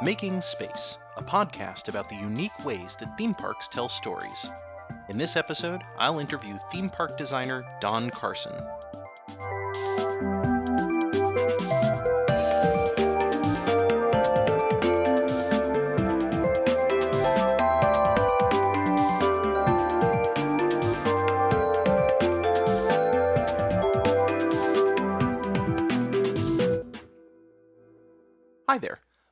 Making 0.00 0.40
Space, 0.40 0.96
a 1.16 1.22
podcast 1.24 1.88
about 1.88 2.08
the 2.08 2.14
unique 2.14 2.64
ways 2.64 2.94
that 3.00 3.18
theme 3.18 3.34
parks 3.34 3.66
tell 3.66 3.88
stories. 3.88 4.48
In 5.08 5.18
this 5.18 5.34
episode, 5.34 5.82
I'll 5.98 6.20
interview 6.20 6.56
theme 6.70 6.88
park 6.88 7.18
designer 7.18 7.64
Don 7.80 8.08
Carson. 8.10 8.54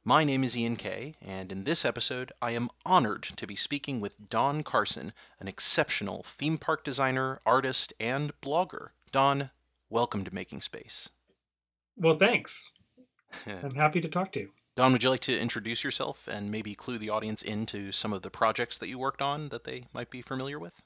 My 0.09 0.23
name 0.23 0.45
is 0.45 0.57
Ian 0.57 0.77
Kay, 0.77 1.17
and 1.21 1.51
in 1.51 1.65
this 1.65 1.85
episode, 1.85 2.31
I 2.41 2.53
am 2.53 2.71
honored 2.85 3.25
to 3.25 3.45
be 3.45 3.57
speaking 3.57 4.01
with 4.01 4.31
Don 4.31 4.63
Carson, 4.63 5.13
an 5.41 5.49
exceptional 5.49 6.23
theme 6.23 6.59
park 6.59 6.85
designer, 6.85 7.41
artist, 7.45 7.93
and 7.99 8.33
blogger. 8.41 8.91
Don, 9.11 9.51
welcome 9.91 10.23
to 10.23 10.33
Making 10.33 10.61
Space. 10.61 11.09
Well, 11.97 12.17
thanks. 12.17 12.71
I'm 13.49 13.75
happy 13.75 14.01
to 14.01 14.09
talk 14.09 14.31
to 14.35 14.43
you. 14.43 14.51
Don, 14.77 14.93
would 14.93 15.03
you 15.03 15.11
like 15.11 15.23
to 15.23 15.37
introduce 15.37 15.83
yourself 15.83 16.29
and 16.29 16.53
maybe 16.53 16.77
clue 16.77 16.99
the 16.99 17.11
audience 17.11 17.43
into 17.43 17.91
some 17.91 18.13
of 18.13 18.23
the 18.23 18.31
projects 18.31 18.79
that 18.79 18.89
you 18.89 19.01
worked 19.01 19.23
on 19.23 19.49
that 19.49 19.65
they 19.65 19.87
might 19.93 20.11
be 20.11 20.23
familiar 20.23 20.61
with? 20.61 20.85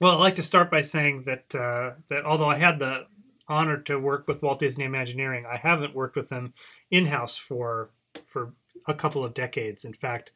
Well, 0.00 0.12
I'd 0.12 0.20
like 0.20 0.36
to 0.36 0.42
start 0.42 0.70
by 0.70 0.80
saying 0.80 1.24
that 1.24 1.54
uh, 1.54 1.90
that 2.08 2.24
although 2.24 2.48
I 2.48 2.56
had 2.56 2.78
the 2.78 3.06
honor 3.48 3.76
to 3.82 3.98
work 3.98 4.26
with 4.26 4.40
Walt 4.40 4.60
Disney 4.60 4.84
Imagineering, 4.84 5.44
I 5.44 5.58
haven't 5.58 5.94
worked 5.94 6.16
with 6.16 6.30
them 6.30 6.54
in 6.90 7.04
house 7.04 7.36
for 7.36 7.90
for 8.26 8.54
a 8.86 8.94
couple 8.94 9.24
of 9.24 9.34
decades. 9.34 9.84
In 9.84 9.94
fact, 9.94 10.32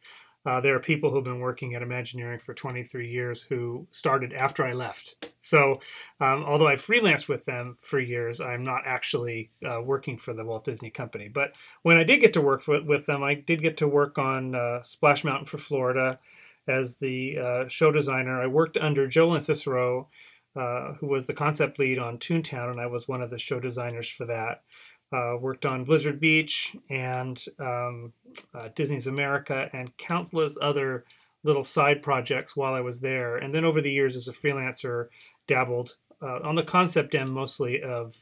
uh, 0.46 0.60
there 0.60 0.74
are 0.74 0.80
people 0.80 1.10
who've 1.10 1.24
been 1.24 1.40
working 1.40 1.74
at 1.74 1.82
Imagineering 1.82 2.38
for 2.38 2.52
23 2.52 3.10
years 3.10 3.42
who 3.42 3.86
started 3.90 4.34
after 4.34 4.64
I 4.64 4.72
left. 4.72 5.32
So, 5.40 5.80
um, 6.20 6.44
although 6.44 6.68
I 6.68 6.74
freelanced 6.74 7.28
with 7.28 7.46
them 7.46 7.78
for 7.80 7.98
years, 7.98 8.40
I'm 8.40 8.62
not 8.62 8.82
actually 8.84 9.50
uh, 9.64 9.80
working 9.80 10.18
for 10.18 10.34
the 10.34 10.44
Walt 10.44 10.64
Disney 10.64 10.90
Company. 10.90 11.28
But 11.28 11.52
when 11.82 11.96
I 11.96 12.04
did 12.04 12.20
get 12.20 12.34
to 12.34 12.42
work 12.42 12.60
for, 12.60 12.82
with 12.82 13.06
them, 13.06 13.22
I 13.22 13.34
did 13.34 13.62
get 13.62 13.78
to 13.78 13.88
work 13.88 14.18
on 14.18 14.54
uh, 14.54 14.82
Splash 14.82 15.24
Mountain 15.24 15.46
for 15.46 15.56
Florida 15.56 16.18
as 16.68 16.96
the 16.96 17.38
uh, 17.38 17.68
show 17.68 17.90
designer. 17.90 18.42
I 18.42 18.46
worked 18.46 18.76
under 18.76 19.06
Joe 19.06 19.28
Lanzisero, 19.28 20.06
uh, 20.56 20.94
who 20.94 21.06
was 21.06 21.26
the 21.26 21.34
concept 21.34 21.78
lead 21.78 21.98
on 21.98 22.18
Toontown, 22.18 22.70
and 22.70 22.80
I 22.80 22.86
was 22.86 23.08
one 23.08 23.22
of 23.22 23.30
the 23.30 23.38
show 23.38 23.60
designers 23.60 24.08
for 24.08 24.26
that. 24.26 24.62
Uh, 25.12 25.36
worked 25.40 25.64
on 25.64 25.84
Blizzard 25.84 26.18
Beach 26.18 26.74
and 26.90 27.44
um, 27.60 28.12
uh, 28.52 28.68
Disney's 28.74 29.06
America 29.06 29.70
and 29.72 29.96
countless 29.96 30.58
other 30.60 31.04
little 31.44 31.62
side 31.62 32.02
projects 32.02 32.56
while 32.56 32.74
I 32.74 32.80
was 32.80 32.98
there. 32.98 33.36
And 33.36 33.54
then 33.54 33.64
over 33.64 33.80
the 33.80 33.92
years, 33.92 34.16
as 34.16 34.26
a 34.26 34.32
freelancer, 34.32 35.08
dabbled 35.46 35.96
uh, 36.20 36.40
on 36.42 36.56
the 36.56 36.64
concept 36.64 37.14
end 37.14 37.30
mostly 37.30 37.80
of, 37.80 38.16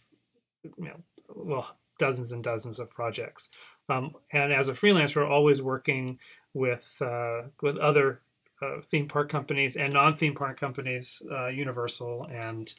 you 0.62 0.72
know, 0.84 1.00
well, 1.34 1.76
dozens 1.98 2.32
and 2.32 2.44
dozens 2.44 2.78
of 2.78 2.90
projects. 2.90 3.48
Um, 3.88 4.14
and 4.30 4.52
as 4.52 4.68
a 4.68 4.72
freelancer, 4.72 5.26
always 5.26 5.62
working 5.62 6.18
with 6.52 7.00
uh, 7.00 7.42
with 7.62 7.78
other 7.78 8.20
uh, 8.62 8.80
theme 8.82 9.08
park 9.08 9.28
companies 9.28 9.76
and 9.76 9.92
non-theme 9.92 10.34
park 10.34 10.58
companies, 10.58 11.22
uh, 11.30 11.48
Universal 11.48 12.28
and 12.32 12.72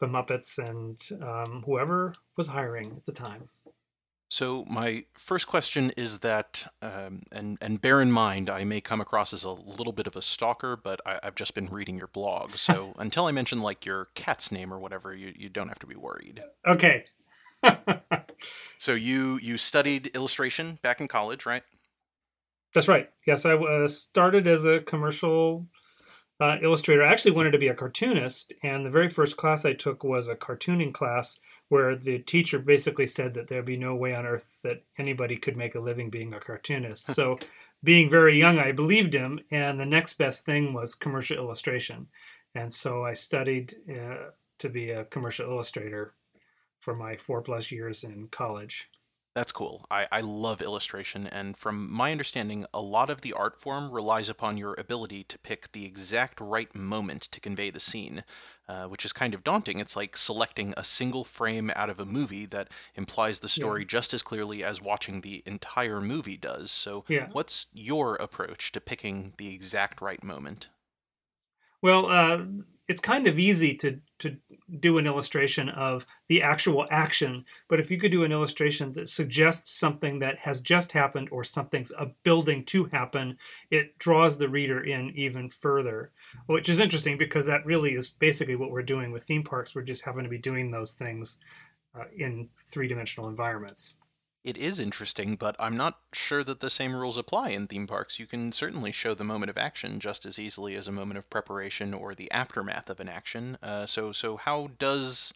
the 0.00 0.06
Muppets 0.06 0.58
and 0.58 0.98
um, 1.22 1.62
whoever 1.66 2.14
was 2.36 2.46
hiring 2.46 2.92
at 2.96 3.06
the 3.06 3.12
time. 3.12 3.48
So 4.28 4.64
my 4.68 5.04
first 5.16 5.46
question 5.46 5.92
is 5.96 6.18
that, 6.18 6.66
um, 6.82 7.22
and 7.30 7.58
and 7.60 7.80
bear 7.80 8.02
in 8.02 8.10
mind, 8.10 8.50
I 8.50 8.64
may 8.64 8.80
come 8.80 9.00
across 9.00 9.32
as 9.32 9.44
a 9.44 9.50
little 9.50 9.92
bit 9.92 10.08
of 10.08 10.16
a 10.16 10.22
stalker, 10.22 10.76
but 10.76 11.00
I, 11.06 11.20
I've 11.22 11.36
just 11.36 11.54
been 11.54 11.66
reading 11.66 11.96
your 11.96 12.08
blog. 12.08 12.56
So 12.56 12.92
until 12.98 13.26
I 13.26 13.32
mention 13.32 13.60
like 13.60 13.86
your 13.86 14.06
cat's 14.14 14.50
name 14.50 14.74
or 14.74 14.80
whatever, 14.80 15.14
you, 15.14 15.32
you 15.36 15.48
don't 15.48 15.68
have 15.68 15.78
to 15.78 15.86
be 15.86 15.94
worried. 15.94 16.42
Okay. 16.66 17.04
So 18.78 18.94
you 18.94 19.38
you 19.42 19.56
studied 19.56 20.08
illustration 20.14 20.78
back 20.82 21.00
in 21.00 21.08
college, 21.08 21.46
right? 21.46 21.62
That's 22.76 22.88
right. 22.88 23.08
Yes, 23.26 23.46
I 23.46 23.54
uh, 23.54 23.88
started 23.88 24.46
as 24.46 24.66
a 24.66 24.80
commercial 24.80 25.66
uh, 26.38 26.58
illustrator. 26.62 27.02
I 27.02 27.10
actually 27.10 27.30
wanted 27.30 27.52
to 27.52 27.58
be 27.58 27.68
a 27.68 27.74
cartoonist, 27.74 28.52
and 28.62 28.84
the 28.84 28.90
very 28.90 29.08
first 29.08 29.38
class 29.38 29.64
I 29.64 29.72
took 29.72 30.04
was 30.04 30.28
a 30.28 30.36
cartooning 30.36 30.92
class 30.92 31.40
where 31.70 31.96
the 31.96 32.18
teacher 32.18 32.58
basically 32.58 33.06
said 33.06 33.32
that 33.32 33.48
there'd 33.48 33.64
be 33.64 33.78
no 33.78 33.94
way 33.94 34.14
on 34.14 34.26
earth 34.26 34.48
that 34.62 34.84
anybody 34.98 35.38
could 35.38 35.56
make 35.56 35.74
a 35.74 35.80
living 35.80 36.10
being 36.10 36.34
a 36.34 36.38
cartoonist. 36.38 37.06
so, 37.14 37.38
being 37.82 38.10
very 38.10 38.38
young, 38.38 38.58
I 38.58 38.72
believed 38.72 39.14
him, 39.14 39.40
and 39.50 39.80
the 39.80 39.86
next 39.86 40.18
best 40.18 40.44
thing 40.44 40.74
was 40.74 40.94
commercial 40.94 41.38
illustration. 41.38 42.08
And 42.54 42.74
so 42.74 43.06
I 43.06 43.14
studied 43.14 43.74
uh, 43.90 44.32
to 44.58 44.68
be 44.68 44.90
a 44.90 45.04
commercial 45.06 45.50
illustrator 45.50 46.12
for 46.78 46.94
my 46.94 47.16
four 47.16 47.40
plus 47.40 47.72
years 47.72 48.04
in 48.04 48.28
college. 48.28 48.90
That's 49.36 49.52
cool. 49.52 49.86
I, 49.88 50.08
I 50.10 50.20
love 50.22 50.60
illustration, 50.60 51.28
and 51.28 51.56
from 51.56 51.92
my 51.92 52.10
understanding, 52.10 52.66
a 52.74 52.80
lot 52.82 53.08
of 53.08 53.20
the 53.20 53.34
art 53.34 53.60
form 53.60 53.88
relies 53.92 54.28
upon 54.28 54.56
your 54.56 54.74
ability 54.78 55.22
to 55.22 55.38
pick 55.38 55.70
the 55.70 55.84
exact 55.84 56.40
right 56.40 56.74
moment 56.74 57.22
to 57.30 57.40
convey 57.40 57.70
the 57.70 57.78
scene, 57.78 58.24
uh, 58.66 58.88
which 58.88 59.04
is 59.04 59.12
kind 59.12 59.32
of 59.32 59.44
daunting. 59.44 59.78
It's 59.78 59.94
like 59.94 60.16
selecting 60.16 60.74
a 60.76 60.82
single 60.82 61.22
frame 61.22 61.70
out 61.76 61.88
of 61.88 62.00
a 62.00 62.04
movie 62.04 62.46
that 62.46 62.72
implies 62.96 63.38
the 63.38 63.48
story 63.48 63.84
Yeah. 63.84 63.84
just 63.84 64.12
as 64.12 64.24
clearly 64.24 64.64
as 64.64 64.80
watching 64.80 65.20
the 65.20 65.40
entire 65.46 66.00
movie 66.00 66.36
does. 66.36 66.72
So, 66.72 67.04
Yeah. 67.08 67.28
what's 67.30 67.68
your 67.70 68.16
approach 68.16 68.72
to 68.72 68.80
picking 68.80 69.34
the 69.38 69.54
exact 69.54 70.00
right 70.00 70.24
moment? 70.24 70.68
Well, 71.82 72.06
uh, 72.06 72.44
it's 72.88 73.00
kind 73.00 73.26
of 73.26 73.38
easy 73.38 73.74
to 73.74 74.00
to 74.18 74.36
do 74.80 74.96
an 74.96 75.06
illustration 75.06 75.68
of 75.68 76.06
the 76.28 76.40
actual 76.40 76.86
action, 76.90 77.44
but 77.68 77.78
if 77.78 77.90
you 77.90 77.98
could 77.98 78.10
do 78.10 78.24
an 78.24 78.32
illustration 78.32 78.94
that 78.94 79.10
suggests 79.10 79.70
something 79.70 80.20
that 80.20 80.38
has 80.38 80.60
just 80.60 80.92
happened 80.92 81.28
or 81.30 81.44
something's 81.44 81.92
a 81.98 82.06
building 82.22 82.64
to 82.64 82.86
happen, 82.86 83.36
it 83.70 83.98
draws 83.98 84.38
the 84.38 84.48
reader 84.48 84.82
in 84.82 85.12
even 85.14 85.50
further. 85.50 86.12
Which 86.46 86.68
is 86.70 86.80
interesting 86.80 87.18
because 87.18 87.44
that 87.46 87.66
really 87.66 87.94
is 87.94 88.08
basically 88.08 88.56
what 88.56 88.70
we're 88.70 88.82
doing 88.82 89.12
with 89.12 89.24
theme 89.24 89.44
parks. 89.44 89.74
We're 89.74 89.82
just 89.82 90.04
having 90.04 90.24
to 90.24 90.30
be 90.30 90.38
doing 90.38 90.70
those 90.70 90.92
things 90.92 91.38
uh, 91.94 92.04
in 92.16 92.48
three 92.70 92.88
dimensional 92.88 93.28
environments. 93.28 93.94
It 94.46 94.56
is 94.56 94.78
interesting, 94.78 95.34
but 95.34 95.56
I'm 95.58 95.76
not 95.76 95.98
sure 96.12 96.44
that 96.44 96.60
the 96.60 96.70
same 96.70 96.94
rules 96.94 97.18
apply 97.18 97.48
in 97.48 97.66
theme 97.66 97.88
parks. 97.88 98.20
You 98.20 98.28
can 98.28 98.52
certainly 98.52 98.92
show 98.92 99.12
the 99.12 99.24
moment 99.24 99.50
of 99.50 99.58
action 99.58 99.98
just 99.98 100.24
as 100.24 100.38
easily 100.38 100.76
as 100.76 100.86
a 100.86 100.92
moment 100.92 101.18
of 101.18 101.28
preparation 101.28 101.92
or 101.92 102.14
the 102.14 102.30
aftermath 102.30 102.88
of 102.88 103.00
an 103.00 103.08
action. 103.08 103.58
Uh, 103.60 103.86
so, 103.86 104.12
so 104.12 104.36
how 104.36 104.70
does 104.78 105.34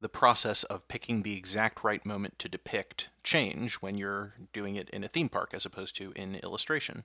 the 0.00 0.08
process 0.08 0.64
of 0.64 0.88
picking 0.88 1.22
the 1.22 1.36
exact 1.36 1.84
right 1.84 2.06
moment 2.06 2.38
to 2.38 2.48
depict 2.48 3.10
change 3.22 3.74
when 3.74 3.98
you're 3.98 4.32
doing 4.54 4.76
it 4.76 4.88
in 4.88 5.04
a 5.04 5.08
theme 5.08 5.28
park 5.28 5.50
as 5.52 5.66
opposed 5.66 5.94
to 5.96 6.12
in 6.16 6.36
illustration? 6.36 7.04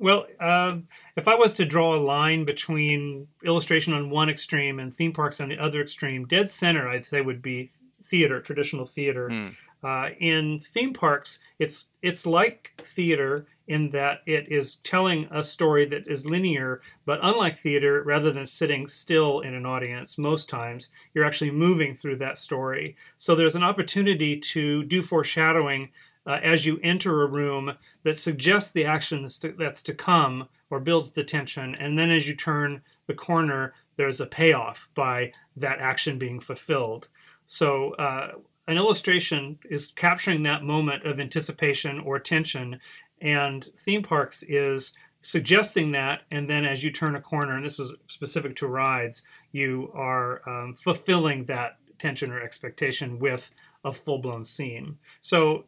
Well, 0.00 0.26
um, 0.40 0.88
if 1.14 1.28
I 1.28 1.36
was 1.36 1.54
to 1.58 1.64
draw 1.64 1.94
a 1.94 2.02
line 2.02 2.44
between 2.44 3.28
illustration 3.44 3.94
on 3.94 4.10
one 4.10 4.28
extreme 4.28 4.80
and 4.80 4.92
theme 4.92 5.12
parks 5.12 5.40
on 5.40 5.48
the 5.48 5.58
other 5.58 5.80
extreme, 5.80 6.26
dead 6.26 6.50
center, 6.50 6.88
I'd 6.88 7.06
say, 7.06 7.20
would 7.20 7.40
be 7.40 7.70
theater, 8.04 8.40
traditional 8.40 8.84
theater. 8.84 9.28
Hmm. 9.28 9.48
Uh, 9.82 10.10
in 10.20 10.60
theme 10.60 10.92
parks, 10.92 11.40
it's 11.58 11.86
it's 12.02 12.24
like 12.24 12.72
theater 12.84 13.46
in 13.66 13.90
that 13.90 14.20
it 14.26 14.46
is 14.50 14.76
telling 14.76 15.26
a 15.30 15.42
story 15.42 15.84
that 15.86 16.06
is 16.06 16.26
linear, 16.26 16.80
but 17.04 17.18
unlike 17.22 17.56
theater, 17.58 18.02
rather 18.04 18.30
than 18.30 18.46
sitting 18.46 18.86
still 18.86 19.40
in 19.40 19.54
an 19.54 19.66
audience, 19.66 20.18
most 20.18 20.48
times 20.48 20.88
you're 21.14 21.24
actually 21.24 21.50
moving 21.50 21.94
through 21.94 22.16
that 22.16 22.36
story. 22.36 22.96
So 23.16 23.34
there's 23.34 23.56
an 23.56 23.62
opportunity 23.64 24.38
to 24.38 24.84
do 24.84 25.02
foreshadowing 25.02 25.90
uh, 26.26 26.38
as 26.42 26.66
you 26.66 26.78
enter 26.82 27.22
a 27.22 27.26
room 27.26 27.72
that 28.04 28.18
suggests 28.18 28.70
the 28.70 28.84
action 28.84 29.22
that's 29.22 29.38
to, 29.40 29.52
that's 29.52 29.82
to 29.82 29.94
come 29.94 30.48
or 30.70 30.80
builds 30.80 31.10
the 31.10 31.24
tension, 31.24 31.74
and 31.74 31.98
then 31.98 32.10
as 32.10 32.28
you 32.28 32.34
turn 32.34 32.82
the 33.06 33.14
corner, 33.14 33.74
there's 33.96 34.20
a 34.20 34.26
payoff 34.26 34.88
by 34.94 35.32
that 35.56 35.80
action 35.80 36.18
being 36.18 36.40
fulfilled. 36.40 37.08
So 37.46 37.92
uh, 37.94 38.32
an 38.66 38.76
illustration 38.76 39.58
is 39.68 39.92
capturing 39.96 40.42
that 40.44 40.62
moment 40.62 41.04
of 41.04 41.18
anticipation 41.18 41.98
or 41.98 42.18
tension, 42.18 42.78
and 43.20 43.68
theme 43.78 44.02
parks 44.02 44.42
is 44.44 44.92
suggesting 45.20 45.92
that, 45.92 46.22
and 46.30 46.50
then 46.50 46.64
as 46.64 46.82
you 46.82 46.90
turn 46.90 47.14
a 47.14 47.20
corner, 47.20 47.56
and 47.56 47.64
this 47.64 47.78
is 47.78 47.94
specific 48.06 48.56
to 48.56 48.66
rides, 48.66 49.22
you 49.52 49.90
are 49.94 50.48
um, 50.48 50.74
fulfilling 50.74 51.44
that 51.44 51.78
tension 51.98 52.32
or 52.32 52.40
expectation 52.40 53.18
with 53.18 53.50
a 53.84 53.92
full 53.92 54.18
blown 54.18 54.44
scene. 54.44 54.98
So 55.20 55.64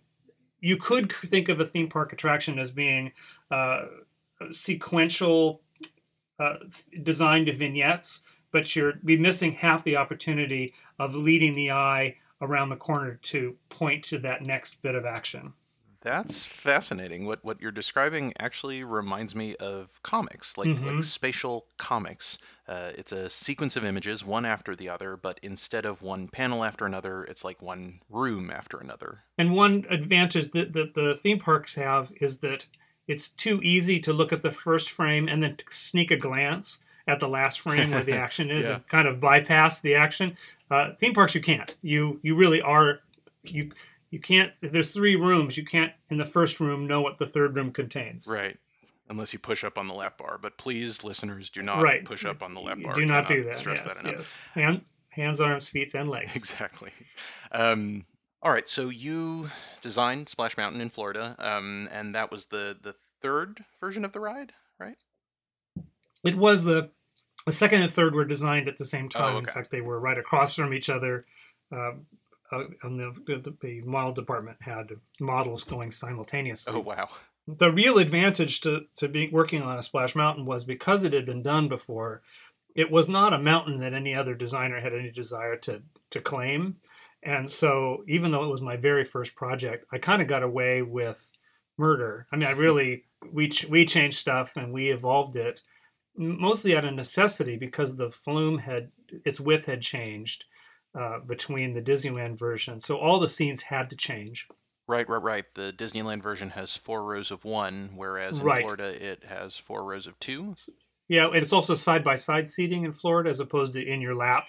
you 0.60 0.76
could 0.76 1.12
think 1.12 1.48
of 1.48 1.60
a 1.60 1.66
theme 1.66 1.88
park 1.88 2.12
attraction 2.12 2.58
as 2.58 2.70
being 2.70 3.12
uh, 3.50 3.84
sequential 4.50 5.62
uh, 6.38 6.54
designed 7.02 7.48
vignettes, 7.54 8.22
but 8.50 8.74
you're 8.74 8.94
be 9.04 9.16
missing 9.16 9.52
half 9.52 9.84
the 9.84 9.96
opportunity 9.96 10.74
of 10.98 11.14
leading 11.14 11.54
the 11.54 11.70
eye 11.70 12.16
around 12.40 12.68
the 12.68 12.76
corner 12.76 13.14
to 13.22 13.56
point 13.68 14.04
to 14.04 14.18
that 14.18 14.42
next 14.42 14.82
bit 14.82 14.94
of 14.94 15.04
action. 15.04 15.54
That's 16.04 16.44
fascinating. 16.44 17.24
What 17.24 17.42
what 17.42 17.62
you're 17.62 17.72
describing 17.72 18.34
actually 18.38 18.84
reminds 18.84 19.34
me 19.34 19.56
of 19.56 20.02
comics, 20.02 20.58
like 20.58 20.68
like 20.82 20.96
hmm 20.96 21.00
spatial 21.02 21.66
comics. 21.78 22.38
Uh, 22.68 22.92
it's 22.96 23.12
a 23.12 23.30
sequence 23.30 23.76
of 23.76 23.86
images, 23.86 24.22
one 24.22 24.44
after 24.44 24.76
the 24.76 24.90
other, 24.90 25.16
but 25.16 25.40
instead 25.42 25.86
of 25.86 26.02
one 26.02 26.28
panel 26.28 26.62
after 26.62 26.84
another, 26.84 27.24
it's 27.24 27.42
like 27.42 27.62
one 27.62 28.00
room 28.10 28.50
after 28.50 28.78
another. 28.78 29.24
And 29.38 29.54
one 29.54 29.86
advantage 29.88 30.50
that, 30.50 30.74
that 30.74 30.92
the 30.94 31.16
theme 31.16 31.38
parks 31.38 31.74
have 31.76 32.12
is 32.20 32.38
that 32.38 32.66
it's 33.08 33.28
too 33.28 33.62
easy 33.62 33.98
to 34.00 34.12
look 34.12 34.32
at 34.32 34.42
the 34.42 34.52
first 34.52 34.90
frame 34.90 35.26
and 35.26 35.42
then 35.42 35.56
sneak 35.70 36.10
a 36.10 36.16
glance 36.16 36.83
at 37.06 37.20
the 37.20 37.28
last 37.28 37.60
frame 37.60 37.90
where 37.90 38.02
the 38.02 38.16
action 38.18 38.50
is 38.50 38.66
Yeah. 38.66 38.76
and 38.76 38.88
kind 38.88 39.06
of 39.08 39.20
bypass 39.20 39.80
the 39.80 39.94
action. 39.94 40.36
Uh, 40.70 40.92
theme 40.98 41.12
parks, 41.14 41.34
you 41.34 41.40
can't. 41.40 41.76
You 41.82 42.18
you 42.22 42.34
really 42.34 42.60
are 42.62 43.00
you 43.44 43.70
you 44.10 44.20
can't. 44.20 44.52
If 44.62 44.72
there's 44.72 44.90
three 44.90 45.16
rooms, 45.16 45.56
you 45.56 45.64
can't 45.64 45.92
in 46.08 46.16
the 46.18 46.24
first 46.26 46.60
room 46.60 46.86
know 46.86 47.00
what 47.02 47.18
the 47.18 47.26
third 47.26 47.56
room 47.56 47.72
contains. 47.72 48.26
Right. 48.26 48.56
Unless 49.10 49.32
you 49.34 49.38
push 49.38 49.64
up 49.64 49.76
on 49.76 49.86
the 49.86 49.92
lap 49.94 50.16
bar. 50.16 50.38
But 50.40 50.56
please, 50.56 51.04
listeners, 51.04 51.50
do 51.50 51.60
not 51.62 51.82
Right. 51.82 52.04
push 52.04 52.24
up 52.24 52.42
on 52.42 52.54
the 52.54 52.60
lap 52.60 52.78
bar. 52.82 52.94
Do 52.94 53.04
not 53.04 53.26
do 53.26 53.44
that. 53.44 53.54
Stress 53.54 53.82
yes, 53.84 53.94
that 53.96 54.02
enough. 54.04 54.20
yes. 54.56 54.64
Hand, 54.64 54.80
hands, 55.10 55.40
arms, 55.42 55.68
feet, 55.68 55.92
and 55.94 56.08
legs. 56.08 56.32
Exactly. 56.36 56.90
Um, 57.52 58.06
all 58.42 58.50
right. 58.52 58.66
So 58.68 58.88
you 58.88 59.48
designed 59.82 60.28
Splash 60.30 60.56
Mountain 60.56 60.80
in 60.80 60.88
Florida, 60.90 61.34
um, 61.38 61.88
and 61.92 62.14
that 62.14 62.30
was 62.30 62.46
the 62.46 62.76
the 62.80 62.94
third 63.20 63.62
version 63.80 64.04
of 64.04 64.12
the 64.12 64.20
ride? 64.20 64.52
It 66.24 66.36
was 66.36 66.64
the 66.64 66.90
the 67.46 67.52
second 67.52 67.82
and 67.82 67.92
third 67.92 68.14
were 68.14 68.24
designed 68.24 68.68
at 68.68 68.78
the 68.78 68.84
same 68.84 69.08
time. 69.08 69.36
In 69.36 69.42
okay. 69.42 69.52
fact, 69.52 69.70
they 69.70 69.80
were 69.80 70.00
right 70.00 70.18
across 70.18 70.54
from 70.54 70.72
each 70.72 70.88
other. 70.88 71.26
Um, 71.70 72.06
uh, 72.50 72.64
and 72.82 73.00
the, 73.00 73.12
the, 73.26 73.54
the 73.60 73.80
model 73.82 74.12
department 74.12 74.58
had 74.60 74.90
models 75.20 75.64
going 75.64 75.90
simultaneously. 75.90 76.72
Oh 76.74 76.80
wow. 76.80 77.08
The 77.46 77.70
real 77.70 77.98
advantage 77.98 78.60
to, 78.62 78.82
to 78.96 79.08
be 79.08 79.28
working 79.28 79.60
on 79.62 79.78
a 79.78 79.82
Splash 79.82 80.14
Mountain 80.14 80.46
was 80.46 80.64
because 80.64 81.04
it 81.04 81.12
had 81.12 81.26
been 81.26 81.42
done 81.42 81.68
before, 81.68 82.22
it 82.74 82.90
was 82.90 83.08
not 83.08 83.34
a 83.34 83.38
mountain 83.38 83.80
that 83.80 83.92
any 83.92 84.14
other 84.14 84.34
designer 84.34 84.80
had 84.80 84.94
any 84.94 85.10
desire 85.10 85.56
to, 85.58 85.82
to 86.10 86.20
claim. 86.20 86.76
And 87.22 87.50
so, 87.50 88.04
even 88.08 88.30
though 88.30 88.44
it 88.44 88.50
was 88.50 88.60
my 88.62 88.76
very 88.76 89.04
first 89.04 89.34
project, 89.34 89.86
I 89.92 89.98
kind 89.98 90.22
of 90.22 90.28
got 90.28 90.42
away 90.42 90.82
with 90.82 91.32
murder. 91.76 92.26
I 92.32 92.36
mean, 92.36 92.48
I 92.48 92.52
really, 92.52 93.04
we, 93.30 93.48
ch- 93.48 93.66
we 93.66 93.84
changed 93.84 94.18
stuff 94.18 94.56
and 94.56 94.72
we 94.72 94.90
evolved 94.90 95.36
it 95.36 95.62
mostly 96.16 96.76
out 96.76 96.84
of 96.84 96.94
necessity 96.94 97.56
because 97.56 97.96
the 97.96 98.10
flume 98.10 98.58
had, 98.58 98.90
its 99.24 99.40
width 99.40 99.66
had 99.66 99.82
changed 99.82 100.44
uh, 100.98 101.18
between 101.26 101.74
the 101.74 101.82
Disneyland 101.82 102.38
version. 102.38 102.80
So, 102.80 102.96
all 102.96 103.18
the 103.18 103.28
scenes 103.28 103.62
had 103.62 103.90
to 103.90 103.96
change. 103.96 104.46
Right, 104.86 105.08
right, 105.08 105.22
right. 105.22 105.44
The 105.54 105.72
Disneyland 105.76 106.22
version 106.22 106.50
has 106.50 106.76
four 106.76 107.04
rows 107.04 107.30
of 107.30 107.44
one, 107.44 107.90
whereas 107.96 108.40
in 108.40 108.46
Right. 108.46 108.62
Florida 108.62 109.04
it 109.04 109.24
has 109.24 109.56
four 109.56 109.82
rows 109.82 110.06
of 110.06 110.18
two. 110.20 110.54
Yeah, 111.08 111.26
and 111.26 111.36
it's 111.36 111.52
also 111.52 111.74
side 111.74 112.04
by 112.04 112.16
side 112.16 112.48
seating 112.48 112.84
in 112.84 112.92
Florida 112.92 113.30
as 113.30 113.40
opposed 113.40 113.72
to 113.74 113.82
in 113.82 114.00
your 114.00 114.14
lap 114.14 114.46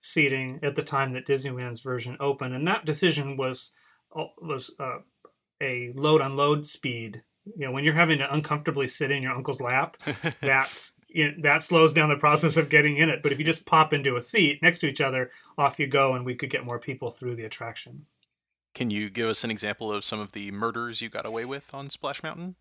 seating 0.00 0.60
at 0.62 0.76
the 0.76 0.82
time 0.82 1.12
that 1.12 1.26
Disneyland's 1.26 1.80
version 1.80 2.16
opened, 2.20 2.54
and 2.54 2.66
that 2.68 2.84
decision 2.84 3.36
was 3.36 3.72
was 4.14 4.74
uh, 4.78 4.98
a 5.62 5.92
load 5.94 6.20
unload 6.20 6.66
speed. 6.66 7.22
You 7.56 7.66
know, 7.66 7.72
when 7.72 7.84
you're 7.84 7.94
having 7.94 8.18
to 8.18 8.32
uncomfortably 8.32 8.86
sit 8.86 9.10
in 9.10 9.22
your 9.22 9.32
uncle's 9.32 9.60
lap, 9.60 9.96
that's 10.40 10.92
you 11.12 11.30
know, 11.30 11.34
that 11.42 11.62
slows 11.62 11.92
down 11.92 12.08
the 12.08 12.16
process 12.16 12.56
of 12.56 12.68
getting 12.68 12.96
in 12.96 13.08
it. 13.08 13.22
But 13.22 13.32
if 13.32 13.38
you 13.38 13.44
just 13.44 13.66
pop 13.66 13.92
into 13.92 14.16
a 14.16 14.20
seat 14.20 14.60
next 14.62 14.78
to 14.80 14.86
each 14.86 15.00
other, 15.00 15.30
off 15.58 15.78
you 15.78 15.86
go, 15.86 16.14
and 16.14 16.24
we 16.24 16.34
could 16.34 16.50
get 16.50 16.64
more 16.64 16.78
people 16.78 17.10
through 17.10 17.36
the 17.36 17.44
attraction. 17.44 18.06
Can 18.74 18.90
you 18.90 19.10
give 19.10 19.28
us 19.28 19.42
an 19.44 19.50
example 19.50 19.92
of 19.92 20.04
some 20.04 20.20
of 20.20 20.32
the 20.32 20.50
murders 20.52 21.00
you 21.00 21.08
got 21.08 21.26
away 21.26 21.44
with 21.44 21.72
on 21.74 21.90
Splash 21.90 22.22
Mountain? 22.22 22.54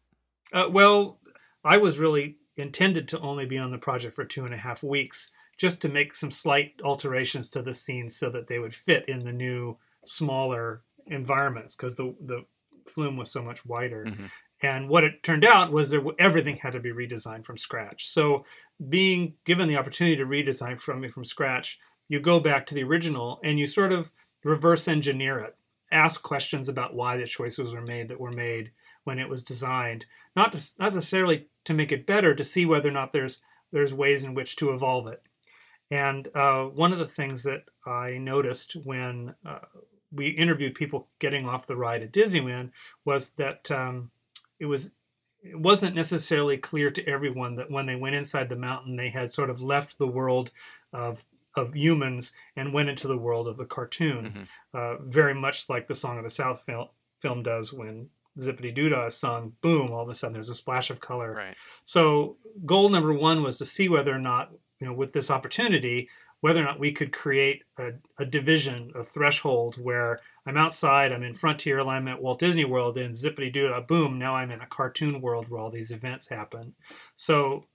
Uh, 0.51 0.67
well, 0.69 1.19
I 1.63 1.77
was 1.77 1.99
really 1.99 2.37
intended 2.55 3.07
to 3.09 3.19
only 3.19 3.45
be 3.45 3.57
on 3.57 3.71
the 3.71 3.77
project 3.77 4.15
for 4.15 4.25
two 4.25 4.45
and 4.45 4.53
a 4.53 4.57
half 4.57 4.83
weeks, 4.83 5.31
just 5.57 5.81
to 5.81 5.89
make 5.89 6.15
some 6.15 6.31
slight 6.31 6.73
alterations 6.83 7.49
to 7.49 7.61
the 7.61 7.73
scenes 7.73 8.15
so 8.15 8.29
that 8.29 8.47
they 8.47 8.59
would 8.59 8.73
fit 8.73 9.07
in 9.07 9.23
the 9.23 9.31
new, 9.31 9.77
smaller 10.05 10.81
environments 11.07 11.75
because 11.75 11.95
the 11.95 12.15
the 12.21 12.45
flume 12.85 13.17
was 13.17 13.29
so 13.29 13.43
much 13.43 13.65
wider. 13.65 14.05
Mhm. 14.05 14.31
And 14.61 14.89
what 14.89 15.03
it 15.03 15.23
turned 15.23 15.45
out 15.45 15.71
was 15.71 15.91
that 15.91 16.05
everything 16.19 16.57
had 16.57 16.73
to 16.73 16.79
be 16.79 16.91
redesigned 16.91 17.45
from 17.45 17.57
scratch. 17.57 18.07
So, 18.07 18.45
being 18.89 19.35
given 19.45 19.67
the 19.67 19.77
opportunity 19.77 20.17
to 20.17 20.25
redesign 20.25 20.79
from 20.79 21.07
from 21.09 21.25
scratch, 21.25 21.79
you 22.09 22.19
go 22.19 22.39
back 22.39 22.65
to 22.65 22.75
the 22.75 22.83
original 22.83 23.39
and 23.43 23.57
you 23.59 23.67
sort 23.67 23.91
of 23.91 24.11
reverse 24.43 24.87
engineer 24.87 25.39
it, 25.39 25.55
ask 25.91 26.21
questions 26.23 26.67
about 26.67 26.95
why 26.95 27.17
the 27.17 27.25
choices 27.25 27.73
were 27.73 27.81
made 27.81 28.09
that 28.09 28.19
were 28.19 28.31
made 28.31 28.71
when 29.03 29.19
it 29.19 29.29
was 29.29 29.43
designed, 29.43 30.05
not 30.35 30.51
to, 30.51 30.63
necessarily 30.79 31.47
to 31.65 31.73
make 31.73 31.91
it 31.91 32.05
better, 32.05 32.35
to 32.35 32.43
see 32.43 32.65
whether 32.65 32.89
or 32.89 32.93
not 32.93 33.11
there's 33.11 33.41
there's 33.71 33.93
ways 33.93 34.23
in 34.23 34.33
which 34.33 34.55
to 34.55 34.71
evolve 34.71 35.07
it. 35.07 35.21
And 35.91 36.27
uh, 36.35 36.63
one 36.63 36.91
of 36.91 36.99
the 36.99 37.07
things 37.07 37.43
that 37.43 37.65
I 37.85 38.17
noticed 38.17 38.75
when 38.83 39.35
uh, 39.45 39.59
we 40.11 40.29
interviewed 40.29 40.75
people 40.75 41.07
getting 41.19 41.47
off 41.47 41.67
the 41.67 41.75
ride 41.75 42.01
at 42.01 42.11
Disneyland 42.11 42.71
was 43.05 43.29
that 43.31 43.69
um, 43.71 44.11
it 44.59 44.65
was 44.65 44.91
it 45.41 45.57
wasn't 45.59 45.95
necessarily 45.95 46.57
clear 46.57 46.91
to 46.91 47.07
everyone 47.07 47.55
that 47.55 47.71
when 47.71 47.85
they 47.85 47.95
went 47.95 48.15
inside 48.15 48.49
the 48.49 48.55
mountain, 48.57 48.97
they 48.97 49.09
had 49.09 49.31
sort 49.31 49.49
of 49.49 49.61
left 49.61 49.97
the 49.97 50.07
world 50.07 50.51
of 50.93 51.23
of 51.55 51.75
humans 51.75 52.33
and 52.55 52.73
went 52.73 52.89
into 52.89 53.07
the 53.07 53.17
world 53.17 53.47
of 53.47 53.57
the 53.57 53.65
cartoon, 53.65 54.25
Mhm. 54.25 54.47
uh, 54.73 54.97
very 55.03 55.33
much 55.33 55.67
like 55.69 55.87
the 55.87 55.95
Song 55.95 56.17
of 56.17 56.23
the 56.23 56.29
South 56.29 56.61
film, 56.63 56.89
film 57.19 57.41
does 57.41 57.73
when 57.73 58.09
Zip-a-Dee-Doo-Dah 58.39 59.07
is 59.07 59.17
sung. 59.17 59.53
Boom! 59.61 59.91
All 59.91 60.03
of 60.03 60.09
a 60.09 60.13
sudden, 60.13 60.33
there's 60.33 60.49
a 60.49 60.55
splash 60.55 60.89
of 60.89 60.99
color. 61.01 61.33
Right. 61.33 61.55
So 61.83 62.37
goal 62.65 62.89
number 62.89 63.13
one 63.13 63.41
was 63.43 63.57
to 63.57 63.65
see 63.65 63.89
whether 63.89 64.13
or 64.13 64.19
not, 64.19 64.51
you 64.79 64.87
know, 64.87 64.93
with 64.93 65.11
this 65.13 65.31
opportunity, 65.31 66.09
whether 66.41 66.61
or 66.61 66.63
not 66.63 66.79
we 66.79 66.91
could 66.91 67.11
create 67.11 67.63
a, 67.77 67.91
a 68.17 68.25
division, 68.25 68.91
a 68.95 69.03
threshold 69.03 69.75
where 69.75 70.19
I'm 70.45 70.57
outside, 70.57 71.11
I'm 71.11 71.23
in 71.23 71.33
Frontier, 71.33 71.79
at 71.79 72.21
Walt 72.21 72.39
Disney 72.39 72.65
World, 72.65 72.97
and 72.97 73.13
zippity 73.13 73.51
doo 73.51 73.73
boom, 73.87 74.17
now 74.17 74.35
I'm 74.35 74.51
in 74.51 74.61
a 74.61 74.67
cartoon 74.67 75.21
world 75.21 75.49
where 75.49 75.59
all 75.59 75.71
these 75.71 75.91
events 75.91 76.29
happen. 76.29 76.75
So 77.15 77.65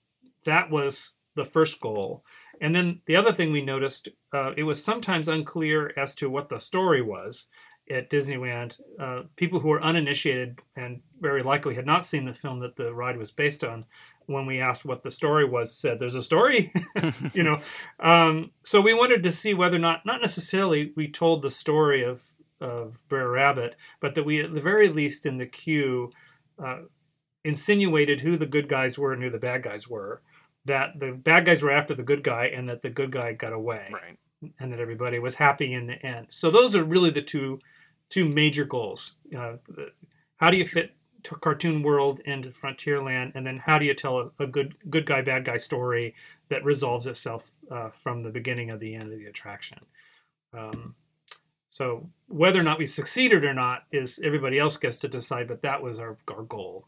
that 0.45 0.69
was 0.69 1.11
the 1.35 1.45
first 1.45 1.79
goal. 1.79 2.23
And 2.61 2.73
then 2.73 3.01
the 3.05 3.15
other 3.15 3.33
thing 3.33 3.51
we 3.51 3.61
noticed, 3.61 4.09
uh, 4.33 4.51
it 4.55 4.63
was 4.63 4.83
sometimes 4.83 5.27
unclear 5.27 5.93
as 5.97 6.15
to 6.15 6.29
what 6.29 6.49
the 6.49 6.59
story 6.59 7.01
was 7.01 7.47
at 7.89 8.09
Disneyland. 8.09 8.79
Uh, 8.99 9.23
people 9.35 9.59
who 9.59 9.67
were 9.67 9.83
uninitiated 9.83 10.59
and 10.75 11.01
very 11.19 11.43
likely 11.43 11.75
had 11.75 11.85
not 11.85 12.05
seen 12.05 12.25
the 12.25 12.33
film 12.33 12.59
that 12.61 12.75
the 12.75 12.93
ride 12.93 13.17
was 13.17 13.31
based 13.31 13.63
on, 13.63 13.85
when 14.27 14.45
we 14.45 14.59
asked 14.59 14.85
what 14.85 15.03
the 15.03 15.11
story 15.11 15.45
was, 15.45 15.75
said, 15.75 15.99
"There's 15.99 16.15
a 16.15 16.21
story," 16.21 16.71
you 17.33 17.43
know. 17.43 17.59
Um, 17.99 18.51
so 18.63 18.81
we 18.81 18.93
wanted 18.93 19.23
to 19.23 19.31
see 19.31 19.53
whether 19.53 19.75
or 19.77 19.79
not, 19.79 20.05
not 20.05 20.21
necessarily, 20.21 20.91
we 20.95 21.07
told 21.09 21.41
the 21.41 21.49
story 21.51 22.03
of 22.03 22.23
of 22.61 23.01
Brer 23.09 23.29
Rabbit, 23.29 23.75
but 23.99 24.15
that 24.15 24.23
we, 24.23 24.41
at 24.41 24.53
the 24.53 24.61
very 24.61 24.87
least, 24.87 25.25
in 25.25 25.37
the 25.37 25.45
queue, 25.45 26.11
uh, 26.57 26.79
insinuated 27.43 28.21
who 28.21 28.37
the 28.37 28.45
good 28.45 28.67
guys 28.69 28.97
were 28.97 29.13
and 29.13 29.21
who 29.23 29.29
the 29.29 29.37
bad 29.37 29.63
guys 29.63 29.87
were. 29.87 30.21
That 30.65 30.99
the 30.99 31.11
bad 31.11 31.45
guys 31.45 31.61
were 31.61 31.71
after 31.71 31.93
the 31.93 32.03
good 32.03 32.23
guy, 32.23 32.45
and 32.47 32.67
that 32.69 32.81
the 32.81 32.89
good 32.89 33.11
guy 33.11 33.33
got 33.33 33.53
away 33.53 33.89
Right. 33.91 34.17
and 34.59 34.71
that 34.71 34.79
everybody 34.79 35.19
was 35.19 35.35
happy 35.35 35.73
in 35.73 35.87
the 35.87 36.03
end. 36.03 36.27
So 36.29 36.49
those 36.49 36.75
are 36.75 36.83
really 36.83 37.11
the 37.11 37.21
two 37.21 37.59
two 38.09 38.27
major 38.27 38.65
goals. 38.65 39.13
Uh, 39.35 39.57
the- 39.67 39.91
how 40.37 40.49
do 40.51 40.57
you 40.57 40.65
fit 40.65 40.95
cartoon 41.33 41.81
world 41.81 42.19
into 42.25 42.49
Frontierland, 42.49 43.31
and 43.33 43.47
then 43.47 43.63
how 43.65 43.79
do 43.79 43.85
you 43.85 43.95
tell 43.95 44.19
a, 44.19 44.43
a 44.43 44.45
good 44.45 44.75
good 44.89 45.07
guy 45.07 45.21
bad 45.21 45.45
guy 45.45 45.57
story 45.57 46.13
that 46.49 46.63
resolves 46.63 47.07
itself 47.07 47.51
uh, 47.71 47.89
from 47.89 48.21
the 48.21 48.29
beginning 48.29 48.69
of 48.69 48.79
the 48.79 48.93
end 48.93 49.11
of 49.11 49.17
the 49.17 49.25
attraction. 49.25 49.79
Um, 50.53 50.95
so 51.69 52.09
whether 52.27 52.59
or 52.59 52.63
not 52.63 52.77
we 52.77 52.85
succeeded 52.85 53.43
or 53.43 53.53
not 53.53 53.83
is 53.91 54.19
everybody 54.23 54.59
else 54.59 54.77
gets 54.77 54.99
to 54.99 55.07
decide, 55.07 55.47
but 55.47 55.63
that 55.63 55.81
was 55.81 55.99
our, 55.99 56.17
our 56.29 56.43
goal. 56.43 56.87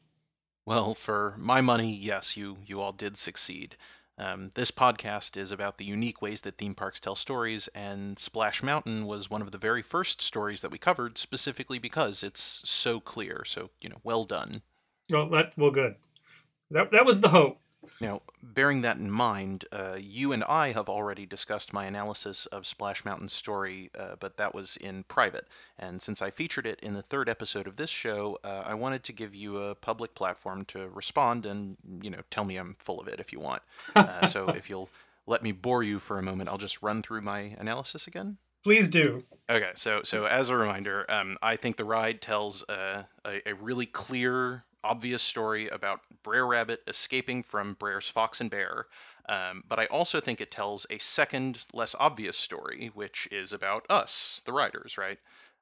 Well, 0.66 0.94
for 0.94 1.36
my 1.38 1.62
money, 1.62 1.92
yes, 1.92 2.38
you 2.38 2.58
you 2.66 2.82
all 2.82 2.92
did 2.92 3.18
succeed. 3.18 3.76
Um, 4.20 4.50
this 4.56 4.72
podcast 4.72 5.38
is 5.38 5.52
about 5.52 5.78
the 5.78 5.86
unique 5.86 6.22
ways 6.22 6.42
that 6.42 6.58
theme 6.58 6.74
parks 6.74 7.00
tell 7.00 7.16
stories, 7.16 7.68
and 7.70 8.18
Splash 8.18 8.64
Mountain 8.64 9.06
was 9.06 9.30
one 9.30 9.44
of 9.44 9.52
the 9.52 9.60
very 9.60 9.84
first 9.84 10.22
stories 10.22 10.62
that 10.62 10.72
we 10.72 10.80
covered, 10.80 11.18
specifically 11.18 11.78
because 11.78 12.24
it's 12.24 12.42
so 12.42 13.00
clear. 13.00 13.44
So, 13.46 13.70
you 13.80 13.90
know, 13.90 14.00
well 14.04 14.24
done. 14.24 14.64
Well, 15.12 15.30
that 15.30 15.54
well, 15.58 15.72
good. 15.72 15.96
That 16.72 16.92
that 16.92 17.06
was 17.06 17.22
the 17.22 17.30
hope. 17.30 17.62
Now, 18.00 18.22
bearing 18.42 18.82
that 18.82 18.98
in 18.98 19.10
mind, 19.10 19.66
uh, 19.72 19.98
you 20.00 20.34
and 20.34 20.44
I 20.44 20.72
have 20.72 20.90
already 20.90 21.26
discussed 21.26 21.74
my 21.74 21.86
analysis 21.86 22.46
of 22.48 22.68
Splash 22.68 23.06
Mountain's 23.06 23.34
story, 23.34 23.90
uh, 23.98 24.16
but 24.20 24.38
that 24.38 24.54
was 24.54 24.78
in 24.78 25.04
private. 25.04 25.48
And 25.80 26.02
since 26.02 26.22
I 26.22 26.32
featured 26.32 26.68
it 26.68 26.80
in 26.82 26.94
the 26.94 27.02
third 27.02 27.30
episode 27.30 27.68
of 27.68 27.76
this 27.76 27.90
show, 27.90 28.40
uh, 28.44 28.64
I 28.66 28.74
wanted 28.74 29.04
to 29.06 29.14
give 29.14 29.36
you 29.36 29.58
a 29.58 29.76
public 29.76 30.14
platform 30.16 30.66
to 30.66 30.90
respond 30.90 31.46
and, 31.46 31.78
you 32.02 32.10
know, 32.10 32.22
tell 32.30 32.46
me 32.46 32.58
I'm 32.58 32.76
full 32.80 33.00
of 33.00 33.08
it 33.08 33.20
if 33.20 33.34
you 33.34 33.40
want. 33.40 33.62
Uh, 33.96 34.26
so 34.26 34.50
if 34.56 34.70
you'll 34.70 34.90
let 35.26 35.44
me 35.44 35.52
bore 35.52 35.84
you 35.84 36.00
for 36.00 36.18
a 36.18 36.24
moment, 36.24 36.50
I'll 36.50 36.58
just 36.58 36.82
run 36.82 37.02
through 37.02 37.22
my 37.22 37.56
analysis 37.60 38.08
again. 38.08 38.38
Please 38.64 38.90
do. 38.90 39.24
Okay, 39.50 39.72
so 39.76 40.02
so 40.04 40.26
as 40.26 40.50
a 40.50 40.58
reminder, 40.58 41.06
um, 41.10 41.38
I 41.42 41.56
think 41.56 41.78
the 41.78 41.86
ride 41.86 42.22
tells 42.22 42.66
a, 42.68 43.08
a, 43.24 43.50
a 43.50 43.54
really 43.54 43.86
clear, 43.86 44.66
obvious 44.84 45.24
story 45.24 45.68
about 45.70 46.02
Brer 46.24 46.46
Rabbit 46.48 46.84
escaping 46.88 47.44
from 47.44 47.74
Brer's 47.76 48.10
fox 48.10 48.42
and 48.42 48.50
bear. 48.50 48.88
Um, 49.30 49.64
but 49.68 49.80
I 49.80 49.86
also 49.88 50.20
think 50.20 50.42
it 50.42 50.52
tells 50.52 50.86
a 50.90 50.98
second, 51.00 51.66
less 51.74 51.96
obvious 51.96 52.38
story, 52.38 52.88
which 52.88 53.28
is 53.32 53.54
about 53.54 53.86
us, 53.90 54.42
the 54.46 54.54
riders, 54.54 54.98
right? 54.98 55.20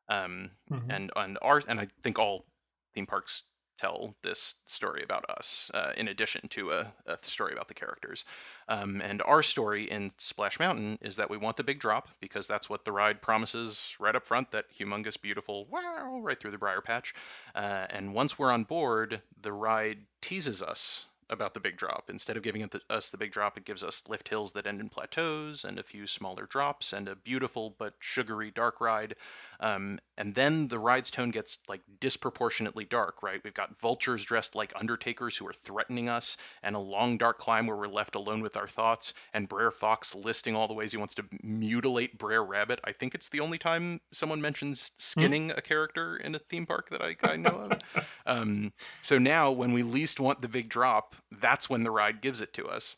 Um, 0.10 0.58
Mhm. 0.70 0.96
and 0.96 1.12
and 1.16 1.38
our 1.42 1.62
and 1.68 1.80
I 1.80 1.88
think 2.04 2.20
all 2.20 2.48
theme 2.94 3.08
parks 3.08 3.44
tell 3.78 4.16
this 4.22 4.56
story 4.66 5.04
about 5.04 5.30
us, 5.30 5.72
uh, 5.74 5.94
in 5.98 6.08
addition 6.08 6.48
to 6.50 6.72
a, 6.72 6.94
a 7.06 7.18
story 7.22 7.54
about 7.54 7.68
the 7.68 7.74
characters. 7.74 8.26
Um, 8.68 9.02
and 9.02 9.22
our 9.24 9.44
story 9.44 9.84
in 9.84 10.12
Splash 10.18 10.60
Mountain 10.60 10.98
is 11.02 11.16
that 11.18 11.30
we 11.30 11.38
want 11.38 11.58
the 11.58 11.64
big 11.64 11.80
drop 11.80 12.10
because 12.20 12.48
that's 12.48 12.70
what 12.70 12.86
the 12.86 12.92
ride 12.92 13.22
promises 13.22 13.96
right 14.00 14.16
up 14.16 14.26
front 14.26 14.52
that 14.52 14.72
humongous, 14.72 15.22
beautiful 15.22 15.66
wow 15.66 16.20
right 16.22 16.40
through 16.40 16.52
the 16.52 16.58
briar 16.58 16.82
patch. 16.82 17.14
Uh, 17.54 17.86
and 17.90 18.14
once 18.14 18.40
we're 18.40 18.52
on 18.52 18.64
board, 18.64 19.22
the 19.42 19.52
ride 19.52 20.00
teases 20.22 20.62
us 20.64 21.08
about 21.30 21.54
the 21.54 21.60
big 21.60 21.78
drop. 21.78 22.10
Instead 22.10 22.38
of 22.38 22.44
giving 22.44 22.62
it 22.62 22.72
the, 22.72 22.82
us 22.90 23.10
the 23.10 23.18
big 23.18 23.32
drop, 23.32 23.58
it 23.58 23.66
gives 23.66 23.84
us 23.84 24.04
lift 24.08 24.30
hills 24.30 24.54
that 24.54 24.68
end 24.68 24.80
in 24.80 24.90
plateaus 24.90 25.64
and 25.64 25.80
a 25.80 25.84
few 25.84 26.06
smaller 26.08 26.46
drops 26.46 26.94
and 26.94 27.08
a 27.08 27.16
beautiful 27.16 27.76
but 27.78 27.94
sugary 28.00 28.52
dark 28.52 28.80
ride. 28.82 29.16
Um, 29.60 30.00
and 30.18 30.34
then 30.34 30.68
the 30.68 30.80
ride's 30.80 31.12
tone 31.12 31.32
gets 31.32 31.60
like 31.68 31.82
disproportionately 32.00 32.86
dark, 32.86 33.24
right? 33.24 33.42
We've 33.44 33.54
got 33.54 33.80
vultures 33.80 34.24
dressed 34.24 34.56
like 34.56 34.74
undertakers 34.76 35.36
who 35.36 35.48
are 35.48 35.54
threatening 35.54 36.10
us, 36.10 36.38
and 36.64 36.76
a 36.76 36.80
long 36.80 37.18
dark 37.18 37.38
climb 37.40 37.68
where 37.68 37.76
we're 37.76 37.88
left 37.88 38.16
alone 38.16 38.42
with 38.42 38.58
our 38.58 38.68
thoughts, 38.68 39.14
and 39.34 39.50
Brer 39.50 39.72
Fox 39.72 40.16
listing 40.16 40.56
all 40.56 40.68
the 40.68 40.74
ways 40.74 40.92
he 40.92 40.98
wants 40.98 41.16
to 41.16 41.26
mutilate 41.42 42.18
Brer 42.18 42.44
Rabbit. 42.44 42.80
I 42.84 42.92
think 42.92 43.16
it's 43.16 43.30
the 43.30 43.40
only 43.40 43.58
time 43.58 44.00
someone 44.12 44.42
mentions 44.42 44.92
skinning 44.98 45.52
a 45.52 45.62
character 45.62 46.18
in 46.18 46.36
a 46.36 46.40
theme 46.40 46.66
park 46.66 46.90
that 46.90 47.02
I, 47.02 47.16
I 47.24 47.36
know 47.36 47.70
of. 47.72 48.06
um, 48.26 48.74
so 49.02 49.18
now, 49.18 49.52
when 49.52 49.74
we 49.74 49.84
least 49.84 50.20
want 50.20 50.42
the 50.42 50.48
big 50.48 50.70
drop, 50.70 51.15
that's 51.32 51.70
when 51.70 51.84
the 51.84 51.92
ride 51.92 52.22
gives 52.22 52.42
it 52.42 52.54
to 52.54 52.68
us. 52.68 52.96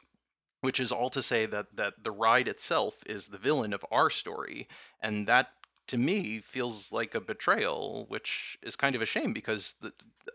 Which 0.62 0.80
is 0.80 0.92
all 0.92 1.10
to 1.12 1.22
say 1.24 1.46
that 1.48 1.76
that 1.76 2.04
the 2.04 2.12
ride 2.12 2.48
itself 2.48 2.96
is 3.06 3.28
the 3.28 3.38
villain 3.38 3.74
of 3.74 3.86
our 3.92 4.10
story, 4.10 4.68
and 5.02 5.28
that 5.28 5.52
to 5.88 5.98
me 5.98 6.40
feels 6.40 6.92
like 6.92 7.16
a 7.16 7.22
betrayal, 7.22 8.06
which 8.10 8.58
is 8.64 8.76
kind 8.76 8.96
of 8.96 9.02
a 9.02 9.06
shame 9.06 9.34
because 9.34 9.74
the, 9.82 9.94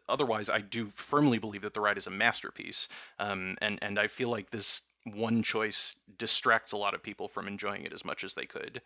otherwise 0.08 0.48
I 0.48 0.60
do 0.60 0.90
firmly 0.94 1.38
believe 1.38 1.62
that 1.62 1.74
the 1.74 1.80
ride 1.80 1.98
is 1.98 2.06
a 2.06 2.10
masterpiece, 2.10 2.88
um, 3.18 3.56
and 3.60 3.78
and 3.82 3.98
I 3.98 4.06
feel 4.06 4.28
like 4.30 4.50
this 4.50 4.82
one 5.04 5.42
choice 5.42 5.96
distracts 6.18 6.72
a 6.72 6.76
lot 6.76 6.94
of 6.94 7.02
people 7.02 7.28
from 7.28 7.48
enjoying 7.48 7.82
it 7.84 7.92
as 7.92 8.04
much 8.04 8.22
as 8.24 8.34
they 8.34 8.46
could. 8.46 8.80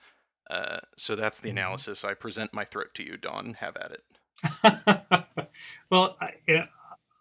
Uh, 0.50 0.78
so 0.96 1.16
that's 1.16 1.40
the 1.40 1.50
Mhm. 1.50 1.52
analysis. 1.52 2.04
I 2.04 2.14
present 2.14 2.54
my 2.54 2.64
throat 2.64 2.94
to 2.94 3.04
you, 3.06 3.16
Don. 3.18 3.54
Have 3.54 3.76
at 3.76 3.90
it. 3.92 4.04
well, 5.90 6.16
I, 6.20 6.34
yeah, 6.46 6.66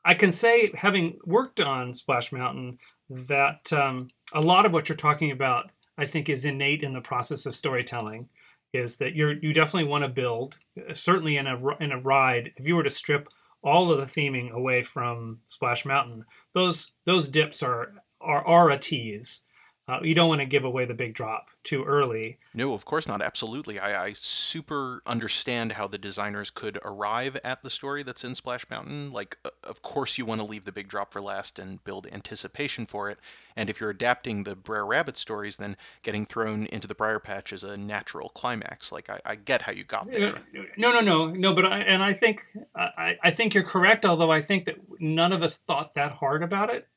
I 0.06 0.14
can 0.14 0.32
say, 0.32 0.72
having 0.76 1.18
worked 1.26 1.60
on 1.60 1.94
Splash 1.94 2.32
Mountain, 2.32 2.78
that 3.10 3.74
um, 3.74 4.10
a 4.34 4.40
lot 4.40 4.66
of 4.66 4.72
what 4.72 4.88
you're 4.88 4.96
talking 4.96 5.32
about, 5.32 5.72
I 5.98 6.06
think, 6.06 6.30
is 6.30 6.46
innate 6.46 6.84
in 6.84 6.94
the 6.94 7.02
process 7.02 7.46
of 7.46 7.56
storytelling. 7.56 8.30
Is 8.72 8.98
that 8.98 9.16
you're 9.16 9.34
you 9.34 9.54
definitely 9.54 9.90
want 9.90 10.04
to 10.04 10.10
build, 10.10 10.58
uh, 10.78 10.94
certainly 10.94 11.38
in 11.38 11.48
a 11.48 11.58
in 11.78 11.92
a 11.92 12.00
ride. 12.00 12.52
If 12.58 12.68
you 12.68 12.76
were 12.76 12.84
to 12.84 12.90
strip 12.90 13.30
all 13.64 13.92
of 13.92 13.98
the 13.98 14.06
theming 14.06 14.52
away 14.52 14.84
from 14.84 15.40
Splash 15.46 15.86
Mountain, 15.86 16.26
those 16.54 16.92
those 17.06 17.30
dips 17.30 17.64
are 17.64 17.94
are, 18.22 18.46
are 18.46 18.70
a 18.70 18.78
tease. 18.78 19.42
Uh, 19.88 20.00
you 20.02 20.16
don't 20.16 20.30
want 20.30 20.42
to 20.42 20.48
give 20.48 20.66
away 20.66 20.84
the 20.84 20.96
big 20.96 21.14
drop 21.14 21.50
too 21.64 21.84
early. 21.84 22.40
No, 22.56 22.74
of 22.74 22.86
course 22.86 23.08
not. 23.08 23.22
Absolutely. 23.22 23.80
I, 23.80 24.06
I 24.06 24.14
super 24.14 25.04
understand 25.06 25.72
how 25.72 25.88
the 25.88 26.00
designers 26.00 26.50
could 26.50 26.80
arrive 26.84 27.38
at 27.44 27.62
the 27.62 27.70
story 27.70 28.02
that's 28.02 28.24
in 28.24 28.34
Splash 28.34 28.68
Mountain. 28.72 29.12
Like, 29.12 29.38
uh, 29.46 29.52
of 29.64 29.84
course, 29.84 30.18
you 30.18 30.26
want 30.26 30.42
to 30.42 30.48
leave 30.48 30.66
the 30.66 30.72
big 30.72 30.88
drop 30.88 31.14
for 31.14 31.22
last 31.22 31.60
and 31.60 31.84
build 31.84 32.08
anticipation 32.12 32.88
for 32.88 33.12
it. 33.12 33.20
And 33.58 33.70
if 33.70 33.80
you're 33.80 33.92
adapting 33.92 34.44
the 34.44 34.56
Brer 34.56 34.88
Rabbit 34.88 35.18
stories, 35.18 35.56
then 35.56 35.78
getting 36.02 36.26
thrown 36.26 36.66
into 36.68 36.88
the 36.88 36.96
Briar 36.96 37.20
Patch 37.20 37.54
is 37.54 37.64
a 37.64 37.78
natural 37.78 38.30
climax. 38.30 38.92
Like, 38.92 39.12
I, 39.12 39.20
I 39.24 39.36
get 39.36 39.62
how 39.62 39.72
you 39.72 39.84
got 39.84 40.12
there. 40.12 40.42
No, 40.78 40.94
no, 40.94 41.02
no, 41.02 41.28
no. 41.28 41.54
But 41.54 41.68
I, 41.68 41.80
and 41.82 42.02
I 42.02 42.14
think 42.14 42.42
I, 42.76 43.18
I 43.22 43.30
think 43.30 43.54
you're 43.54 43.64
correct. 43.64 44.04
Although 44.04 44.32
I 44.32 44.42
think 44.42 44.66
that 44.66 44.78
none 45.00 45.32
of 45.32 45.44
us 45.44 45.58
thought 45.58 45.94
that 45.94 46.14
hard 46.14 46.42
about 46.42 46.74
it. 46.74 46.88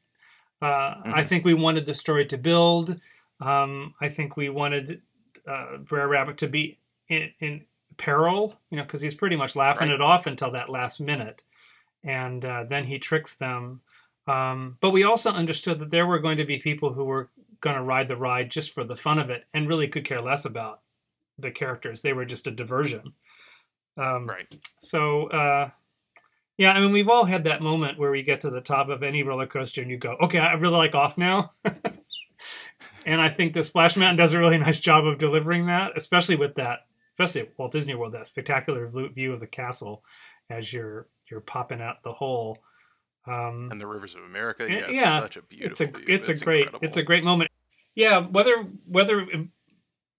Uh, 0.61 1.01
I 1.05 1.23
Mhm. 1.23 1.29
think 1.29 1.45
we 1.45 1.55
wanted 1.55 1.87
the 1.87 1.95
story 1.95 2.27
to 2.27 2.37
build. 2.39 3.01
Um, 3.41 3.95
I 4.01 4.09
think 4.09 4.37
we 4.37 4.49
wanted 4.49 5.03
uh, 5.47 5.79
Brer 5.79 6.07
Rabbit 6.09 6.37
to 6.39 6.49
be 6.49 6.79
in, 7.09 7.33
in 7.41 7.65
peril, 7.97 8.55
you 8.71 8.77
know, 8.77 8.83
because 8.83 9.01
he's 9.01 9.15
pretty 9.15 9.37
much 9.37 9.57
laughing 9.57 9.89
Right. 9.89 9.95
it 9.95 10.01
off 10.03 10.27
until 10.27 10.51
that 10.51 10.69
last 10.69 11.01
minute, 11.01 11.43
and 12.05 12.45
uh, 12.45 12.65
then 12.65 12.85
he 12.85 12.99
tricks 12.99 13.35
them. 13.35 13.81
Um, 14.27 14.77
but 14.81 14.91
we 14.91 15.05
also 15.05 15.33
understood 15.33 15.79
that 15.79 15.91
there 15.91 16.07
were 16.07 16.19
going 16.19 16.37
to 16.37 16.45
be 16.45 16.59
people 16.59 16.93
who 16.93 17.05
were 17.05 17.31
going 17.61 17.77
to 17.77 17.83
ride 17.83 18.09
the 18.09 18.17
ride 18.17 18.51
just 18.51 18.73
for 18.73 18.85
the 18.85 18.97
fun 18.97 19.19
of 19.19 19.31
it 19.31 19.47
and 19.55 19.69
really 19.69 19.89
could 19.89 20.05
care 20.05 20.21
less 20.21 20.45
about 20.45 20.83
the 21.39 21.51
characters. 21.51 22.03
They 22.03 22.13
were 22.13 22.27
just 22.27 22.47
a 22.47 22.51
diversion. 22.51 23.15
Um, 23.97 24.27
Right. 24.29 24.55
so, 24.79 25.29
uh, 25.29 25.71
yeah, 26.59 26.73
I 26.73 26.81
mean, 26.81 26.91
we've 26.91 27.09
all 27.09 27.25
had 27.25 27.45
that 27.45 27.63
moment 27.63 27.99
where 27.99 28.11
we 28.11 28.23
get 28.23 28.41
to 28.41 28.51
the 28.51 28.61
top 28.61 28.89
of 28.89 29.05
any 29.05 29.23
roller 29.23 29.47
coaster 29.47 29.81
and 29.81 29.91
you 29.91 29.97
go, 29.97 30.17
okay, 30.21 30.39
I 30.39 30.53
really 30.55 30.77
like 30.77 30.95
off 30.97 31.17
now. 31.17 31.53
and 33.07 33.21
I 33.21 33.29
think 33.31 33.55
the 33.55 33.63
Splash 33.63 33.97
Mountain 33.97 34.17
does 34.17 34.33
a 34.33 34.41
really 34.41 34.59
nice 34.59 34.81
job 34.81 35.07
of 35.07 35.19
delivering 35.19 35.67
that, 35.67 35.93
especially 35.97 36.35
with 36.35 36.57
that, 36.57 36.81
especially 37.15 37.43
at 37.43 37.59
Walt 37.59 37.71
Disney 37.71 37.95
World, 37.95 38.15
that 38.15 38.27
spectacular 38.27 38.89
view 38.89 39.33
of 39.33 39.39
the 39.39 39.47
castle 39.47 40.03
as 40.51 40.73
you're 40.73 41.07
you're 41.31 41.41
popping 41.41 41.81
out 41.81 42.03
the 42.03 42.13
hole. 42.13 42.59
Um, 43.27 43.69
And 43.71 43.81
the 43.81 43.87
Rivers 43.87 44.17
of 44.17 44.25
America. 44.25 44.67
Yeah, 44.69 44.79
it's 44.79 44.93
yeah. 44.93 45.21
such 45.21 45.37
a 45.37 45.43
beautiful 45.43 45.71
it's 45.71 45.81
a 45.81 45.87
view. 45.87 46.15
it's 46.15 46.29
a 46.29 46.35
great 46.35 46.63
incredible. 46.63 46.87
it's 46.87 46.97
a 46.97 47.03
great 47.05 47.23
moment. 47.23 47.51
Yeah, 47.95 48.19
whether 48.19 48.65
whether 48.85 49.27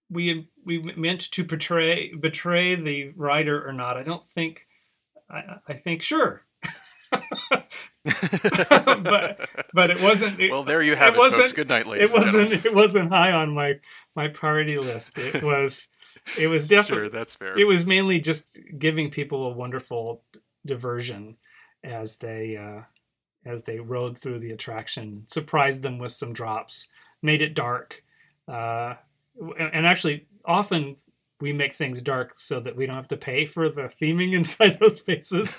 we 0.10 0.48
we 0.66 0.80
meant 0.96 1.32
to 1.32 1.44
portray 1.44 2.14
betray 2.14 2.76
the 2.76 3.12
writer 3.18 3.68
or 3.68 3.74
not, 3.74 3.98
I 3.98 4.04
don't 4.04 4.26
think. 4.32 4.68
I, 5.30 5.58
I 5.68 5.74
think 5.74 6.02
sure, 6.02 6.44
but 8.04 9.50
but 9.74 9.90
it 9.90 10.02
wasn't. 10.02 10.40
It, 10.40 10.52
well, 10.52 10.64
there 10.64 10.82
you 10.82 10.96
have 10.96 11.14
it 11.14 11.18
it, 11.18 11.22
folks. 11.22 11.38
wasn't- 11.38 11.56
Good 11.56 11.70
night, 11.70 11.86
ladies. 11.86 12.12
it 12.12 12.18
wasn't 12.18 12.66
it 12.66 12.74
wasn't 12.74 13.10
high 13.12 13.32
on 13.32 13.54
my 13.54 13.74
my 14.16 14.28
priority 14.28 14.78
list. 14.78 15.18
It 15.18 15.44
was 15.44 15.90
it 16.40 16.48
was 16.48 16.68
definitely 16.68 17.06
Sure, 17.06 17.10
that's 17.10 17.36
fair. 17.36 17.58
it 17.58 17.66
was 17.66 17.86
mainly 17.86 18.20
just 18.20 18.46
giving 18.78 19.10
people 19.10 19.48
a 19.48 19.54
wonderful 19.54 20.24
d- 20.34 20.40
diversion 20.66 21.38
as 21.84 22.18
they 22.18 22.58
uh, 22.58 22.82
as 23.46 23.64
they 23.64 23.80
rode 23.80 24.18
through 24.18 24.40
the 24.40 24.52
attraction, 24.52 25.24
surprised 25.28 25.82
them 25.82 25.98
with 25.98 26.12
some 26.12 26.34
drops, 26.34 26.90
made 27.22 27.42
it 27.42 27.54
dark, 27.54 28.04
uh, 28.48 28.96
and 29.60 29.86
actually 29.86 30.28
often 30.46 30.98
we 31.42 31.54
make 31.54 31.74
things 31.74 32.02
dark 32.02 32.32
so 32.36 32.60
that 32.60 32.76
we 32.76 32.86
don't 32.86 32.96
have 32.96 33.08
to 33.10 33.18
pay 33.18 33.46
for 33.46 33.70
the 33.70 33.92
theming 34.02 34.34
inside 34.40 34.78
those 34.80 34.98
spaces. 34.98 35.56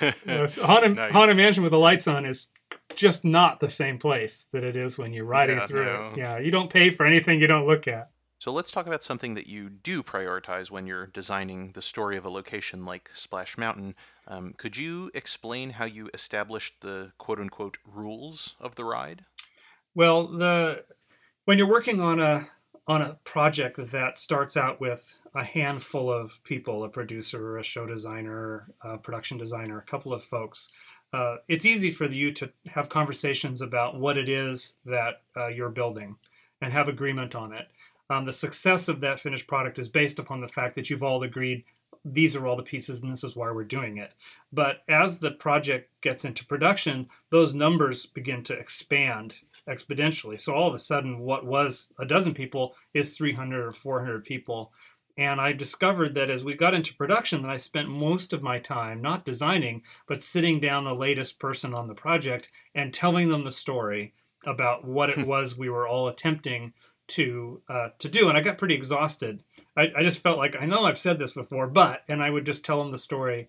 You 0.00 0.10
know, 0.26 0.46
so 0.46 0.64
Haunted, 0.64 0.96
Nice. 0.96 1.12
Haunted 1.12 1.36
Mansion 1.36 1.62
with 1.62 1.72
the 1.72 1.78
lights 1.78 2.06
on 2.06 2.24
is 2.24 2.48
just 2.94 3.24
not 3.24 3.60
the 3.60 3.68
same 3.70 3.98
place 3.98 4.46
that 4.52 4.62
it 4.64 4.76
is 4.76 4.96
when 4.98 5.12
you're 5.12 5.24
riding 5.24 5.58
Yeah, 5.58 5.66
through 5.66 5.84
no. 5.84 6.10
it. 6.12 6.18
Yeah, 6.18 6.38
you 6.38 6.50
don't 6.50 6.70
pay 6.70 6.90
for 6.90 7.04
anything 7.06 7.40
you 7.40 7.46
don't 7.46 7.66
look 7.66 7.88
at. 7.88 8.10
So 8.40 8.52
let's 8.52 8.70
talk 8.70 8.86
about 8.86 9.02
something 9.02 9.34
that 9.34 9.48
you 9.48 9.68
do 9.68 10.02
prioritize 10.02 10.70
when 10.70 10.86
you're 10.86 11.06
designing 11.08 11.72
the 11.72 11.82
story 11.82 12.16
of 12.16 12.24
a 12.24 12.30
location 12.30 12.84
like 12.84 13.10
Splash 13.12 13.58
Mountain. 13.58 13.96
Um, 14.28 14.54
could 14.56 14.76
you 14.76 15.10
explain 15.14 15.70
how 15.70 15.86
you 15.86 16.08
established 16.14 16.74
the 16.80 17.10
quote 17.18 17.40
unquote 17.40 17.78
rules 17.84 18.56
of 18.60 18.76
the 18.76 18.84
ride? 18.84 19.22
Well, 19.96 20.28
the 20.28 20.84
when 21.46 21.58
you're 21.58 21.68
working 21.68 22.00
on 22.00 22.20
a 22.20 22.46
on 22.88 23.02
a 23.02 23.18
project 23.22 23.76
that 23.90 24.16
starts 24.16 24.56
out 24.56 24.80
with 24.80 25.18
a 25.34 25.44
handful 25.44 26.10
of 26.10 26.42
people, 26.42 26.82
a 26.82 26.88
producer, 26.88 27.58
a 27.58 27.62
show 27.62 27.86
designer, 27.86 28.66
a 28.82 28.96
production 28.96 29.36
designer, 29.36 29.78
a 29.78 29.82
couple 29.82 30.12
of 30.14 30.24
folks, 30.24 30.72
uh, 31.12 31.36
it's 31.48 31.66
easy 31.66 31.90
for 31.90 32.06
you 32.06 32.32
to 32.32 32.50
have 32.68 32.88
conversations 32.88 33.60
about 33.60 34.00
what 34.00 34.16
it 34.16 34.28
is 34.28 34.76
that 34.86 35.22
uh, 35.36 35.48
you're 35.48 35.68
building 35.68 36.16
and 36.62 36.72
have 36.72 36.88
agreement 36.88 37.34
on 37.34 37.52
it. 37.52 37.68
Um, 38.10 38.24
the 38.24 38.32
success 38.32 38.88
of 38.88 39.00
that 39.00 39.20
finished 39.20 39.46
product 39.46 39.78
is 39.78 39.90
based 39.90 40.18
upon 40.18 40.40
the 40.40 40.48
fact 40.48 40.74
that 40.74 40.88
you've 40.88 41.02
all 41.02 41.22
agreed 41.22 41.64
these 42.04 42.36
are 42.36 42.46
all 42.46 42.56
the 42.56 42.62
pieces 42.62 43.02
and 43.02 43.10
this 43.10 43.24
is 43.24 43.36
why 43.36 43.50
we're 43.50 43.64
doing 43.64 43.98
it. 43.98 44.14
But 44.52 44.82
as 44.88 45.18
the 45.18 45.30
project 45.30 45.90
gets 46.00 46.24
into 46.24 46.44
production, 46.44 47.08
those 47.30 47.54
numbers 47.54 48.06
begin 48.06 48.42
to 48.44 48.54
expand 48.54 49.36
exponentially. 49.68 50.40
So 50.40 50.54
all 50.54 50.68
of 50.68 50.74
a 50.74 50.78
sudden, 50.78 51.18
what 51.20 51.44
was 51.44 51.92
a 51.98 52.04
dozen 52.06 52.34
people 52.34 52.74
is 52.94 53.16
300 53.16 53.64
or 53.66 53.72
400 53.72 54.24
people. 54.24 54.72
And 55.16 55.40
I 55.40 55.52
discovered 55.52 56.14
that 56.14 56.30
as 56.30 56.44
we 56.44 56.54
got 56.54 56.74
into 56.74 56.94
production, 56.94 57.42
that 57.42 57.50
I 57.50 57.56
spent 57.56 57.88
most 57.88 58.32
of 58.32 58.42
my 58.42 58.58
time 58.60 59.02
not 59.02 59.24
designing, 59.24 59.82
but 60.06 60.22
sitting 60.22 60.60
down 60.60 60.84
the 60.84 60.94
latest 60.94 61.40
person 61.40 61.74
on 61.74 61.88
the 61.88 61.94
project 61.94 62.50
and 62.74 62.94
telling 62.94 63.28
them 63.28 63.44
the 63.44 63.50
story 63.50 64.14
about 64.46 64.84
what 64.84 65.10
it 65.10 65.26
was 65.26 65.58
we 65.58 65.68
were 65.68 65.88
all 65.88 66.06
attempting 66.06 66.72
to 67.08 67.62
uh, 67.68 67.88
to 67.98 68.08
do, 68.08 68.28
and 68.28 68.36
I 68.36 68.42
got 68.42 68.58
pretty 68.58 68.74
exhausted. 68.74 69.42
I, 69.76 69.90
I 69.96 70.02
just 70.02 70.20
felt 70.22 70.38
like 70.38 70.54
I 70.60 70.66
know 70.66 70.84
I've 70.84 70.98
said 70.98 71.18
this 71.18 71.32
before, 71.32 71.66
but 71.66 72.02
and 72.06 72.22
I 72.22 72.30
would 72.30 72.44
just 72.46 72.64
tell 72.64 72.78
them 72.78 72.92
the 72.92 72.98
story. 72.98 73.48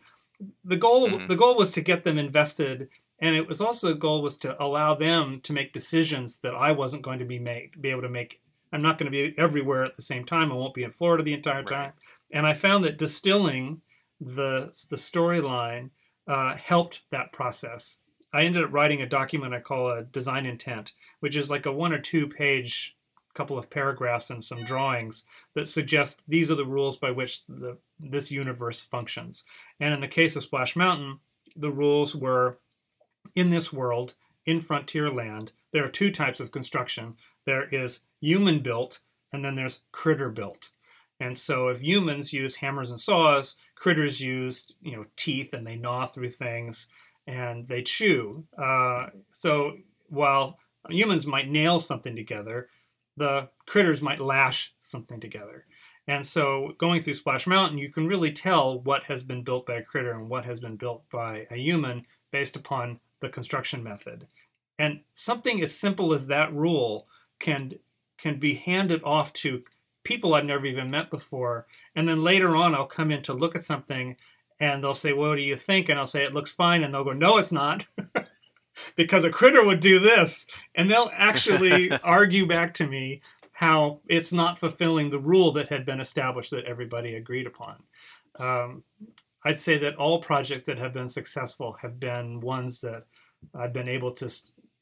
The 0.63 0.77
goal 0.77 1.09
Mhm. 1.09 1.27
the 1.27 1.35
goal 1.35 1.55
was 1.57 1.71
to 1.73 1.81
get 1.81 2.05
them 2.05 2.17
invested, 2.17 2.88
and 3.21 3.35
it 3.35 3.47
was 3.47 3.61
also 3.61 3.88
the 3.89 3.93
goal 3.95 4.21
was 4.21 4.38
to 4.39 4.61
allow 4.61 4.95
them 4.95 5.41
to 5.41 5.53
make 5.53 5.73
decisions 5.73 6.38
that 6.39 6.55
I 6.55 6.71
wasn't 6.71 7.03
going 7.03 7.19
to 7.19 7.25
be 7.25 7.39
make 7.39 7.79
be 7.81 7.89
able 7.89 8.01
to 8.03 8.09
make. 8.09 8.41
I'm 8.71 8.81
not 8.81 8.97
going 8.97 9.11
to 9.11 9.11
be 9.11 9.38
everywhere 9.38 9.83
at 9.83 9.95
the 9.95 10.01
same 10.01 10.25
time. 10.25 10.51
I 10.51 10.55
won't 10.55 10.75
be 10.75 10.83
in 10.83 10.91
Florida 10.91 11.23
the 11.23 11.33
entire 11.33 11.57
Right. 11.63 11.67
time, 11.67 11.93
and 12.31 12.45
I 12.45 12.53
found 12.53 12.85
that 12.85 12.97
distilling 12.97 13.81
the 14.21 14.71
the 14.89 14.95
storyline 14.97 15.89
uh, 16.27 16.55
helped 16.55 17.01
that 17.11 17.31
process. 17.31 17.97
I 18.31 18.43
ended 18.43 18.63
up 18.63 18.71
writing 18.71 19.01
a 19.01 19.07
document 19.07 19.55
I 19.55 19.59
call 19.59 19.89
a 19.89 20.03
design 20.03 20.45
intent, 20.45 20.93
which 21.19 21.35
is 21.35 21.49
like 21.49 21.65
a 21.65 21.71
one 21.71 21.91
or 21.93 21.99
two 21.99 22.27
page 22.27 22.95
couple 23.33 23.57
of 23.57 23.69
paragraphs 23.69 24.29
and 24.29 24.43
some 24.43 24.63
drawings 24.63 25.23
that 25.53 25.67
suggest 25.67 26.21
these 26.27 26.51
are 26.51 26.55
the 26.55 26.65
rules 26.65 26.97
by 26.97 27.09
which 27.11 27.45
the 27.47 27.77
this 27.99 28.31
universe 28.31 28.81
functions. 28.81 29.43
And 29.79 29.93
in 29.93 30.01
the 30.01 30.07
case 30.07 30.35
of 30.35 30.43
Splash 30.43 30.75
Mountain, 30.75 31.19
the 31.55 31.71
rules 31.71 32.15
were 32.15 32.59
in 33.35 33.49
this 33.49 33.71
world, 33.71 34.15
in 34.45 34.59
Frontierland, 34.59 35.51
there 35.71 35.85
are 35.85 35.89
two 35.89 36.11
types 36.11 36.39
of 36.39 36.51
construction. 36.51 37.15
There 37.45 37.67
is 37.69 38.01
human 38.19 38.59
built 38.59 38.99
and 39.31 39.45
then 39.45 39.55
there's 39.55 39.81
critter 39.91 40.29
built. 40.29 40.69
And 41.19 41.38
so 41.38 41.67
if 41.67 41.81
humans 41.81 42.33
use 42.33 42.57
hammers 42.57 42.89
and 42.89 42.99
saws, 42.99 43.57
critters 43.75 44.21
use, 44.21 44.73
you 44.81 44.95
know, 44.95 45.05
teeth 45.15 45.53
and 45.53 45.67
they 45.67 45.75
gnaw 45.75 46.05
through 46.05 46.31
things 46.31 46.88
and 47.27 47.67
they 47.67 47.83
chew. 47.83 48.45
Uh, 48.57 49.07
so 49.31 49.77
while 50.07 50.57
humans 50.89 51.27
might 51.27 51.49
nail 51.49 51.79
something 51.79 52.15
together, 52.15 52.69
the 53.17 53.49
critters 53.67 54.01
might 54.01 54.19
lash 54.19 54.73
something 54.79 55.19
together. 55.19 55.65
And 56.07 56.25
so 56.25 56.73
going 56.79 57.01
through 57.01 57.13
Splash 57.15 57.45
Mountain, 57.45 57.77
you 57.77 57.91
can 57.91 58.07
really 58.07 58.31
tell 58.31 58.79
what 58.79 59.03
has 59.03 59.21
been 59.21 59.43
built 59.43 59.67
by 59.67 59.75
a 59.75 59.83
critter 59.83 60.11
and 60.11 60.29
what 60.29 60.45
has 60.45 60.59
been 60.59 60.77
built 60.77 61.03
by 61.11 61.45
a 61.51 61.57
human 61.57 62.05
based 62.31 62.55
upon 62.55 62.99
the 63.19 63.29
construction 63.29 63.83
method. 63.83 64.27
And 64.77 65.01
something 65.13 65.61
as 65.61 65.75
simple 65.75 66.13
as 66.13 66.27
that 66.27 66.53
rule 66.53 67.07
can 67.39 67.73
can 68.17 68.39
be 68.39 68.55
handed 68.55 69.01
off 69.03 69.31
to 69.31 69.63
people 70.03 70.33
I've 70.33 70.45
never 70.45 70.65
even 70.65 70.91
met 70.91 71.09
before. 71.09 71.67
And 71.95 72.07
then 72.07 72.23
later 72.23 72.55
on 72.55 72.75
I'll 72.75 72.85
come 72.85 73.11
in 73.11 73.21
to 73.23 73.33
look 73.33 73.55
at 73.55 73.63
something 73.63 74.17
and 74.59 74.83
they'll 74.83 74.93
say, 74.93 75.13
What 75.13 75.35
do 75.35 75.41
you 75.41 75.55
think? 75.55 75.89
And 75.89 75.99
I'll 75.99 76.07
say 76.07 76.23
it 76.23 76.33
looks 76.33 76.51
fine, 76.51 76.83
and 76.83 76.93
they'll 76.93 77.03
go, 77.03 77.13
No, 77.13 77.38
it's 77.38 77.51
not. 77.51 77.85
because 78.95 79.23
a 79.23 79.29
critter 79.29 79.63
would 79.63 79.79
do 79.79 79.99
this. 79.99 80.47
And 80.75 80.89
they'll 80.89 81.11
actually 81.13 81.91
argue 82.03 82.45
back 82.45 82.73
to 82.75 82.88
me 82.88 83.21
how 83.51 83.99
it's 84.07 84.31
not 84.31 84.59
fulfilling 84.59 85.09
the 85.09 85.19
rule 85.19 85.51
that 85.53 85.67
had 85.67 85.85
been 85.85 85.99
established 85.99 86.51
that 86.51 86.65
everybody 86.65 87.15
agreed 87.15 87.47
upon. 87.47 87.83
Um, 88.38 88.83
I'd 89.46 89.60
say 89.60 89.77
that 89.79 89.96
all 89.96 90.22
projects 90.22 90.63
that 90.63 90.77
have 90.77 90.93
been 90.93 91.08
successful 91.08 91.77
have 91.81 92.00
been 92.00 92.39
ones 92.39 92.81
that 92.81 93.05
I've 93.55 93.74
been 93.74 93.88
able 93.88 94.12
to 94.13 94.29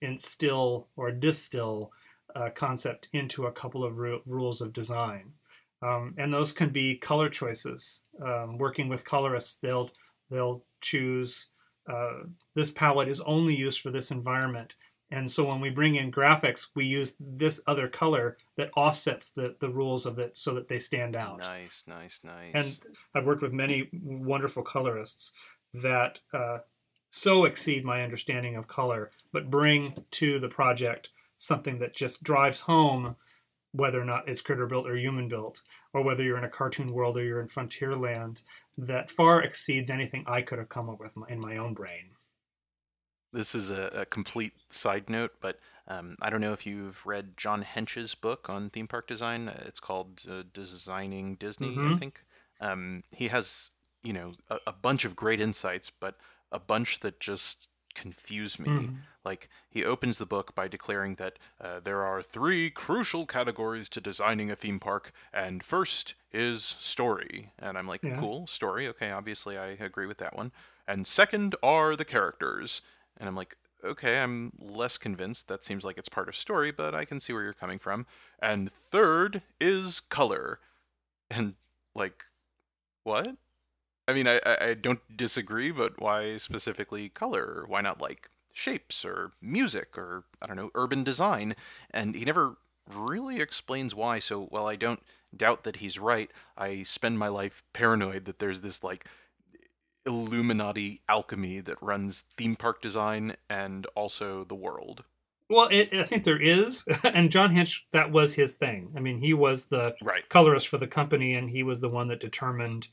instill 0.02 0.88
or 0.96 1.12
distill 1.12 1.92
a 2.36 2.50
concept 2.50 3.08
into 3.14 3.46
a 3.46 3.52
couple 3.52 3.84
of 3.84 3.98
ru- 3.98 4.22
rules 4.26 4.62
of 4.62 4.74
design. 4.74 5.34
Um, 5.82 6.16
and 6.18 6.34
those 6.34 6.54
can 6.54 6.70
be 6.70 6.98
color 6.98 7.30
choices. 7.30 8.02
Um, 8.24 8.58
working 8.58 8.90
with 8.90 9.06
colorists, 9.06 9.58
they'll 9.58 9.92
they'll 10.30 10.64
choose 10.82 11.50
uh, 11.88 12.24
this 12.56 12.72
palette 12.72 13.08
is 13.08 13.22
only 13.22 13.56
used 13.56 13.82
for 13.82 13.92
this 13.92 14.12
environment. 14.12 14.76
And 15.10 15.32
so 15.32 15.46
when 15.48 15.62
we 15.62 15.70
bring 15.70 15.96
in 15.96 16.12
graphics, 16.12 16.68
we 16.76 16.86
use 16.86 17.16
this 17.20 17.62
other 17.66 17.88
color 17.88 18.38
that 18.58 18.72
offsets 18.76 19.30
the, 19.30 19.56
the 19.60 19.70
rules 19.70 20.06
of 20.06 20.20
it 20.20 20.34
so 20.38 20.54
that 20.56 20.68
they 20.68 20.80
stand 20.80 21.16
out. 21.16 21.40
Nice, 21.40 21.86
nice, 21.88 22.26
nice. 22.26 22.52
And 22.54 22.80
I've 23.16 23.26
worked 23.26 23.42
with 23.42 23.54
many 23.54 23.90
wonderful 23.94 24.64
colorists 24.64 25.32
that 25.74 26.20
uh, 26.34 26.60
so 27.10 27.46
exceed 27.46 27.86
my 27.86 28.02
understanding 28.02 28.58
of 28.58 28.68
color, 28.68 29.12
but 29.32 29.50
bring 29.50 30.04
to 30.12 30.40
the 30.40 30.50
project 30.50 31.10
something 31.38 31.80
that 31.80 31.96
just 31.96 32.24
drives 32.24 32.62
home 32.62 33.16
whether 33.72 34.02
or 34.02 34.06
not 34.06 34.28
it's 34.28 34.42
critter 34.42 34.66
built 34.66 34.88
or 34.88 34.96
human 34.96 35.28
built, 35.28 35.62
or 35.94 36.02
whether 36.02 36.24
you're 36.24 36.38
in 36.38 36.44
a 36.44 36.50
cartoon 36.50 36.92
world 36.92 37.18
or 37.18 37.24
you're 37.24 37.42
in 37.42 37.48
Frontierland 37.48 38.42
that 38.78 39.10
far 39.10 39.42
exceeds 39.42 39.90
anything 39.90 40.24
I 40.26 40.42
could 40.42 40.58
have 40.58 40.70
come 40.70 40.90
up 40.90 41.00
with 41.00 41.16
in 41.30 41.40
my 41.40 41.58
own 41.58 41.74
brain. 41.74 42.10
This 43.32 43.56
is 43.56 43.70
a, 43.70 43.84
a 44.02 44.06
complete 44.06 44.54
side 44.70 45.10
note, 45.10 45.36
but 45.40 45.60
um, 45.88 46.16
I 46.22 46.30
don't 46.30 46.42
know 46.42 46.54
if 46.54 46.66
you've 46.66 47.06
read 47.06 47.38
John 47.38 47.62
Hench's 47.62 48.16
book 48.16 48.50
on 48.50 48.70
theme 48.70 48.88
park 48.88 49.08
design. 49.08 49.48
It's 49.48 49.80
called 49.80 50.24
uh, 50.30 50.44
Designing 50.54 51.36
Disney, 51.36 51.86
I 51.86 51.92
Mhm. 51.92 51.94
think. 51.94 52.24
Um, 52.60 53.04
he 53.12 53.28
has, 53.30 53.72
you 54.04 54.14
know, 54.14 54.34
a, 54.50 54.60
a 54.68 54.74
bunch 54.74 55.06
of 55.06 55.16
great 55.16 55.40
insights, 55.40 55.90
but 55.90 56.20
a 56.52 56.60
bunch 56.60 57.00
that 57.02 57.20
just 57.20 57.70
confuse 57.96 58.60
me. 58.60 58.92
Mhm. 58.92 59.08
Like, 59.26 59.50
he 59.70 59.84
opens 59.84 60.18
the 60.18 60.26
book 60.26 60.56
by 60.56 60.68
declaring 60.68 61.16
that 61.16 61.38
uh, 61.60 61.80
there 61.82 62.04
are 62.06 62.22
three 62.24 62.70
crucial 62.72 63.26
categories 63.26 63.90
to 63.90 64.02
designing 64.02 64.52
a 64.52 64.56
theme 64.56 64.80
park, 64.80 65.12
and 65.34 65.64
first 65.64 66.16
is 66.32 66.64
story. 66.64 67.54
And 67.60 67.78
I'm 67.78 67.88
like, 67.88 68.02
Yeah. 68.02 68.14
cool, 68.14 68.48
story. 68.48 68.88
Okay, 68.88 69.12
obviously 69.12 69.58
I 69.58 69.68
agree 69.72 70.06
with 70.08 70.18
that 70.20 70.36
one. 70.36 70.52
And 70.88 71.06
second 71.06 71.56
are 71.62 71.96
the 71.96 72.06
characters. 72.06 72.82
And 73.20 73.28
I'm 73.28 73.36
like, 73.36 73.56
okay, 73.84 74.20
I'm 74.20 74.52
less 74.60 74.98
convinced. 74.98 75.48
That 75.48 75.64
seems 75.64 75.84
like 75.84 75.98
it's 75.98 76.10
part 76.10 76.30
of 76.30 76.36
story, 76.36 76.72
but 76.72 76.96
I 76.96 77.06
can 77.06 77.20
see 77.20 77.34
where 77.34 77.44
you're 77.44 77.54
coming 77.54 77.80
from. 77.80 78.06
And 78.40 78.72
third 78.72 79.42
is 79.60 80.00
color. 80.02 80.60
And 81.30 81.56
like, 81.96 82.24
what? 83.04 83.36
I 84.08 84.14
mean, 84.14 84.28
I, 84.28 84.40
I 84.46 84.74
don't 84.74 85.02
disagree, 85.18 85.72
but 85.72 86.00
why 86.00 86.38
specifically 86.38 87.10
color? 87.10 87.66
Why 87.68 87.82
not 87.82 88.02
like 88.02 88.30
shapes 88.54 89.04
or 89.04 89.32
music 89.42 89.98
or 89.98 90.24
I 90.42 90.48
don't 90.48 90.56
know, 90.56 90.72
urban 90.76 91.04
design? 91.04 91.56
And 91.92 92.16
he 92.16 92.24
never 92.24 92.56
really 92.96 93.42
explains 93.42 93.94
why. 93.94 94.20
So 94.20 94.44
while 94.44 94.68
I 94.68 94.78
don't 94.78 95.02
doubt 95.36 95.64
that 95.64 95.76
he's 95.76 96.00
right, 96.00 96.32
I 96.58 96.84
spend 96.84 97.20
my 97.20 97.28
life 97.28 97.64
paranoid 97.74 98.26
that 98.26 98.40
there's 98.40 98.62
this 98.62 98.84
like 98.84 99.06
Illuminati 100.08 101.02
alchemy 101.10 101.60
that 101.62 101.82
runs 101.82 102.24
theme 102.38 102.56
park 102.56 102.82
design 102.82 103.36
and 103.50 103.86
also 103.96 104.46
the 104.46 104.56
world. 104.56 105.04
Well, 105.50 105.70
it, 105.72 105.94
I 105.94 106.04
think 106.04 106.24
there 106.24 106.42
is, 106.42 106.86
and 107.04 107.32
John 107.32 107.56
Hench, 107.56 107.82
that 107.92 108.12
was 108.12 108.34
his 108.34 108.56
thing. 108.56 108.92
I 108.96 109.00
mean, 109.00 109.20
he 109.20 109.34
was 109.34 109.68
the 109.68 109.96
Right. 110.02 110.28
colorist 110.30 110.68
for 110.68 110.78
the 110.78 110.88
company, 110.88 111.36
and 111.36 111.50
he 111.50 111.64
was 111.64 111.80
the 111.80 111.90
one 111.90 112.08
that 112.08 112.20
determined 112.20 112.88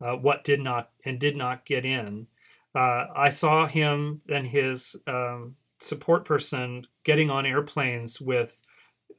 uh, 0.00 0.16
what 0.16 0.42
did 0.42 0.60
not 0.60 0.90
and 1.04 1.20
did 1.20 1.36
not 1.36 1.64
get 1.64 1.84
in. 1.84 2.26
Uh, 2.74 3.06
I 3.14 3.28
saw 3.30 3.66
him 3.68 4.22
and 4.28 4.46
his 4.46 4.96
um, 5.06 5.56
support 5.78 6.24
person 6.24 6.86
getting 7.04 7.30
on 7.30 7.46
airplanes 7.46 8.20
with 8.20 8.62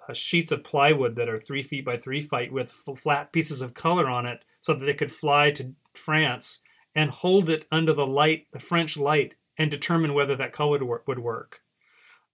uh, 0.09 0.13
sheets 0.13 0.51
of 0.51 0.63
plywood 0.63 1.15
that 1.15 1.29
are 1.29 1.39
three 1.39 1.63
feet 1.63 1.85
by 1.85 1.95
three 1.95 2.21
feet 2.21 2.51
with 2.51 2.71
flat 2.71 3.31
pieces 3.31 3.61
of 3.61 3.73
color 3.73 4.09
on 4.09 4.25
it, 4.25 4.43
so 4.59 4.73
that 4.73 4.85
they 4.85 4.93
could 4.93 5.11
fly 5.11 5.51
to 5.51 5.73
France 5.93 6.61
and 6.95 7.09
hold 7.09 7.49
it 7.49 7.65
under 7.71 7.93
the 7.93 8.05
light, 8.05 8.47
the 8.51 8.59
French 8.59 8.97
light, 8.97 9.35
and 9.57 9.69
determine 9.71 10.13
whether 10.13 10.35
that 10.35 10.53
color 10.53 10.71
would 10.71 10.83
work. 10.83 11.07
Would 11.07 11.19
work. 11.19 11.59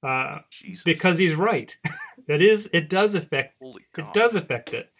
Uh, 0.01 0.39
because 0.85 1.17
he's 1.17 1.35
right. 1.35 1.75
it 2.27 2.41
is. 2.41 2.69
It 2.71 2.89
does 2.89 3.15
affect. 3.15 3.55
It 3.97 4.13
does 4.13 4.35
affect 4.35 4.73
it. 4.73 4.91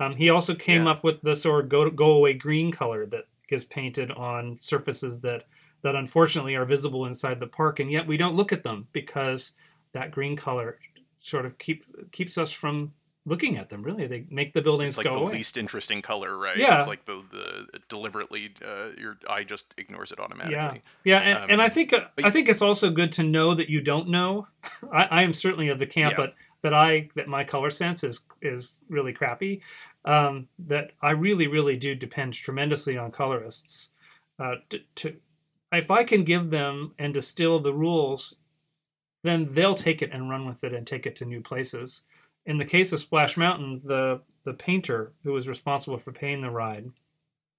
Um, 0.00 0.16
he 0.16 0.30
also 0.30 0.54
came 0.54 0.84
Yeah. 0.84 0.92
up 0.92 1.04
with 1.04 1.22
the 1.22 1.34
sort 1.36 1.64
of 1.64 1.68
go 1.70 1.88
go 1.90 2.12
away 2.12 2.34
green 2.34 2.70
color 2.72 3.06
that 3.06 3.24
is 3.50 3.64
painted 3.64 4.10
on 4.10 4.56
surfaces 4.58 5.20
that 5.20 5.44
that 5.82 5.94
unfortunately 5.94 6.54
are 6.54 6.64
visible 6.64 7.04
inside 7.04 7.40
the 7.40 7.46
park, 7.46 7.78
and 7.80 7.90
yet 7.90 8.06
we 8.06 8.16
don't 8.16 8.36
look 8.36 8.52
at 8.52 8.62
them 8.62 8.88
because 8.92 9.52
that 9.92 10.10
green 10.10 10.34
color 10.36 10.78
sort 11.20 11.46
of 11.46 11.58
keeps 11.58 11.92
keeps 12.12 12.38
us 12.38 12.50
from 12.52 12.92
looking 13.26 13.56
at 13.56 13.70
them. 13.70 13.82
Really, 13.82 14.06
they 14.06 14.26
make 14.30 14.52
the 14.52 14.60
buildings 14.62 14.88
It's 14.94 14.96
like 14.98 15.06
go 15.06 15.14
the 15.14 15.20
away. 15.26 15.32
least 15.34 15.56
interesting 15.56 16.02
color, 16.02 16.36
right? 16.36 16.56
Yeah. 16.56 16.76
It's 16.76 16.86
like 16.86 17.04
the, 17.06 17.22
the 17.30 17.80
deliberately 17.88 18.52
uh, 18.64 18.88
your 18.98 19.18
eye 19.28 19.44
just 19.44 19.74
ignores 19.78 20.12
it 20.12 20.18
automatically. 20.20 20.82
Yeah, 21.04 21.18
and, 21.18 21.52
and 21.52 21.62
I 21.62 21.66
Um, 21.66 21.70
think 21.70 21.92
uh, 21.92 22.04
I 22.22 22.30
think 22.30 22.48
it's 22.48 22.62
also 22.62 22.90
good 22.90 23.12
to 23.12 23.22
know 23.22 23.54
that 23.54 23.68
you 23.68 23.80
don't 23.80 24.08
know. 24.08 24.48
I, 24.92 25.04
I 25.04 25.22
am 25.22 25.32
certainly 25.32 25.68
of 25.68 25.78
the 25.78 25.86
camp 25.86 26.14
Yeah. 26.18 26.26
that 26.26 26.34
that 26.62 26.74
I 26.74 27.08
that 27.14 27.28
my 27.28 27.44
color 27.44 27.70
sense 27.70 28.04
is 28.04 28.22
is 28.42 28.76
really 28.88 29.12
crappy. 29.12 29.62
Um, 30.04 30.48
that 30.58 30.92
I 31.00 31.10
really 31.12 31.46
really 31.46 31.76
do 31.76 31.94
depend 31.94 32.34
tremendously 32.34 32.96
on 32.98 33.10
colorists. 33.10 33.90
Uh, 34.38 34.56
to, 34.70 34.80
to 34.96 35.16
if 35.72 35.90
I 35.90 36.04
can 36.04 36.24
give 36.24 36.50
them 36.50 36.92
and 36.98 37.12
distill 37.14 37.58
the 37.60 37.72
rules, 37.72 38.36
then 39.22 39.48
they'll 39.50 39.74
take 39.74 40.02
it 40.02 40.10
and 40.12 40.28
run 40.30 40.46
with 40.46 40.62
it 40.62 40.72
and 40.74 40.86
take 40.86 41.06
it 41.06 41.16
to 41.16 41.24
new 41.24 41.40
places. 41.40 42.02
In 42.46 42.58
the 42.58 42.64
case 42.64 42.92
of 42.92 43.00
Splash 43.00 43.36
Mountain, 43.36 43.82
the 43.84 44.22
the 44.44 44.54
painter 44.54 45.12
who 45.22 45.32
was 45.32 45.48
responsible 45.48 45.96
for 45.96 46.12
painting 46.12 46.42
the 46.42 46.50
ride 46.50 46.92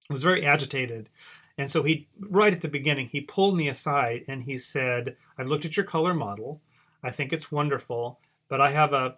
was 0.08 0.22
very 0.22 0.46
agitated 0.46 1.08
and 1.58 1.70
so 1.70 1.82
he, 1.82 2.08
right 2.20 2.52
at 2.52 2.60
the 2.60 2.68
beginning, 2.68 3.08
he 3.08 3.20
pulled 3.20 3.56
me 3.56 3.68
aside 3.68 4.24
and 4.28 4.42
he 4.42 4.58
said, 4.58 5.16
"I've 5.38 5.48
looked 5.48 5.64
at 5.64 5.76
your 5.76 5.86
color 5.86 6.12
model. 6.12 6.60
I 7.02 7.10
think 7.10 7.32
it's 7.32 7.52
wonderful, 7.52 8.20
but 8.48 8.60
I 8.60 8.72
have 8.72 8.92
a, 8.92 9.16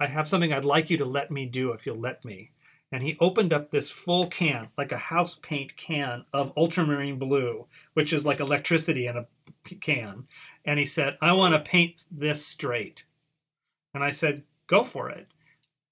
I 0.00 0.06
have 0.06 0.26
something 0.26 0.52
I'd 0.52 0.64
like 0.64 0.88
you 0.88 0.96
to 0.98 1.04
let 1.04 1.30
me 1.30 1.46
do 1.46 1.72
if 1.72 1.84
you'll 1.84 1.96
let 1.96 2.24
me. 2.24 2.52
And 2.90 3.02
he 3.02 3.16
opened 3.20 3.52
up 3.52 3.70
this 3.70 3.90
full 3.90 4.26
can, 4.26 4.68
like 4.76 4.92
a 4.92 4.98
house 4.98 5.34
paint 5.34 5.76
can 5.76 6.24
of 6.32 6.52
ultramarine 6.56 7.18
blue, 7.18 7.66
which 7.94 8.12
is 8.12 8.26
like 8.26 8.40
electricity 8.40 9.06
in 9.06 9.16
a 9.16 9.26
can. 9.80 10.26
And 10.64 10.78
he 10.78 10.84
said, 10.84 11.16
I 11.20 11.32
want 11.32 11.54
to 11.54 11.70
paint 11.70 12.04
this 12.10 12.46
straight. 12.46 13.04
And 13.94 14.04
I 14.04 14.10
said, 14.10 14.44
Go 14.66 14.84
for 14.84 15.10
it. 15.10 15.28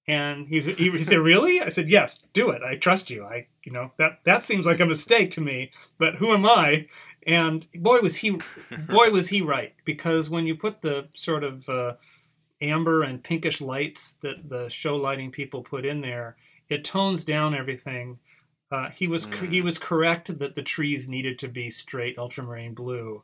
And 0.07 0.47
he, 0.47 0.59
he 0.59 1.03
said, 1.03 1.19
"Really?" 1.19 1.61
I 1.61 1.69
said, 1.69 1.87
"Yes, 1.87 2.23
do 2.33 2.49
it. 2.49 2.63
I 2.63 2.75
trust 2.75 3.09
you. 3.09 3.23
I, 3.23 3.47
you 3.63 3.71
know, 3.71 3.91
that 3.97 4.19
that 4.23 4.43
seems 4.43 4.65
like 4.65 4.79
a 4.79 4.85
mistake 4.85 5.29
to 5.31 5.41
me, 5.41 5.71
but 5.99 6.15
who 6.15 6.33
am 6.33 6.45
I?" 6.45 6.87
And 7.25 7.67
boy, 7.75 7.99
was 7.99 8.17
he, 8.17 8.31
boy, 8.89 9.11
was 9.11 9.27
he 9.27 9.41
right. 9.41 9.73
Because 9.85 10.29
when 10.29 10.47
you 10.47 10.55
put 10.55 10.81
the 10.81 11.07
sort 11.13 11.43
of 11.43 11.69
uh, 11.69 11.93
amber 12.61 13.03
and 13.03 13.23
pinkish 13.23 13.61
lights 13.61 14.13
that 14.21 14.49
the 14.49 14.69
show 14.69 14.95
lighting 14.95 15.31
people 15.31 15.61
put 15.61 15.85
in 15.85 16.01
there, 16.01 16.35
it 16.67 16.83
tones 16.83 17.23
down 17.23 17.53
everything. 17.53 18.19
Uh, 18.71 18.89
he 18.89 19.07
was 19.07 19.27
mm. 19.27 19.51
he 19.51 19.61
was 19.61 19.77
correct 19.77 20.39
that 20.39 20.55
the 20.55 20.63
trees 20.63 21.07
needed 21.07 21.37
to 21.39 21.47
be 21.47 21.69
straight 21.69 22.17
ultramarine 22.17 22.73
blue, 22.73 23.23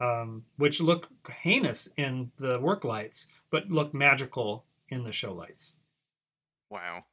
um, 0.00 0.44
which 0.56 0.80
look 0.80 1.08
heinous 1.42 1.88
in 1.96 2.30
the 2.38 2.58
work 2.60 2.82
lights, 2.82 3.26
but 3.50 3.70
look 3.70 3.92
magical 3.92 4.64
in 4.88 5.04
the 5.04 5.12
show 5.12 5.32
lights. 5.32 5.76
Wow. 6.70 7.04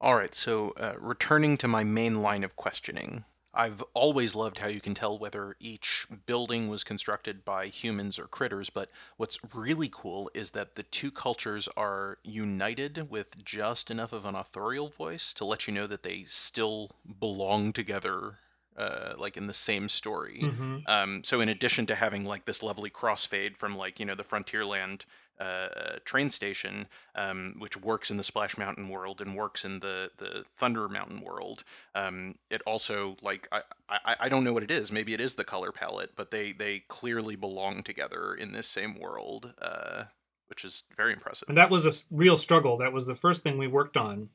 All 0.00 0.14
right, 0.14 0.34
so 0.34 0.70
uh, 0.78 0.94
returning 0.98 1.58
to 1.58 1.68
my 1.68 1.84
main 1.84 2.22
line 2.22 2.42
of 2.42 2.56
questioning, 2.56 3.24
I've 3.52 3.82
always 3.94 4.34
loved 4.34 4.58
how 4.58 4.68
you 4.68 4.80
can 4.80 4.94
tell 4.94 5.18
whether 5.18 5.56
each 5.58 6.06
building 6.24 6.68
was 6.68 6.84
constructed 6.84 7.44
by 7.44 7.66
humans 7.66 8.18
or 8.18 8.28
critters, 8.28 8.70
but 8.70 8.90
what's 9.16 9.40
really 9.52 9.90
cool 9.92 10.30
is 10.34 10.52
that 10.52 10.76
the 10.76 10.84
two 10.84 11.10
cultures 11.10 11.68
are 11.76 12.18
united 12.22 13.10
with 13.10 13.42
just 13.44 13.90
enough 13.90 14.12
of 14.12 14.24
an 14.24 14.36
authorial 14.36 14.88
voice 14.88 15.34
to 15.34 15.44
let 15.44 15.66
you 15.66 15.74
know 15.74 15.88
that 15.88 16.04
they 16.04 16.22
still 16.22 16.92
belong 17.18 17.72
together 17.72 18.38
uh, 18.80 19.14
like 19.18 19.36
in 19.36 19.46
the 19.46 19.54
same 19.54 19.88
story. 19.88 20.40
Mm-hmm. 20.42 20.78
Um, 20.86 21.22
so 21.22 21.40
in 21.40 21.50
addition 21.50 21.86
to 21.86 21.94
having 21.94 22.24
like 22.24 22.46
this 22.46 22.62
lovely 22.62 22.90
crossfade 22.90 23.56
from 23.56 23.76
like 23.76 24.00
you 24.00 24.06
know 24.06 24.14
the 24.14 24.24
Frontierland 24.24 25.04
uh, 25.38 25.98
train 26.04 26.28
station, 26.30 26.86
um, 27.14 27.54
which 27.58 27.76
works 27.78 28.10
in 28.10 28.16
the 28.16 28.22
Splash 28.22 28.58
Mountain 28.58 28.88
world 28.88 29.20
and 29.20 29.36
works 29.36 29.64
in 29.64 29.80
the 29.80 30.10
the 30.18 30.44
Thunder 30.58 30.88
Mountain 30.88 31.20
world. 31.20 31.64
Um, 31.94 32.36
it 32.50 32.62
also 32.66 33.16
like 33.22 33.48
I, 33.52 33.62
I 33.88 34.16
I 34.20 34.28
don't 34.28 34.44
know 34.44 34.52
what 34.52 34.62
it 34.62 34.70
is. 34.70 34.92
Maybe 34.92 35.14
it 35.14 35.20
is 35.20 35.34
the 35.34 35.44
color 35.44 35.72
palette, 35.72 36.12
but 36.16 36.30
they 36.30 36.52
they 36.52 36.80
clearly 36.88 37.36
belong 37.36 37.82
together 37.82 38.34
in 38.34 38.52
this 38.52 38.66
same 38.66 38.98
world, 38.98 39.52
uh, 39.60 40.04
which 40.48 40.64
is 40.64 40.84
very 40.96 41.12
impressive. 41.12 41.48
And 41.48 41.58
that 41.58 41.70
was 41.70 41.86
a 41.86 42.14
real 42.14 42.36
struggle. 42.36 42.76
That 42.78 42.92
was 42.92 43.06
the 43.06 43.14
first 43.14 43.42
thing 43.42 43.58
we 43.58 43.66
worked 43.66 43.96
on. 43.96 44.30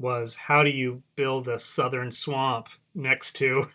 Was 0.00 0.36
how 0.36 0.62
do 0.62 0.70
you 0.70 1.02
build 1.16 1.48
a 1.48 1.58
southern 1.58 2.12
swamp 2.12 2.68
next 2.94 3.32
to 3.36 3.68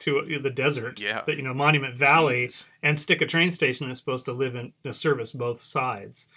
to 0.00 0.38
the 0.40 0.50
desert, 0.50 1.00
yeah. 1.00 1.22
but 1.26 1.36
you 1.36 1.42
know, 1.42 1.54
Monument 1.54 1.96
Valley, 1.96 2.46
Jeez. 2.46 2.64
and 2.82 2.98
stick 2.98 3.20
a 3.20 3.26
train 3.26 3.50
station 3.50 3.88
that's 3.88 3.98
supposed 3.98 4.24
to 4.26 4.32
live 4.32 4.54
in 4.54 4.72
to 4.84 4.94
service 4.94 5.32
both 5.32 5.60
sides. 5.60 6.28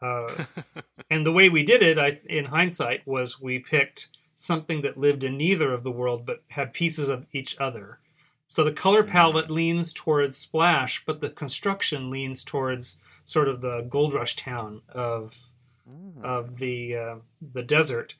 Uh, 0.00 0.44
and 1.10 1.26
the 1.26 1.32
way 1.32 1.48
we 1.48 1.64
did 1.64 1.82
it, 1.82 1.98
I, 1.98 2.18
in 2.26 2.46
hindsight, 2.46 3.06
was 3.06 3.40
we 3.40 3.58
picked 3.58 4.08
something 4.36 4.82
that 4.82 4.96
lived 4.96 5.24
in 5.24 5.36
neither 5.36 5.72
of 5.72 5.82
the 5.82 5.90
world 5.90 6.24
but 6.24 6.44
had 6.50 6.72
pieces 6.72 7.08
of 7.08 7.26
each 7.32 7.58
other. 7.58 7.98
So 8.46 8.64
the 8.64 8.72
color 8.72 9.02
mm. 9.02 9.08
palette 9.08 9.48
mm. 9.48 9.54
leans 9.54 9.92
towards 9.92 10.36
splash, 10.36 11.04
but 11.04 11.20
the 11.20 11.28
construction 11.28 12.10
leans 12.10 12.44
towards 12.44 12.98
sort 13.24 13.48
of 13.48 13.60
the 13.60 13.86
gold 13.90 14.14
rush 14.14 14.36
town 14.36 14.82
of 14.88 15.50
mm. 15.88 16.22
of 16.22 16.58
the 16.58 16.96
uh, 16.96 17.16
the 17.42 17.62
desert 17.62 18.14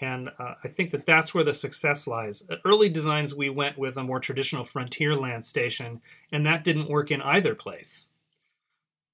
and 0.00 0.30
uh, 0.38 0.54
I 0.62 0.68
think 0.68 0.92
that 0.92 1.06
that's 1.06 1.34
where 1.34 1.44
the 1.44 1.54
success 1.54 2.06
lies. 2.06 2.46
early 2.64 2.88
designs, 2.88 3.34
we 3.34 3.50
went 3.50 3.78
with 3.78 3.96
a 3.96 4.04
more 4.04 4.20
traditional 4.20 4.64
Frontierland 4.64 5.44
station, 5.44 6.00
and 6.30 6.46
that 6.46 6.64
didn't 6.64 6.88
work 6.88 7.10
in 7.10 7.20
either 7.22 7.54
place. 7.54 8.06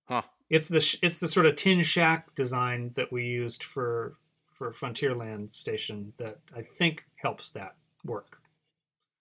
Huh. 0.06 0.22
It's 0.50 0.68
the 0.68 0.98
it's 1.00 1.18
the 1.18 1.28
sort 1.28 1.46
of 1.46 1.56
tin 1.56 1.82
shack 1.82 2.34
design 2.34 2.92
that 2.96 3.10
we 3.10 3.24
used 3.24 3.62
for 3.62 4.16
for 4.52 4.72
Frontierland 4.72 5.52
station 5.52 6.12
that 6.18 6.38
I 6.54 6.62
think 6.62 7.06
helps 7.16 7.50
that 7.50 7.76
work. 8.04 8.38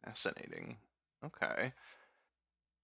Fascinating. 0.03 0.77
Okay. 1.25 1.71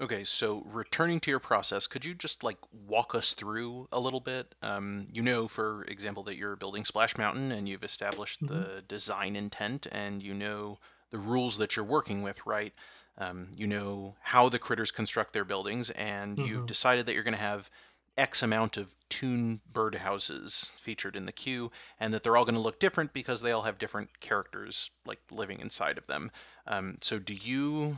Okay, 0.01 0.23
so 0.23 0.63
returning 0.71 1.19
to 1.19 1.29
your 1.29 1.41
process, 1.41 1.85
could 1.85 2.05
you 2.05 2.13
just 2.13 2.41
like 2.41 2.57
walk 2.87 3.15
us 3.15 3.33
through 3.33 3.85
a 3.91 3.99
little 3.99 4.21
bit? 4.21 4.55
Um, 4.61 5.07
you 5.11 5.21
know, 5.21 5.49
for 5.49 5.83
example, 5.83 6.23
that 6.23 6.37
you're 6.37 6.55
building 6.55 6.85
Splash 6.85 7.17
Mountain 7.17 7.51
and 7.51 7.67
you've 7.67 7.83
established 7.83 8.41
mm-hmm. 8.41 8.55
the 8.55 8.81
design 8.83 9.35
intent 9.35 9.87
and 9.91 10.23
you 10.23 10.33
know 10.33 10.77
the 11.11 11.17
rules 11.17 11.57
that 11.57 11.75
you're 11.75 11.83
working 11.83 12.21
with, 12.21 12.39
right? 12.45 12.73
Um, 13.17 13.49
you 13.53 13.67
know 13.67 14.15
how 14.21 14.47
the 14.47 14.59
critters 14.59 14.91
construct 14.91 15.33
their 15.33 15.43
buildings, 15.43 15.89
and 15.89 16.37
mm-hmm. 16.37 16.47
you've 16.47 16.65
decided 16.65 17.05
that 17.05 17.13
you're 17.13 17.23
going 17.23 17.33
to 17.33 17.41
have 17.41 17.69
X 18.17 18.41
amount 18.43 18.77
of 18.77 18.87
tune 19.09 19.59
bird 19.73 19.95
houses 19.95 20.71
featured 20.77 21.17
in 21.17 21.25
the 21.25 21.33
queue, 21.33 21.71
and 21.99 22.13
that 22.13 22.23
they're 22.23 22.37
all 22.37 22.45
going 22.45 22.55
to 22.55 22.61
look 22.61 22.79
different 22.79 23.11
because 23.11 23.41
they 23.41 23.51
all 23.51 23.63
have 23.63 23.77
different 23.77 24.17
characters 24.21 24.91
like 25.05 25.19
living 25.29 25.59
inside 25.59 25.97
of 25.97 26.07
them. 26.07 26.31
Um, 26.67 26.97
so, 27.01 27.19
do 27.19 27.33
you 27.33 27.97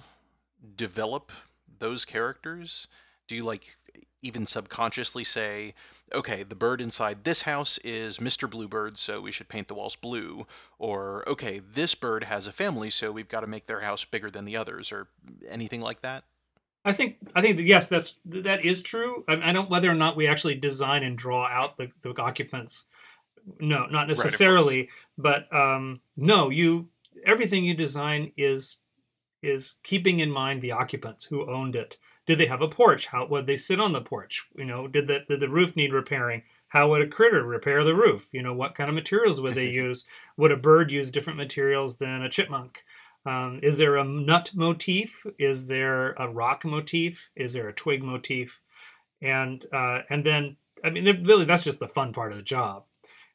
develop 0.75 1.31
those 1.79 2.05
characters? 2.05 2.87
Do 3.27 3.35
you 3.35 3.43
like 3.43 3.77
even 4.23 4.45
subconsciously 4.45 5.23
say, 5.23 5.73
okay, 6.13 6.43
the 6.43 6.55
bird 6.55 6.81
inside 6.81 7.23
this 7.23 7.41
house 7.41 7.79
is 7.79 8.19
Mr. 8.19 8.49
Bluebird, 8.49 8.97
so 8.97 9.21
we 9.21 9.31
should 9.31 9.49
paint 9.49 9.67
the 9.67 9.73
walls 9.73 9.95
blue? 9.95 10.45
Or, 10.77 11.27
okay, 11.27 11.61
this 11.73 11.95
bird 11.95 12.23
has 12.23 12.47
a 12.47 12.51
family, 12.51 12.89
so 12.89 13.11
we've 13.11 13.27
got 13.27 13.41
to 13.41 13.47
make 13.47 13.65
their 13.65 13.79
house 13.79 14.05
bigger 14.05 14.29
than 14.29 14.45
the 14.45 14.57
others, 14.57 14.91
or 14.91 15.07
anything 15.49 15.81
like 15.81 16.01
that? 16.01 16.23
I 16.83 16.93
think 16.93 17.17
I 17.35 17.41
think 17.41 17.57
that 17.57 17.63
yes, 17.63 17.87
that's 17.87 18.15
that 18.25 18.65
is 18.65 18.81
true. 18.81 19.23
I, 19.27 19.49
I 19.49 19.53
don't 19.53 19.69
whether 19.69 19.89
or 19.89 19.95
not 19.95 20.15
we 20.15 20.27
actually 20.27 20.55
design 20.55 21.03
and 21.03 21.15
draw 21.15 21.45
out 21.47 21.77
the, 21.77 21.91
the 22.01 22.19
occupants. 22.19 22.85
No, 23.59 23.85
not 23.85 24.07
necessarily, 24.07 24.77
right, 24.77 24.89
but 25.17 25.55
um, 25.55 26.01
no, 26.17 26.49
you 26.49 26.89
everything 27.25 27.65
you 27.65 27.75
design 27.75 28.31
is 28.35 28.77
is 29.41 29.75
keeping 29.83 30.19
in 30.19 30.31
mind 30.31 30.61
the 30.61 30.71
occupants 30.71 31.25
who 31.25 31.49
owned 31.49 31.75
it. 31.75 31.97
Did 32.27 32.37
they 32.37 32.45
have 32.45 32.61
a 32.61 32.67
porch? 32.67 33.07
How 33.07 33.25
would 33.25 33.45
they 33.45 33.55
sit 33.55 33.79
on 33.79 33.93
the 33.93 34.01
porch? 34.01 34.45
You 34.55 34.65
know, 34.65 34.87
did 34.87 35.07
the 35.07 35.21
did 35.27 35.39
the 35.39 35.49
roof 35.49 35.75
need 35.75 35.93
repairing? 35.93 36.43
How 36.69 36.89
would 36.89 37.01
a 37.01 37.07
critter 37.07 37.43
repair 37.43 37.83
the 37.83 37.95
roof? 37.95 38.29
You 38.31 38.43
know, 38.43 38.53
what 38.53 38.75
kind 38.75 38.89
of 38.89 38.95
materials 38.95 39.41
would 39.41 39.55
they 39.55 39.69
use? 39.69 40.05
Would 40.37 40.51
a 40.51 40.57
bird 40.57 40.91
use 40.91 41.11
different 41.11 41.37
materials 41.37 41.97
than 41.97 42.21
a 42.21 42.29
chipmunk? 42.29 42.83
Um, 43.25 43.59
is 43.61 43.77
there 43.77 43.97
a 43.97 44.03
nut 44.03 44.51
motif? 44.55 45.25
Is 45.37 45.67
there 45.67 46.13
a 46.13 46.27
rock 46.27 46.63
motif? 46.63 47.29
Is 47.35 47.53
there 47.53 47.67
a 47.67 47.73
twig 47.73 48.03
motif? 48.03 48.61
And 49.21 49.65
uh, 49.73 50.01
and 50.09 50.23
then 50.23 50.57
I 50.83 50.89
mean, 50.89 51.05
really, 51.23 51.45
that's 51.45 51.63
just 51.63 51.79
the 51.79 51.87
fun 51.87 52.13
part 52.13 52.31
of 52.31 52.37
the 52.37 52.43
job 52.43 52.85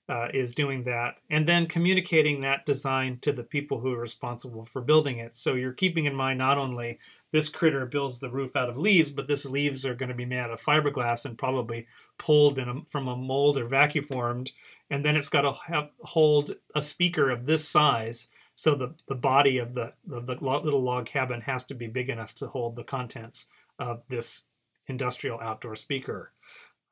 uh, 0.09 0.29
is 0.33 0.53
doing 0.53 0.85
that 0.85 1.16
and 1.31 1.49
then 1.49 1.66
communicating 1.66 2.40
that 2.40 2.64
design 2.64 3.19
to 3.21 3.33
the 3.33 3.42
people 3.42 3.81
who 3.81 3.92
are 3.92 4.01
responsible 4.01 4.64
for 4.64 4.81
building 4.81 5.19
it. 5.19 5.35
So 5.35 5.55
you're 5.55 5.73
keeping 5.73 6.05
in 6.05 6.14
mind 6.14 6.38
not 6.38 6.59
only 6.59 7.01
this 7.33 7.49
critter 7.49 7.87
builds 7.87 8.21
the 8.21 8.31
roof 8.31 8.55
out 8.55 8.69
of 8.69 8.79
leaves 8.79 9.11
but 9.11 9.27
this 9.27 9.45
leaves 9.45 9.85
are 9.85 9.97
going 9.97 10.09
to 10.09 10.14
be 10.14 10.25
made 10.25 10.38
out 10.38 10.53
of 10.53 10.62
fiberglass 10.62 11.25
and 11.25 11.37
probably 11.37 11.87
pulled 12.19 12.59
a, 12.59 12.83
from 12.87 13.09
a 13.09 13.16
mold 13.16 13.59
or 13.59 13.66
vacuum 13.66 14.05
formed 14.05 14.53
and 14.90 15.05
then 15.05 15.16
it's 15.16 15.29
got 15.29 15.40
to 15.42 15.53
have, 15.66 15.90
hold 16.03 16.55
a 16.75 16.83
speaker 16.83 17.31
of 17.31 17.47
this 17.47 17.69
size 17.69 18.29
so 18.55 18.75
the, 18.75 18.95
the 19.09 19.14
body 19.14 19.59
of 19.59 19.75
the, 19.75 19.92
of 20.11 20.27
the 20.27 20.35
little 20.35 20.83
log 20.83 21.07
cabin 21.07 21.42
has 21.42 21.64
to 21.64 21.75
be 21.75 21.88
big 21.88 22.09
enough 22.09 22.35
to 22.35 22.47
hold 22.47 22.77
the 22.77 22.85
contents 22.85 23.47
of 23.79 24.03
this 24.09 24.45
industrial 24.88 25.40
outdoor 25.40 25.77
speaker 25.77 26.33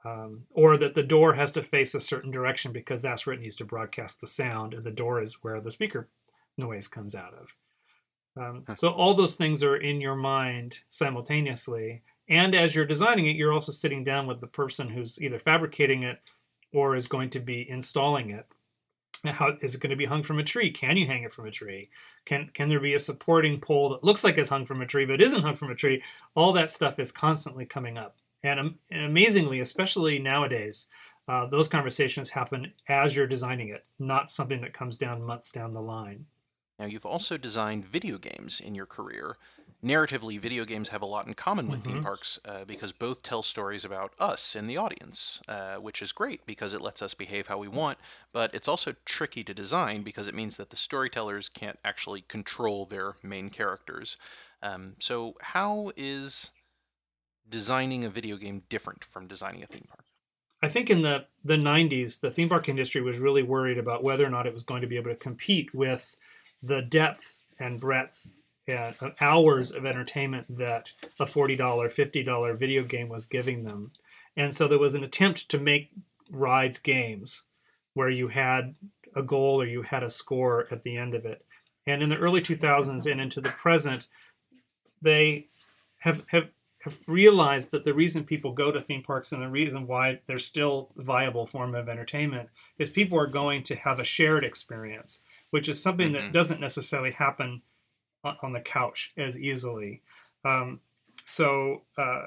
um, 0.05 0.45
or 0.51 0.77
that 0.77 0.95
the 0.95 1.03
door 1.03 1.35
has 1.35 1.51
to 1.53 1.63
face 1.63 1.95
a 1.95 2.01
certain 2.01 2.31
direction 2.31 2.73
because 2.73 3.01
that's 3.01 3.27
where 3.27 3.35
it 3.35 3.41
needs 3.41 3.57
to 3.57 3.65
broadcast 3.65 4.21
the 4.21 4.27
sound, 4.27 4.75
and 4.75 4.85
the 4.85 4.91
door 4.91 5.21
is 5.21 5.43
where 5.43 5.61
the 5.61 5.71
speaker 5.71 6.09
noise 6.59 6.89
comes 6.89 7.15
out 7.15 7.35
of. 7.35 7.57
Um, 8.37 8.65
so 8.77 8.89
all 8.89 9.15
those 9.15 9.37
things 9.37 9.63
are 9.63 9.77
in 9.77 10.01
your 10.01 10.17
mind 10.17 10.81
simultaneously, 10.91 12.03
and 12.29 12.55
as 12.55 12.75
you're 12.75 12.85
designing 12.85 13.27
it, 13.27 13.37
you're 13.37 13.53
also 13.53 13.73
sitting 13.73 14.05
down 14.05 14.27
with 14.27 14.41
the 14.41 14.47
person 14.47 14.89
who's 14.89 15.21
either 15.21 15.39
fabricating 15.39 16.03
it 16.03 16.21
or 16.73 16.97
is 16.97 17.07
going 17.07 17.31
to 17.31 17.41
be 17.41 17.69
installing 17.69 18.31
it. 18.31 18.47
How 19.25 19.57
is 19.63 19.75
it 19.75 19.81
going 19.81 19.91
to 19.91 19.97
be 19.97 20.05
hung 20.05 20.23
from 20.23 20.39
a 20.39 20.45
tree? 20.45 20.71
Can 20.71 20.99
you 20.99 21.07
hang 21.07 21.23
it 21.23 21.33
from 21.33 21.47
a 21.47 21.51
tree? 21.51 21.89
Can 22.27 22.51
can 22.53 22.69
there 22.69 22.81
be 22.81 22.93
a 22.93 22.99
supporting 22.99 23.59
pole 23.59 23.89
that 23.91 24.05
looks 24.05 24.23
like 24.23 24.37
it's 24.37 24.51
hung 24.51 24.67
from 24.67 24.83
a 24.83 24.87
tree 24.87 25.07
but 25.07 25.23
isn't 25.23 25.43
hung 25.43 25.57
from 25.57 25.71
a 25.71 25.75
tree? 25.75 26.03
All 26.35 26.53
that 26.53 26.69
stuff 26.69 26.99
is 26.99 27.11
constantly 27.11 27.65
coming 27.65 27.97
up. 27.97 28.19
And, 28.45 28.77
and 28.91 29.03
amazingly, 29.05 29.59
especially 29.59 30.21
nowadays, 30.21 30.87
uh, 31.27 31.47
those 31.47 31.67
conversations 31.67 32.31
happen 32.31 32.75
as 32.89 33.17
you're 33.17 33.27
designing 33.27 33.71
it, 33.71 33.87
not 33.99 34.31
something 34.31 34.61
that 34.61 34.73
comes 34.73 34.99
down 34.99 35.23
months 35.23 35.51
down 35.51 35.75
the 35.75 35.83
line. 35.83 36.27
Now, 36.79 36.87
you've 36.87 37.05
also 37.07 37.37
designed 37.37 37.85
video 37.85 38.17
games 38.17 38.61
in 38.61 38.77
your 38.77 38.87
career. 38.87 39.37
Narratively, 39.83 40.39
video 40.39 40.65
games 40.65 40.89
have 40.89 41.03
a 41.03 41.07
lot 41.07 41.27
in 41.27 41.35
common 41.35 41.69
with 41.69 41.81
theme 41.81 41.99
hmm 41.99 42.01
parks 42.01 42.39
uh, 42.45 42.65
because 42.65 42.93
both 42.93 43.23
tell 43.23 43.43
stories 43.43 43.85
about 43.85 44.15
us 44.21 44.55
and 44.55 44.71
the 44.71 44.77
audience, 44.77 45.43
uh, 45.49 45.77
which 45.79 46.01
is 46.01 46.13
great 46.13 46.47
because 46.47 46.73
it 46.73 46.81
lets 46.81 47.03
us 47.03 47.13
behave 47.13 47.49
how 47.49 47.59
we 47.59 47.69
want, 47.69 47.99
but 48.33 48.55
it's 48.55 48.69
also 48.69 48.95
tricky 49.05 49.43
to 49.43 49.53
design 49.53 50.03
because 50.05 50.29
it 50.29 50.35
means 50.35 50.57
that 50.57 50.71
the 50.71 50.77
storytellers 50.77 51.49
can't 51.49 51.79
actually 51.85 52.23
control 52.23 52.87
their 52.87 53.17
main 53.23 53.51
characters. 53.51 54.17
Um, 54.63 54.95
so, 55.01 55.37
how 55.41 55.91
is 55.97 56.53
designing 57.49 58.05
a 58.05 58.11
video 58.11 58.37
game 58.37 58.63
different 58.69 59.05
from 59.05 59.27
designing 59.27 59.63
a 59.63 59.67
theme 59.67 59.87
park? 59.89 60.05
I 60.63 60.69
think 60.69 60.89
in 60.89 61.03
the 61.03 61.27
the 61.45 61.57
90s, 61.57 62.21
the 62.21 62.31
theme 62.31 62.49
park 62.49 62.69
industry 62.69 63.03
was 63.03 63.19
really 63.19 63.43
worried 63.43 63.79
about 63.79 64.03
whether 64.03 64.25
or 64.25 64.31
not 64.31 64.47
it 64.47 64.55
was 64.55 64.63
going 64.63 64.81
to 64.81 64.89
be 64.89 64.97
able 64.97 65.11
to 65.11 65.17
compete 65.17 65.75
with 65.75 66.17
the 66.63 66.81
depth 66.81 67.41
and 67.59 67.79
breadth 67.79 68.27
and 68.67 68.95
uh, 69.01 69.11
hours 69.21 69.73
of 69.73 69.85
entertainment 69.85 70.47
that 70.59 70.93
a 71.21 71.25
$40, 71.25 71.59
$50 71.59 72.59
video 72.59 72.83
game 72.83 73.09
was 73.09 73.27
giving 73.27 73.65
them. 73.65 73.93
And 74.37 74.55
so 74.55 74.67
there 74.67 74.79
was 74.79 74.95
an 74.95 75.05
attempt 75.05 75.49
to 75.51 75.59
make 75.59 75.91
rides 76.31 76.79
games 76.79 77.43
where 77.93 78.09
you 78.09 78.29
had 78.29 78.75
a 79.15 79.23
goal 79.23 79.61
or 79.61 79.67
you 79.67 79.83
had 79.83 80.03
a 80.03 80.11
score 80.11 80.67
at 80.71 80.83
the 80.83 80.97
end 80.97 81.15
of 81.15 81.25
it. 81.25 81.45
And 81.87 82.03
in 82.03 82.09
the 82.09 82.17
early 82.17 82.41
2000s 82.41 83.11
and 83.11 83.21
into 83.21 83.41
the 83.41 83.51
present, 83.51 84.09
they 85.03 85.49
have, 86.01 86.25
have 86.29 86.49
have 86.85 87.01
realized 87.07 87.71
that 87.71 87.85
the 87.85 87.95
reason 87.95 88.25
people 88.25 88.53
go 88.53 88.71
to 88.71 88.81
theme 88.81 89.03
parks 89.03 89.33
and 89.33 89.41
the 89.43 89.49
reason 89.49 89.87
why 89.87 90.21
they're 90.27 90.39
still 90.39 90.91
a 90.99 91.03
viable 91.03 91.47
form 91.47 91.75
of 91.75 91.89
entertainment 91.89 92.51
is 92.79 92.91
people 92.91 93.19
are 93.19 93.27
going 93.27 93.63
to 93.63 93.75
have 93.75 93.99
a 93.99 94.05
shared 94.05 94.45
experience, 94.45 95.21
which 95.51 95.69
is 95.69 95.83
something 95.83 96.09
hmm 96.09 96.13
that 96.13 96.33
doesn't 96.33 96.61
necessarily 96.61 97.13
happen 97.13 97.63
on, 98.23 98.37
on 98.43 98.53
the 98.53 98.61
couch 98.61 99.13
as 99.17 99.39
easily. 99.41 100.03
Um, 100.45 100.81
so 101.25 101.85
uh, 101.97 102.27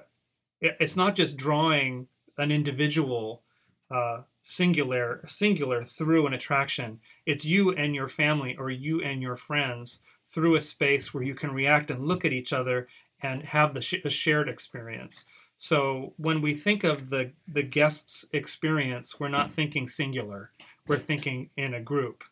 it, 0.59 0.75
it's 0.79 0.95
not 0.95 1.15
just 1.15 1.37
drawing 1.37 2.07
an 2.37 2.51
individual 2.51 3.43
uh, 3.91 4.23
singular 4.41 5.21
singular 5.27 5.83
through 5.83 6.25
an 6.25 6.33
attraction. 6.33 6.99
It's 7.25 7.45
you 7.45 7.71
and 7.71 7.93
your 7.93 8.07
family 8.07 8.55
or 8.57 8.69
you 8.71 9.01
and 9.03 9.21
your 9.21 9.35
friends 9.35 9.99
through 10.27 10.55
a 10.55 10.61
space 10.61 11.13
where 11.13 11.23
you 11.23 11.35
can 11.35 11.51
react 11.51 11.91
and 11.91 12.07
look 12.07 12.25
at 12.25 12.33
each 12.33 12.51
other 12.51 12.87
and 13.21 13.43
have 13.43 13.73
the, 13.73 13.81
sh- 13.81 14.03
the 14.03 14.09
shared 14.09 14.49
experience. 14.49 15.25
So 15.57 16.13
when 16.17 16.41
we 16.41 16.53
think 16.53 16.83
of 16.83 17.09
the 17.09 17.31
the 17.47 17.63
guest's 17.63 18.25
experience, 18.31 19.19
we're 19.19 19.27
not 19.27 19.51
thinking 19.51 19.87
singular. 19.87 20.51
We're 20.87 20.99
thinking 20.99 21.49
in 21.57 21.73
a 21.73 21.81
group. 21.81 22.23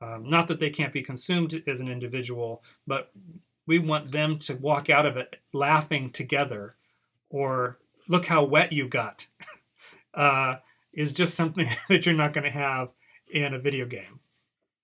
Um, 0.00 0.28
not 0.28 0.48
that 0.48 0.58
they 0.58 0.70
can't 0.70 0.92
be 0.92 1.02
consumed 1.02 1.62
as 1.68 1.78
an 1.78 1.88
individual, 1.88 2.64
but 2.86 3.12
we 3.66 3.78
want 3.78 4.10
them 4.10 4.38
to 4.40 4.56
walk 4.56 4.90
out 4.90 5.06
of 5.06 5.16
it 5.16 5.36
laughing 5.52 6.10
together, 6.10 6.74
or 7.30 7.78
look 8.08 8.26
how 8.26 8.42
wet 8.44 8.72
you 8.72 8.88
got. 8.88 9.26
Uh, 10.14 10.56
is 10.92 11.10
just 11.14 11.32
something 11.32 11.66
that 11.88 12.04
you're 12.04 12.14
not 12.14 12.34
going 12.34 12.44
to 12.44 12.50
have 12.50 12.90
in 13.30 13.54
a 13.54 13.58
video 13.58 13.86
game. 13.86 14.20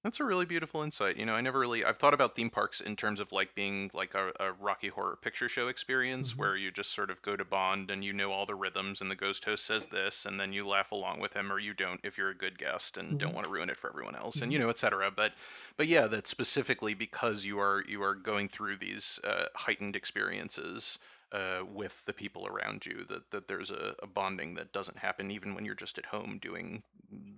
That's 0.03 0.19
a 0.21 0.25
really 0.25 0.45
beautiful 0.47 0.83
insight. 0.83 1.17
You 1.17 1.25
know, 1.27 1.35
I 1.37 1.41
never 1.41 1.59
really 1.61 1.85
I've 1.85 1.99
thought 1.99 2.13
about 2.15 2.35
theme 2.35 2.51
parks 2.51 2.81
in 2.81 2.97
terms 2.97 3.21
of 3.21 3.31
like 3.33 3.55
being 3.55 3.91
like 3.95 4.15
a, 4.15 4.33
a 4.41 4.53
Rocky 4.53 4.89
Horror 4.89 5.17
Picture 5.23 5.49
Show 5.49 5.69
experience 5.69 6.37
Mhm. 6.37 6.39
where 6.39 6.57
you 6.57 6.71
just 6.73 6.93
sort 6.95 7.11
of 7.11 7.23
go 7.23 7.37
to 7.37 7.45
Bond 7.45 7.91
and 7.93 8.05
you 8.05 8.13
know 8.13 8.33
all 8.33 8.45
the 8.47 8.55
rhythms 8.57 9.01
and 9.03 9.11
the 9.11 9.15
ghost 9.17 9.45
host 9.45 9.65
says 9.65 9.87
this 9.87 10.27
and 10.27 10.39
then 10.41 10.53
you 10.53 10.67
laugh 10.67 10.91
along 10.93 11.21
with 11.21 11.33
him 11.35 11.53
or 11.53 11.59
you 11.61 11.75
don't 11.75 12.01
if 12.05 12.17
you're 12.19 12.31
a 12.31 12.35
good 12.37 12.59
guest 12.59 12.97
and 12.97 13.19
don't 13.19 13.33
Mhm. 13.33 13.37
want 13.37 13.45
to 13.45 13.51
ruin 13.51 13.71
it 13.71 13.77
for 13.77 13.89
everyone 13.91 14.17
else 14.17 14.41
and 14.43 14.53
you 14.53 14.59
Mhm. 14.59 14.61
know, 14.61 14.69
etc. 14.69 15.11
But 15.13 15.35
but 15.77 15.87
yeah, 15.87 16.07
that 16.09 16.27
specifically 16.27 16.95
because 16.95 17.45
you 17.45 17.61
are 17.61 17.85
you 17.87 18.03
are 18.03 18.15
going 18.17 18.49
through 18.49 18.77
these 18.79 19.21
uh, 19.25 19.47
heightened 19.57 19.95
experiences 19.97 20.99
uh, 21.33 21.61
with 21.73 22.05
the 22.07 22.13
people 22.13 22.47
around 22.47 22.87
you 22.87 23.05
that, 23.09 23.31
that 23.31 23.49
there's 23.49 23.71
a, 23.71 23.95
a 24.03 24.07
bonding 24.07 24.55
that 24.55 24.73
doesn't 24.73 24.99
happen 24.99 25.31
even 25.31 25.55
when 25.55 25.65
you're 25.65 25.75
just 25.75 25.99
at 25.99 26.07
home 26.07 26.39
doing 26.41 26.83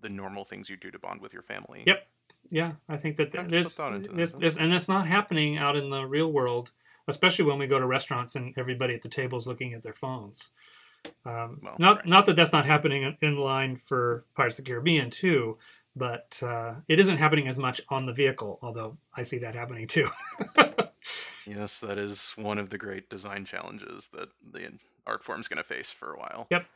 the 0.00 0.08
normal 0.08 0.44
things 0.44 0.68
you 0.70 0.76
do 0.76 0.90
to 0.90 0.98
bond 0.98 1.20
with 1.20 1.32
your 1.32 1.42
family. 1.42 1.82
Yep. 1.86 2.06
Yeah, 2.50 2.72
I 2.88 2.96
think 2.96 3.16
that 3.18 3.28
I 3.28 3.30
th- 3.30 3.36
have 3.42 3.48
to 3.50 3.56
put 3.56 3.62
this, 3.64 3.74
thought 3.74 3.92
into 3.94 4.08
that. 4.10 4.16
this, 4.16 4.32
That's 4.32 4.56
and 4.56 4.72
that's 4.72 4.88
not 4.88 5.06
happening 5.06 5.56
out 5.58 5.76
in 5.76 5.90
the 5.90 6.04
real 6.04 6.32
world, 6.32 6.72
especially 7.06 7.44
when 7.44 7.58
we 7.58 7.66
go 7.66 7.78
to 7.78 7.86
restaurants 7.86 8.34
and 8.34 8.54
everybody 8.56 8.94
at 8.94 9.02
the 9.02 9.08
table 9.08 9.38
is 9.38 9.46
looking 9.46 9.72
at 9.74 9.82
their 9.82 9.92
phones. 9.92 10.50
Um, 11.24 11.60
Well, 11.62 11.76
not, 11.78 11.96
right. 11.98 12.06
not 12.06 12.26
that 12.26 12.36
that's 12.36 12.52
not 12.52 12.66
happening 12.66 13.02
in- 13.02 13.16
in 13.20 13.36
line 13.36 13.76
for 13.76 14.24
Pirates 14.34 14.58
of 14.58 14.64
the 14.64 14.70
Caribbean 14.70 15.10
too, 15.10 15.58
but 15.94 16.40
uh, 16.42 16.74
it 16.88 16.98
isn't 17.00 17.18
happening 17.18 17.46
as 17.48 17.58
much 17.58 17.80
on 17.88 18.06
the 18.06 18.12
vehicle. 18.12 18.58
Although 18.62 18.96
I 19.14 19.22
see 19.22 19.38
that 19.38 19.54
happening 19.54 19.86
too. 19.86 20.08
Yes, 21.46 21.80
that 21.80 21.98
is 21.98 22.32
one 22.36 22.58
of 22.58 22.70
the 22.70 22.78
great 22.78 23.08
design 23.08 23.44
challenges 23.44 24.08
that 24.12 24.28
the 24.52 24.72
art 25.06 25.24
form's 25.24 25.48
going 25.48 25.58
to 25.58 25.64
face 25.64 25.92
for 25.92 26.12
a 26.12 26.18
while. 26.18 26.46
Yep. 26.50 26.66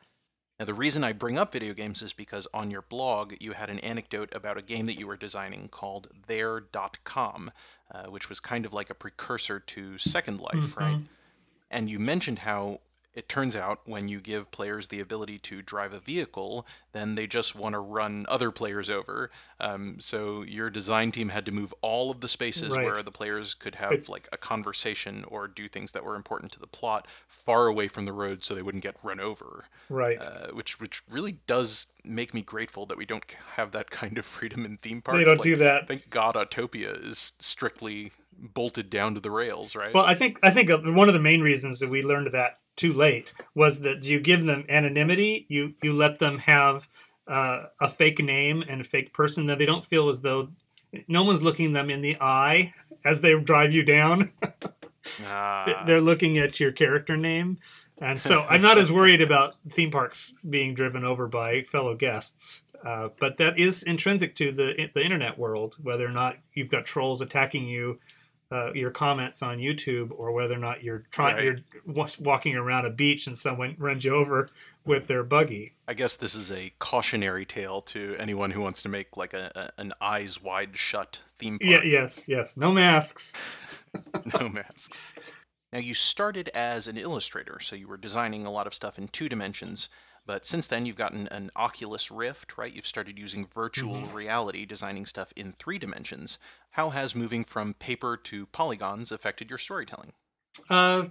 Now, 0.59 0.67
the 0.67 0.75
reason 0.75 1.03
I 1.03 1.13
bring 1.13 1.37
up 1.37 1.53
video 1.53 1.75
games 1.75 2.01
is 2.01 2.13
because 2.13 2.47
on 2.55 2.71
your 2.71 2.83
blog 2.83 3.35
you 3.41 3.53
had 3.53 3.71
an 3.71 3.81
anecdote 3.81 4.33
about 4.35 4.57
a 4.57 4.63
game 4.63 4.87
that 4.87 4.99
you 4.99 5.07
were 5.07 5.17
designing 5.17 5.69
called 5.69 6.09
There.com, 6.29 7.51
uh, 7.93 8.05
which 8.07 8.29
was 8.29 8.39
kind 8.39 8.65
of 8.65 8.73
like 8.73 8.91
a 8.91 8.95
precursor 8.95 9.59
to 9.61 9.99
Second 9.99 10.41
Life, 10.41 10.77
right? 10.77 10.97
Mhm. 10.97 11.07
And 11.71 11.91
you 11.91 11.99
mentioned 11.99 12.39
how 12.39 12.81
it 13.15 13.29
turns 13.29 13.55
out 13.55 13.81
when 13.85 14.09
you 14.09 14.21
give 14.21 14.51
players 14.51 14.89
the 14.89 15.01
ability 15.01 15.39
to 15.39 15.63
drive 15.63 15.93
a 15.93 16.01
vehicle, 16.01 16.67
then 16.93 17.15
they 17.15 17.27
just 17.27 17.55
want 17.55 17.73
to 17.75 17.79
run 17.79 18.27
other 18.29 18.51
players 18.51 18.91
over. 18.91 19.31
Um, 19.61 19.97
so 20.01 20.43
your 20.43 20.69
design 20.71 21.13
team 21.13 21.29
had 21.29 21.47
to 21.47 21.53
move 21.53 21.73
all 21.81 22.11
of 22.11 22.21
the 22.21 22.29
spaces 22.29 22.77
Right. 22.77 22.85
where 22.85 23.03
the 23.03 23.13
players 23.13 23.55
could 23.55 23.75
have 23.77 24.09
like 24.09 24.29
a 24.33 24.37
conversation 24.37 25.25
or 25.29 25.47
do 25.49 25.69
things 25.69 25.93
that 25.93 26.05
were 26.05 26.17
important 26.17 26.51
to 26.53 26.61
the 26.61 26.67
plot 26.67 27.07
far 27.29 27.69
away 27.69 27.87
from 27.89 28.05
the 28.05 28.13
road 28.13 28.43
so 28.43 28.55
they 28.55 28.63
wouldn't 28.63 28.83
get 28.83 28.97
run 29.03 29.21
over. 29.21 29.65
Right. 29.89 30.21
Uh, 30.21 30.49
which 30.53 30.81
which 30.81 31.03
really 31.11 31.39
does 31.47 31.87
make 32.05 32.35
me 32.35 32.43
grateful 32.43 32.87
that 32.87 32.99
we 32.99 33.07
don't 33.07 33.25
have 33.55 33.71
that 33.73 33.91
kind 33.91 34.19
of 34.19 34.25
freedom 34.27 34.65
in 34.65 34.77
theme 34.79 35.01
parks. 35.03 35.19
they 35.19 35.25
don't 35.25 35.37
Like, 35.39 35.45
do 35.45 35.57
that. 35.57 35.87
thank 35.89 36.11
God 36.11 36.35
Autopia 36.35 37.09
is 37.09 37.33
strictly 37.39 38.11
bolted 38.37 38.91
down 38.91 39.15
to 39.15 39.21
the 39.21 39.31
rails, 39.31 39.77
right? 39.77 39.95
Well, 39.95 40.05
I 40.05 40.15
think 40.15 40.41
I 40.43 40.51
think 40.51 40.69
one 40.71 41.09
of 41.09 41.15
the 41.15 41.21
main 41.21 41.41
reasons 41.41 41.79
that 41.79 41.89
we 41.89 42.03
learned 42.03 42.33
that 42.33 42.59
too 42.77 42.93
late 42.93 43.33
was 43.55 43.81
that 43.81 44.05
you 44.05 44.21
give 44.21 44.45
them 44.45 44.65
anonymity. 44.69 45.47
You 45.49 45.75
you 45.83 45.93
let 45.93 46.19
them 46.19 46.39
have 46.39 46.89
uh, 47.27 47.65
a 47.81 47.89
fake 47.89 48.19
name 48.19 48.63
and 48.69 48.81
a 48.81 48.85
fake 48.85 49.13
person 49.13 49.47
that 49.47 49.59
they 49.59 49.67
don't 49.67 49.85
feel 49.85 50.09
as 50.09 50.21
though 50.21 50.49
no 51.09 51.23
one's 51.25 51.43
looking 51.43 51.73
them 51.73 51.91
in 51.91 52.03
the 52.03 52.17
eye 52.21 52.73
as 53.05 53.21
they 53.21 53.35
drive 53.35 53.73
you 53.73 53.83
down. 53.83 54.33
Ah. 55.25 55.83
They're 55.87 56.01
looking 56.01 56.39
at 56.39 56.61
your 56.61 56.73
character 56.73 57.17
name, 57.17 57.59
and 58.01 58.21
so 58.21 58.43
I'm 58.49 58.63
not 58.63 58.79
as 58.79 58.91
worried 58.91 59.21
about 59.21 59.55
theme 59.69 59.91
parks 59.91 60.35
being 60.49 60.75
driven 60.75 61.05
over 61.05 61.27
by 61.27 61.63
fellow 61.63 61.95
guests. 61.95 62.63
Uh, 62.85 63.09
but 63.19 63.39
that 63.39 63.59
is 63.59 63.83
intrinsic 63.83 64.35
to 64.37 64.53
the 64.53 64.91
the 64.95 65.03
internet 65.03 65.39
world, 65.39 65.77
whether 65.83 66.07
or 66.07 66.11
not 66.11 66.37
you've 66.53 66.71
got 66.71 66.85
trolls 66.85 67.21
attacking 67.23 67.67
you, 67.67 67.99
uh, 68.53 68.73
your 68.73 68.91
comments 68.91 69.43
on 69.43 69.59
YouTube, 69.59 70.11
or 70.17 70.33
whether 70.33 70.55
or 70.55 70.59
not 70.59 70.83
you're 70.83 71.05
trying 71.11 71.35
Right. 71.37 71.45
you're 71.45 71.57
wa- 71.87 72.09
walking 72.21 72.55
around 72.57 72.87
a 72.87 72.91
beach 72.91 73.27
and 73.27 73.37
someone 73.37 73.75
runs 73.79 74.05
you 74.05 74.15
over 74.15 74.49
with 74.85 75.07
their 75.07 75.23
buggy. 75.23 75.73
I 75.89 75.95
guess 75.95 76.17
this 76.17 76.35
is 76.35 76.53
a 76.53 76.71
cautionary 76.79 77.45
tale 77.47 77.81
to 77.83 78.15
anyone 78.19 78.51
who 78.51 78.61
wants 78.61 78.83
to 78.83 78.89
make 78.89 79.17
like 79.17 79.33
a, 79.35 79.51
a 79.77 79.81
an 79.81 79.93
eyes 80.01 80.43
wide 80.43 80.77
shut 80.77 81.21
theme 81.39 81.59
park. 81.59 81.71
Yeah, 81.71 81.83
yes, 81.83 82.25
yes. 82.29 82.57
No 82.57 82.71
masks. 82.73 83.33
no 84.41 84.49
masks. 84.49 84.99
Now 85.73 85.81
you 85.81 85.95
started 85.95 86.51
as 86.55 86.87
an 86.87 86.97
illustrator, 86.97 87.59
so 87.61 87.75
you 87.75 87.89
were 87.89 87.97
designing 87.97 88.47
a 88.47 88.51
lot 88.51 88.67
of 88.67 88.75
stuff 88.75 88.99
in 88.99 89.09
two 89.09 89.29
dimensions. 89.29 89.89
But 90.27 90.47
since 90.47 90.67
then, 90.67 90.87
you've 90.87 90.97
gotten 90.97 91.29
an 91.29 91.51
Oculus 91.55 92.11
Rift, 92.11 92.57
right? 92.57 92.73
You've 92.73 92.87
started 92.87 93.19
using 93.19 93.47
virtual 93.47 94.01
Mhm. 94.01 94.15
reality, 94.15 94.65
designing 94.65 95.05
stuff 95.05 95.33
in 95.37 95.53
three 95.53 95.79
dimensions. 95.79 96.39
How 96.71 96.91
has 96.91 97.15
moving 97.15 97.45
from 97.45 97.75
paper 97.75 98.17
to 98.17 98.47
polygons 98.47 99.13
affected 99.13 99.51
your 99.51 99.59
storytelling? 99.59 100.13
Uh, 100.71 101.09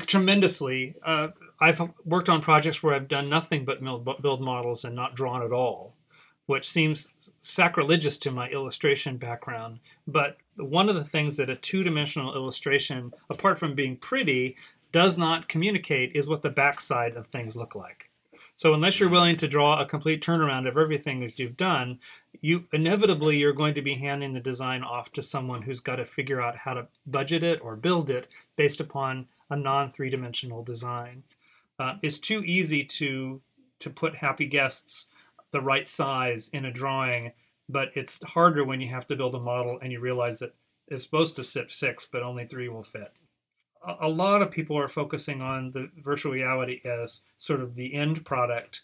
tremendously. 0.00 0.96
Uh, 1.04 1.28
I've 1.60 1.80
worked 2.04 2.28
on 2.28 2.40
projects 2.40 2.82
where 2.82 2.94
I've 2.94 3.06
done 3.08 3.28
nothing 3.28 3.64
but 3.64 3.80
build, 3.80 4.04
build 4.20 4.40
models 4.40 4.84
and 4.84 4.96
not 4.96 5.14
drawn 5.14 5.42
at 5.42 5.52
all, 5.52 5.94
which 6.46 6.68
seems 6.68 7.32
sacrilegious 7.40 8.18
to 8.18 8.32
my 8.32 8.48
illustration 8.48 9.16
background. 9.16 9.78
But 10.08 10.38
one 10.56 10.88
of 10.88 10.96
the 10.96 11.04
things 11.04 11.36
that 11.36 11.48
a 11.48 11.54
two 11.54 11.84
dimensional 11.84 12.34
illustration, 12.34 13.12
apart 13.30 13.60
from 13.60 13.76
being 13.76 13.96
pretty, 13.96 14.56
does 14.90 15.16
not 15.16 15.48
communicate 15.48 16.16
is 16.16 16.26
what 16.26 16.42
the 16.42 16.50
backside 16.50 17.14
of 17.14 17.26
things 17.26 17.54
look 17.54 17.76
like. 17.76 18.07
So 18.58 18.74
unless 18.74 18.98
you're 18.98 19.08
willing 19.08 19.36
to 19.36 19.46
draw 19.46 19.80
a 19.80 19.86
complete 19.86 20.20
turnaround 20.20 20.66
of 20.66 20.76
everything 20.76 21.20
that 21.20 21.38
you've 21.38 21.56
done, 21.56 22.00
you 22.40 22.64
inevitably 22.72 23.36
you're 23.36 23.52
going 23.52 23.74
to 23.74 23.82
be 23.82 23.94
handing 23.94 24.34
the 24.34 24.40
design 24.40 24.82
off 24.82 25.12
to 25.12 25.22
someone 25.22 25.62
who's 25.62 25.78
got 25.78 25.96
to 25.96 26.04
figure 26.04 26.40
out 26.40 26.56
how 26.56 26.74
to 26.74 26.88
budget 27.06 27.44
it 27.44 27.60
or 27.62 27.76
build 27.76 28.10
it 28.10 28.26
based 28.56 28.80
upon 28.80 29.28
a 29.48 29.54
non 29.54 29.88
three 29.88 30.10
dimensional 30.10 30.64
design. 30.64 31.22
Uh, 31.78 31.94
it's 32.02 32.18
too 32.18 32.42
easy 32.44 32.82
to 32.82 33.40
to 33.78 33.90
put 33.90 34.16
happy 34.16 34.46
guests 34.46 35.06
the 35.52 35.60
right 35.60 35.86
size 35.86 36.50
in 36.52 36.64
a 36.64 36.72
drawing 36.72 37.32
but 37.68 37.90
it's 37.94 38.22
harder 38.24 38.64
when 38.64 38.80
you 38.80 38.88
have 38.88 39.06
to 39.06 39.16
build 39.16 39.34
a 39.34 39.40
model 39.40 39.78
and 39.80 39.92
you 39.92 40.00
realize 40.00 40.38
that 40.38 40.54
it's 40.88 41.02
supposed 41.02 41.36
to 41.36 41.44
sit 41.44 41.70
six, 41.70 42.06
but 42.06 42.22
only 42.22 42.46
three 42.46 42.68
will 42.68 42.82
fit. 42.82 43.12
A, 44.00 44.08
lot 44.08 44.42
of 44.42 44.50
people 44.50 44.76
are 44.76 44.88
focusing 44.88 45.40
on 45.40 45.72
the 45.72 45.90
virtual 45.96 46.32
reality 46.32 46.80
as 46.84 47.22
sort 47.36 47.60
of 47.60 47.74
the 47.74 47.94
end 47.94 48.24
product. 48.24 48.82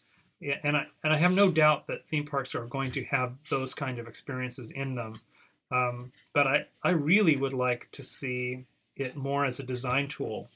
And 0.63 0.77
I, 0.77 0.87
and 1.03 1.13
I 1.13 1.17
have 1.17 1.33
no 1.33 1.51
doubt 1.51 1.87
that 1.87 2.07
theme 2.07 2.27
parks 2.27 2.55
are 2.55 2.67
going 2.67 2.93
to 2.93 3.05
have 3.05 3.39
those 3.51 3.75
kind 3.75 3.99
of 3.99 4.07
experiences 4.07 4.71
in 4.71 4.95
them. 4.95 5.21
Um, 5.71 6.13
but 6.33 6.47
I, 6.47 6.67
I 6.83 6.91
really 6.91 7.37
would 7.37 7.53
like 7.53 7.89
to 7.93 8.03
see 8.03 8.67
it 8.97 9.17
more 9.17 9.45
as 9.45 9.59
a 9.59 9.65
design 9.65 10.09
tool. 10.09 10.49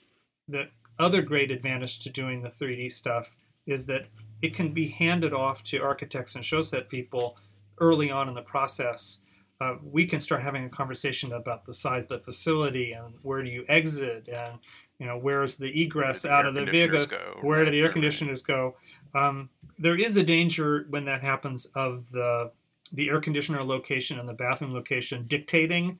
The 0.46 0.68
other 0.98 1.22
great 1.22 1.50
advantage 1.50 1.98
to 2.00 2.10
doing 2.10 2.42
the 2.42 2.48
3D 2.48 2.92
stuff 2.92 3.36
is 3.66 3.86
that 3.86 4.06
it 4.42 4.54
can 4.54 4.72
be 4.72 4.88
handed 4.88 5.32
off 5.32 5.62
to 5.64 5.78
architects 5.78 6.34
and 6.34 6.44
show 6.44 6.62
set 6.62 6.88
people 6.88 7.36
early 7.78 8.10
on 8.10 8.28
in 8.28 8.34
the 8.34 8.42
process. 8.42 9.18
Uh, 9.60 9.74
we 9.82 10.06
can 10.06 10.20
start 10.20 10.42
having 10.42 10.64
a 10.64 10.68
conversation 10.68 11.32
about 11.32 11.64
the 11.66 11.74
size 11.74 12.04
of 12.04 12.08
the 12.08 12.18
facility 12.20 12.92
and 12.92 13.14
where 13.22 13.42
do 13.42 13.50
you 13.50 13.64
exit 13.68 14.28
and 14.28 14.58
you 15.00 15.06
know 15.06 15.18
where's 15.18 15.56
the 15.56 15.82
egress 15.82 16.22
the 16.22 16.30
out 16.30 16.46
of 16.46 16.54
the 16.54 16.64
vehicle 16.64 17.04
go? 17.06 17.38
where 17.40 17.58
do 17.58 17.64
Right, 17.64 17.70
the 17.72 17.78
air 17.78 17.84
right. 17.86 17.92
conditioners 17.92 18.42
go 18.42 18.76
um, 19.14 19.48
there 19.76 19.98
is 19.98 20.16
a 20.16 20.22
danger 20.22 20.86
when 20.90 21.06
that 21.06 21.22
happens 21.22 21.66
of 21.74 22.10
the 22.10 22.52
the 22.92 23.08
air 23.08 23.20
conditioner 23.20 23.62
location 23.64 24.18
and 24.18 24.28
the 24.28 24.32
bathroom 24.32 24.72
location 24.72 25.24
dictating 25.26 25.98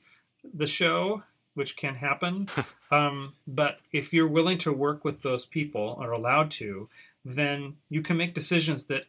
the 0.54 0.66
show 0.66 1.24
which 1.54 1.76
can 1.76 1.96
happen 1.96 2.46
um, 2.92 3.34
but 3.46 3.78
if 3.92 4.12
you're 4.12 4.28
willing 4.28 4.58
to 4.58 4.72
work 4.72 5.04
with 5.04 5.22
those 5.22 5.46
people 5.46 5.96
or 6.00 6.12
allowed 6.12 6.50
to 6.52 6.88
then 7.24 7.74
you 7.88 8.02
can 8.02 8.16
make 8.16 8.34
decisions 8.34 8.84
that 8.84 9.04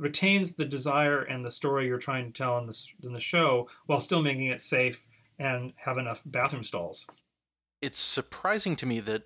retains 0.00 0.54
the 0.54 0.64
desire 0.64 1.22
and 1.22 1.44
the 1.44 1.50
story 1.50 1.86
you're 1.86 1.98
trying 1.98 2.32
to 2.32 2.36
tell 2.36 2.58
in 2.58 2.66
the, 2.66 2.86
in 3.02 3.12
the 3.12 3.20
show 3.20 3.68
while 3.86 4.00
still 4.00 4.22
making 4.22 4.46
it 4.46 4.60
safe 4.60 5.06
and 5.38 5.72
have 5.76 5.98
enough 5.98 6.22
bathroom 6.26 6.64
stalls 6.64 7.06
It's 7.82 7.98
surprising 7.98 8.76
to 8.76 8.86
me 8.86 9.00
that 9.00 9.22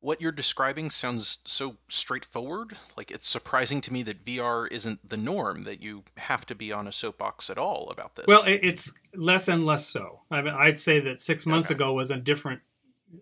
what 0.00 0.20
you're 0.20 0.32
describing 0.32 0.88
sounds 0.88 1.38
so 1.44 1.76
straightforward. 1.88 2.76
Like 2.96 3.10
it's 3.10 3.28
surprising 3.28 3.82
to 3.82 3.92
me 3.92 4.02
that 4.04 4.24
VR 4.24 4.66
isn't 4.72 5.06
the 5.08 5.16
norm, 5.18 5.64
that 5.64 5.82
you 5.82 6.04
have 6.16 6.46
to 6.46 6.54
be 6.54 6.72
on 6.72 6.86
a 6.86 6.92
soapbox 6.92 7.50
at 7.50 7.58
all 7.58 7.90
about 7.90 8.16
this. 8.16 8.24
Well, 8.26 8.42
it's 8.46 8.92
less 9.14 9.48
and 9.48 9.66
less 9.66 9.86
so. 9.86 10.20
I 10.30 10.40
mean, 10.40 10.54
I'd 10.54 10.78
say 10.78 11.00
that 11.00 11.20
six 11.20 11.44
months 11.44 11.68
Okay. 11.68 11.74
ago 11.74 11.92
was 11.92 12.10
a 12.10 12.16
different 12.16 12.62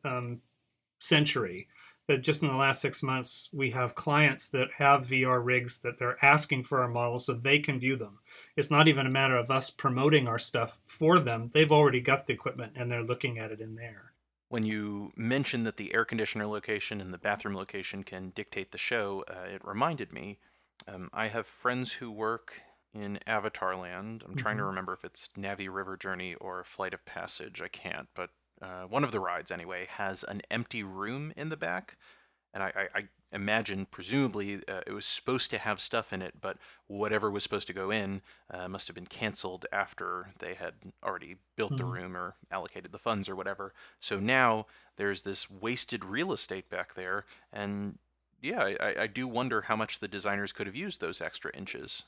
um, 0.04 0.40
century. 1.00 1.66
That 2.08 2.22
just 2.22 2.42
in 2.42 2.48
the 2.48 2.56
last 2.56 2.80
six 2.80 3.02
months, 3.04 3.48
we 3.52 3.70
have 3.70 3.94
clients 3.94 4.48
that 4.48 4.72
have 4.78 5.06
VR 5.06 5.40
rigs 5.40 5.78
that 5.80 5.98
they're 5.98 6.22
asking 6.24 6.64
for 6.64 6.80
our 6.82 6.88
models 6.88 7.26
so 7.26 7.34
they 7.34 7.60
can 7.60 7.78
view 7.78 7.96
them. 7.96 8.18
It's 8.56 8.70
not 8.70 8.88
even 8.88 9.06
a 9.06 9.10
matter 9.10 9.36
of 9.36 9.50
us 9.50 9.70
promoting 9.70 10.26
our 10.26 10.38
stuff 10.40 10.80
for 10.86 11.20
them. 11.20 11.50
They've 11.52 11.70
already 11.70 12.00
got 12.00 12.26
the 12.26 12.32
equipment 12.32 12.72
and 12.76 12.90
they're 12.90 13.04
looking 13.04 13.38
at 13.38 13.52
it 13.52 13.60
in 13.60 13.76
there. 13.76 14.14
when 14.48 14.62
you 14.64 15.12
mentioned 15.16 15.66
that 15.66 15.76
the 15.76 15.92
air 15.94 16.04
conditioner 16.04 16.46
location 16.46 17.00
and 17.00 17.12
the 17.12 17.18
bathroom 17.18 17.54
location 17.54 18.02
can 18.04 18.30
dictate 18.30 18.70
the 18.72 18.78
show, 18.78 19.24
uh, 19.28 19.46
it 19.48 19.64
reminded 19.64 20.12
me. 20.12 20.38
Um, 20.86 21.10
I 21.12 21.28
have 21.28 21.46
friends 21.46 21.92
who 21.92 22.10
work 22.10 22.60
in 22.94 23.18
Avatar 23.26 23.76
Land. 23.76 24.22
I'm 24.24 24.36
trying 24.36 24.56
to 24.58 24.64
Mhm. 24.64 24.66
remember 24.66 24.92
if 24.94 25.04
it's 25.04 25.28
Na'vi 25.36 25.72
River 25.72 25.96
Journey 25.96 26.34
or 26.36 26.64
Flight 26.64 26.94
of 26.94 27.04
Passage. 27.04 27.60
I 27.60 27.68
can't, 27.68 28.08
but 28.14 28.30
uh, 28.62 28.84
one 28.84 29.04
of 29.04 29.12
the 29.12 29.20
rides 29.20 29.50
anyway 29.50 29.86
has 29.90 30.24
an 30.24 30.42
empty 30.50 30.82
room 30.82 31.32
in 31.36 31.48
the 31.48 31.56
back, 31.56 31.96
and 32.54 32.62
I, 32.62 32.72
I, 32.94 32.98
I 33.00 33.08
imagine 33.32 33.86
presumably 33.86 34.56
uh, 34.68 34.80
it 34.86 34.92
was 34.92 35.06
supposed 35.06 35.50
to 35.50 35.58
have 35.58 35.80
stuff 35.80 36.12
in 36.12 36.22
it, 36.22 36.34
but 36.40 36.58
whatever 36.86 37.30
was 37.30 37.42
supposed 37.42 37.66
to 37.68 37.72
go 37.74 37.90
in 37.90 38.22
uh, 38.50 38.68
must 38.68 38.88
have 38.88 38.94
been 38.94 39.06
canceled 39.06 39.66
after 39.72 40.28
they 40.38 40.54
had 40.54 40.74
already 41.04 41.36
built 41.56 41.76
the 41.76 41.84
Mhm. 41.84 41.92
room 41.92 42.16
or 42.16 42.34
allocated 42.50 42.90
the 42.92 42.98
funds 42.98 43.28
or 43.28 43.36
whatever. 43.36 43.74
So 44.00 44.18
now 44.18 44.66
there's 44.96 45.22
this 45.22 45.50
wasted 45.50 46.04
real 46.04 46.32
estate 46.32 46.68
back 46.70 46.94
there, 46.94 47.26
and 47.52 47.98
yeah, 48.40 48.62
I, 48.62 48.76
I- 48.80 49.02
I 49.02 49.06
do 49.06 49.28
wonder 49.28 49.60
how 49.60 49.76
much 49.76 49.98
the 49.98 50.08
designers 50.08 50.52
could 50.52 50.66
have 50.66 50.76
used 50.76 51.00
those 51.00 51.20
extra 51.20 51.54
inches. 51.56 52.04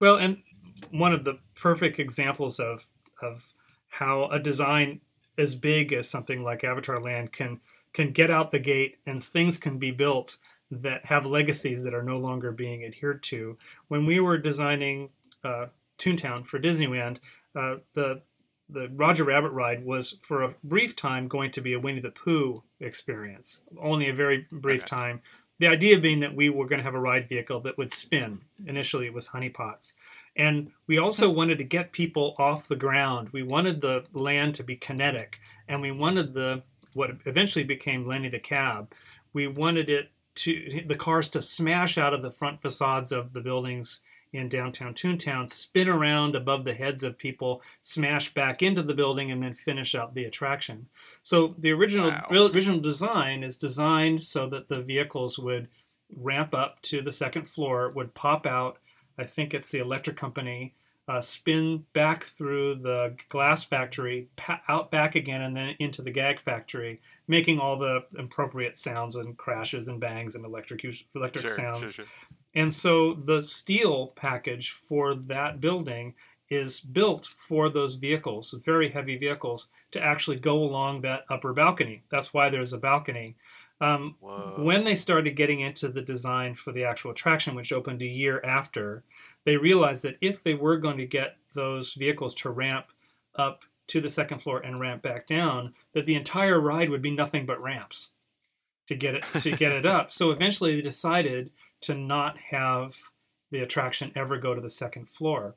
Well, 0.00 0.16
and 0.16 0.42
one 0.90 1.12
of 1.12 1.24
the 1.24 1.38
perfect 1.54 1.98
examples 1.98 2.60
of 2.60 2.88
of 3.20 3.52
how 3.88 4.26
a 4.30 4.38
design 4.38 5.00
as 5.38 5.54
big 5.54 5.92
as 5.92 6.08
something 6.10 6.42
like 6.42 6.64
Avatar 6.64 7.00
Land 7.00 7.32
can 7.32 7.60
can 7.94 8.12
get 8.12 8.30
out 8.30 8.50
the 8.50 8.58
gate 8.58 8.96
and 9.06 9.22
things 9.22 9.56
can 9.56 9.78
be 9.78 9.90
built 9.90 10.36
that 10.70 11.06
have 11.06 11.24
legacies 11.24 11.84
that 11.84 11.94
are 11.94 12.02
no 12.02 12.18
longer 12.18 12.52
being 12.52 12.84
adhered 12.84 13.22
to. 13.22 13.56
When 13.88 14.04
we 14.04 14.20
were 14.20 14.36
designing 14.36 15.08
uh, 15.42 15.66
Toontown 15.98 16.46
for 16.46 16.58
Disneyland, 16.58 17.18
uh, 17.56 17.76
the 17.94 18.20
the 18.68 18.88
Roger 18.94 19.24
Rabbit 19.24 19.52
ride 19.52 19.84
was 19.86 20.18
for 20.20 20.42
a 20.42 20.54
brief 20.62 20.94
time 20.94 21.26
going 21.26 21.50
to 21.52 21.62
be 21.62 21.72
a 21.72 21.80
Winnie 21.80 22.00
the 22.00 22.10
Pooh 22.10 22.62
experience, 22.80 23.60
only 23.80 24.08
a 24.10 24.14
very 24.14 24.46
brief 24.52 24.80
Okay. 24.82 24.86
time. 24.86 25.20
The 25.58 25.66
idea 25.68 25.98
being 25.98 26.20
that 26.20 26.36
we 26.36 26.50
were 26.50 26.66
going 26.66 26.78
to 26.78 26.84
have 26.84 26.94
a 26.94 27.00
ride 27.00 27.26
vehicle 27.28 27.60
that 27.60 27.78
would 27.78 27.90
spin. 27.90 28.42
Initially, 28.66 29.06
it 29.06 29.14
was 29.14 29.28
honeypots. 29.28 29.94
And 30.38 30.70
we 30.86 30.98
also 30.98 31.30
mm. 31.30 31.34
wanted 31.34 31.58
to 31.58 31.64
get 31.64 31.92
people 31.92 32.36
off 32.38 32.68
the 32.68 32.76
ground. 32.76 33.28
We 33.32 33.42
wanted 33.42 33.80
the 33.80 34.04
land 34.12 34.54
to 34.54 34.62
be 34.62 34.76
kinetic, 34.76 35.40
and 35.68 35.82
we 35.82 35.90
wanted 35.90 36.32
the 36.32 36.62
what 36.94 37.10
eventually 37.26 37.64
became 37.64 38.06
Lenny 38.06 38.28
the 38.28 38.38
Cab. 38.38 38.94
We 39.32 39.46
wanted 39.46 39.90
it 39.90 40.10
to 40.36 40.82
the 40.86 40.94
cars 40.94 41.28
to 41.30 41.42
smash 41.42 41.98
out 41.98 42.14
of 42.14 42.22
the 42.22 42.30
front 42.30 42.60
facades 42.60 43.12
of 43.12 43.32
the 43.32 43.40
buildings 43.40 44.00
in 44.32 44.48
downtown 44.48 44.94
Toontown, 44.94 45.48
spin 45.50 45.88
around 45.88 46.36
above 46.36 46.64
the 46.64 46.74
heads 46.74 47.02
of 47.02 47.18
people, 47.18 47.62
smash 47.80 48.34
back 48.34 48.62
into 48.62 48.82
the 48.82 48.94
building, 48.94 49.30
and 49.30 49.42
then 49.42 49.54
finish 49.54 49.94
out 49.94 50.14
the 50.14 50.24
attraction. 50.24 50.86
So 51.22 51.54
the 51.58 51.72
original 51.72 52.10
Wow. 52.10 52.26
original 52.30 52.78
design 52.78 53.42
is 53.42 53.56
designed 53.56 54.22
so 54.22 54.46
that 54.48 54.68
the 54.68 54.82
vehicles 54.82 55.38
would 55.38 55.68
ramp 56.14 56.54
up 56.54 56.80
to 56.82 57.02
the 57.02 57.12
second 57.12 57.48
floor, 57.48 57.90
would 57.90 58.14
pop 58.14 58.46
out. 58.46 58.78
I 59.18 59.24
think 59.24 59.52
it's 59.52 59.70
the 59.70 59.80
electric 59.80 60.16
company. 60.16 60.74
Uh, 61.08 61.22
spin 61.22 61.86
back 61.94 62.24
through 62.24 62.74
the 62.74 63.16
glass 63.30 63.64
factory, 63.64 64.28
pa- 64.36 64.60
out 64.68 64.90
back 64.90 65.14
again, 65.14 65.40
and 65.40 65.56
then 65.56 65.74
into 65.78 66.02
the 66.02 66.10
gag 66.10 66.38
factory, 66.38 67.00
making 67.26 67.58
all 67.58 67.78
the 67.78 68.04
appropriate 68.18 68.76
sounds 68.76 69.16
and 69.16 69.38
crashes 69.38 69.88
and 69.88 70.00
bangs 70.00 70.34
and 70.34 70.44
electric 70.44 70.84
electric 71.14 71.46
Sure, 71.46 71.56
sounds. 71.56 71.78
sure, 71.78 71.88
sure. 71.88 72.04
And 72.54 72.74
so 72.74 73.14
the 73.14 73.42
steel 73.42 74.08
package 74.16 74.70
for 74.70 75.14
that 75.14 75.62
building 75.62 76.14
is 76.50 76.80
built 76.80 77.24
for 77.24 77.68
those 77.68 77.96
vehicles, 77.96 78.54
very 78.64 78.90
heavy 78.90 79.16
vehicles, 79.16 79.68
to 79.90 80.02
actually 80.02 80.38
go 80.38 80.62
along 80.62 81.02
that 81.02 81.24
upper 81.30 81.52
balcony. 81.52 82.02
That's 82.10 82.32
why 82.34 82.48
there's 82.50 82.72
a 82.72 82.78
balcony. 82.78 83.36
Um, 83.80 84.16
when 84.58 84.84
they 84.84 84.96
started 84.96 85.36
getting 85.36 85.60
into 85.60 85.88
the 85.88 86.02
design 86.02 86.54
for 86.54 86.72
the 86.72 86.84
actual 86.84 87.12
attraction, 87.12 87.54
which 87.54 87.72
opened 87.72 88.02
a 88.02 88.06
year 88.06 88.40
after, 88.44 89.04
they 89.44 89.56
realized 89.56 90.02
that 90.02 90.18
if 90.20 90.42
they 90.42 90.54
were 90.54 90.78
going 90.78 90.98
to 90.98 91.06
get 91.06 91.36
those 91.54 91.94
vehicles 91.94 92.34
to 92.34 92.50
ramp 92.50 92.86
up 93.36 93.64
to 93.86 94.00
the 94.00 94.10
second 94.10 94.38
floor 94.38 94.58
and 94.58 94.80
ramp 94.80 95.02
back 95.02 95.26
down, 95.26 95.74
that 95.92 96.06
the 96.06 96.16
entire 96.16 96.60
ride 96.60 96.90
would 96.90 97.02
be 97.02 97.10
nothing 97.10 97.46
but 97.46 97.62
ramps 97.62 98.10
to 98.88 98.94
get 98.94 99.14
it 99.14 99.24
to 99.40 99.52
get 99.52 99.72
it 99.72 99.86
up. 99.86 100.10
So 100.18 100.30
eventually 100.30 100.74
they 100.74 100.82
decided 100.82 101.52
to 101.82 101.94
not 101.94 102.36
have 102.50 102.96
the 103.50 103.60
attraction 103.60 104.12
ever 104.16 104.38
go 104.38 104.54
to 104.54 104.60
the 104.60 104.70
second 104.70 105.08
floor. 105.08 105.54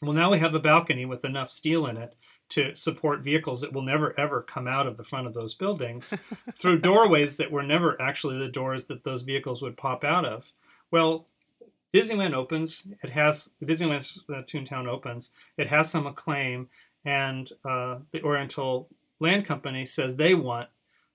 Well, 0.00 0.12
now 0.12 0.30
we 0.30 0.38
have 0.38 0.54
a 0.54 0.60
balcony 0.60 1.04
with 1.04 1.24
enough 1.24 1.48
steel 1.48 1.86
in 1.86 1.96
it 1.96 2.14
to 2.50 2.74
support 2.74 3.24
vehicles 3.24 3.60
that 3.60 3.72
will 3.72 3.82
never 3.82 4.18
ever 4.18 4.42
come 4.42 4.66
out 4.66 4.86
of 4.86 4.96
the 4.96 5.04
front 5.04 5.26
of 5.26 5.34
those 5.34 5.54
buildings 5.54 6.14
through 6.52 6.78
doorways 6.78 7.36
that 7.36 7.50
were 7.50 7.62
never 7.62 8.00
actually 8.00 8.38
the 8.38 8.48
doors 8.48 8.86
that 8.86 9.04
those 9.04 9.22
vehicles 9.22 9.62
would 9.62 9.76
pop 9.76 10.04
out 10.04 10.24
of. 10.24 10.52
Well, 10.90 11.26
Disneyland 11.92 12.34
opens. 12.34 12.88
It 13.02 13.10
has 13.10 13.52
Disneyland 13.62 14.18
uh, 14.28 14.42
Toontown 14.42 14.86
opens. 14.86 15.30
It 15.56 15.68
has 15.68 15.90
some 15.90 16.06
acclaim, 16.06 16.68
and 17.04 17.50
uh, 17.64 17.98
the 18.12 18.22
Oriental 18.22 18.88
Land 19.20 19.46
Company 19.46 19.86
says 19.86 20.16
they 20.16 20.34
want 20.34 20.68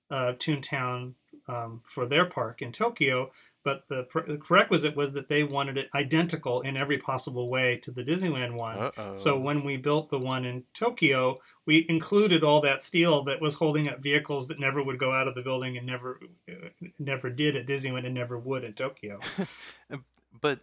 uh, 0.09 0.33
Toontown 0.39 1.13
um, 1.49 1.81
for 1.83 2.05
their 2.05 2.25
park 2.25 2.61
in 2.61 2.71
Tokyo. 2.71 3.31
But 3.63 3.83
the, 3.89 4.03
pr- 4.03 4.25
the 4.25 4.37
prerequisite 4.37 4.95
was 4.95 5.13
that 5.13 5.27
they 5.27 5.43
wanted 5.43 5.77
it 5.77 5.89
identical 5.93 6.61
in 6.61 6.77
every 6.77 6.97
possible 6.97 7.49
way 7.49 7.77
to 7.83 7.91
the 7.91 8.03
Disneyland 8.03 8.53
one. 8.53 8.77
Uh-oh. 8.77 9.15
So 9.15 9.37
when 9.37 9.63
we 9.63 9.77
built 9.77 10.09
the 10.09 10.19
one 10.19 10.45
in 10.45 10.63
Tokyo, 10.73 11.39
we 11.65 11.85
included 11.89 12.43
all 12.43 12.61
that 12.61 12.81
steel 12.81 13.23
that 13.25 13.41
was 13.41 13.55
holding 13.55 13.89
up 13.89 14.01
vehicles 14.01 14.47
that 14.47 14.59
never 14.59 14.81
would 14.81 14.97
go 14.97 15.11
out 15.11 15.27
of 15.27 15.35
the 15.35 15.41
building 15.41 15.77
and 15.77 15.85
never, 15.85 16.19
uh, 16.49 16.69
never 16.97 17.29
did 17.29 17.55
at 17.55 17.67
Disneyland 17.67 18.05
and 18.05 18.15
never 18.15 18.39
would 18.39 18.63
in 18.63 18.73
Tokyo. 18.73 19.19
But 20.41 20.59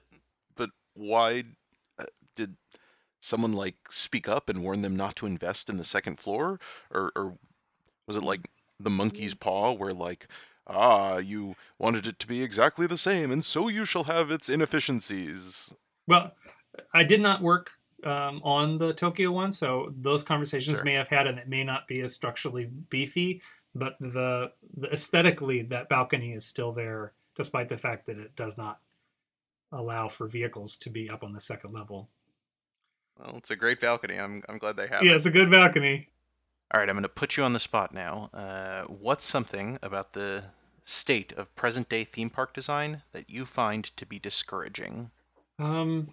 but 0.54 0.70
why 0.94 1.44
uh, 1.98 2.04
did 2.34 2.56
someone 3.20 3.52
like 3.52 3.76
speak 3.90 4.28
up 4.28 4.48
and 4.48 4.62
warn 4.62 4.82
them 4.82 4.96
not 4.96 5.16
to 5.16 5.26
invest 5.26 5.68
in 5.68 5.76
the 5.76 5.84
second 5.84 6.18
floor, 6.18 6.60
or 6.90 7.12
or 7.16 7.36
was 8.06 8.16
it 8.16 8.22
like 8.24 8.48
the 8.80 8.90
monkey's 8.90 9.34
paw, 9.34 9.72
where 9.72 9.92
like 9.92 10.28
ah 10.66 11.18
you 11.18 11.54
wanted 11.78 12.06
it 12.06 12.18
to 12.20 12.26
be 12.26 12.42
exactly 12.42 12.86
the 12.86 12.98
same, 12.98 13.30
and 13.30 13.44
so 13.44 13.68
you 13.68 13.84
shall 13.84 14.04
have 14.04 14.30
its 14.30 14.48
inefficiencies. 14.48 15.74
Well, 16.08 16.32
I 16.94 17.02
did 17.04 17.20
not 17.20 17.42
work 17.42 17.70
um, 18.04 18.40
on 18.44 18.78
the 18.78 18.92
Tokyo 18.92 19.30
one, 19.32 19.52
so 19.52 19.92
those 19.96 20.22
conversations 20.22 20.76
Sure. 20.78 20.84
may 20.84 20.94
have 20.94 21.08
had, 21.08 21.26
and 21.26 21.38
it 21.38 21.48
may 21.48 21.64
not 21.64 21.88
be 21.88 22.00
as 22.02 22.12
structurally 22.12 22.66
beefy, 22.90 23.42
but 23.74 23.96
the, 24.00 24.52
the 24.76 24.88
aesthetically 24.92 25.62
that 25.62 25.88
balcony 25.88 26.32
is 26.32 26.44
still 26.44 26.72
there, 26.72 27.12
despite 27.36 27.68
the 27.68 27.76
fact 27.78 28.06
that 28.06 28.18
it 28.18 28.36
does 28.36 28.56
not 28.58 28.80
allow 29.72 30.08
for 30.08 30.28
vehicles 30.28 30.76
to 30.76 30.90
be 30.90 31.10
up 31.10 31.24
on 31.24 31.32
the 31.32 31.40
second 31.40 31.72
level. 31.72 32.08
Well, 33.18 33.34
it's 33.38 33.50
a 33.50 33.56
great 33.56 33.80
balcony. 33.80 34.18
I'm 34.18 34.42
I'm 34.48 34.58
glad 34.58 34.76
they 34.76 34.86
have 34.86 35.02
Yeah, 35.02 35.12
it. 35.12 35.16
it's 35.16 35.26
a 35.26 35.30
good 35.30 35.50
balcony. 35.50 36.08
All 36.72 36.80
right, 36.80 36.88
I'm 36.88 36.96
going 36.96 37.04
to 37.04 37.08
put 37.08 37.36
you 37.36 37.44
on 37.44 37.52
the 37.52 37.60
spot 37.60 37.94
now. 37.94 38.28
Uh, 38.34 38.82
what's 38.84 39.24
something 39.24 39.78
about 39.82 40.12
the 40.12 40.42
state 40.84 41.32
of 41.32 41.54
present 41.54 41.88
day 41.88 42.04
theme 42.04 42.30
park 42.30 42.52
design 42.52 43.02
that 43.12 43.30
you 43.30 43.44
find 43.44 43.84
to 43.96 44.04
be 44.04 44.18
discouraging? 44.18 45.10
Um, 45.58 46.08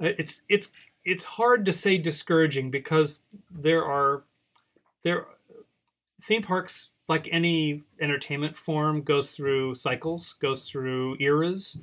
it's 0.00 0.42
it's 0.48 0.70
it's 1.04 1.24
hard 1.24 1.64
to 1.66 1.72
say 1.72 1.98
discouraging 1.98 2.70
because 2.70 3.22
there 3.50 3.84
are 3.84 4.24
there 5.04 5.26
theme 6.22 6.42
parks 6.42 6.90
like 7.08 7.28
any 7.30 7.84
entertainment 8.00 8.56
form 8.56 9.02
goes 9.02 9.30
through 9.30 9.74
cycles, 9.74 10.34
goes 10.34 10.68
through 10.68 11.16
eras. 11.20 11.80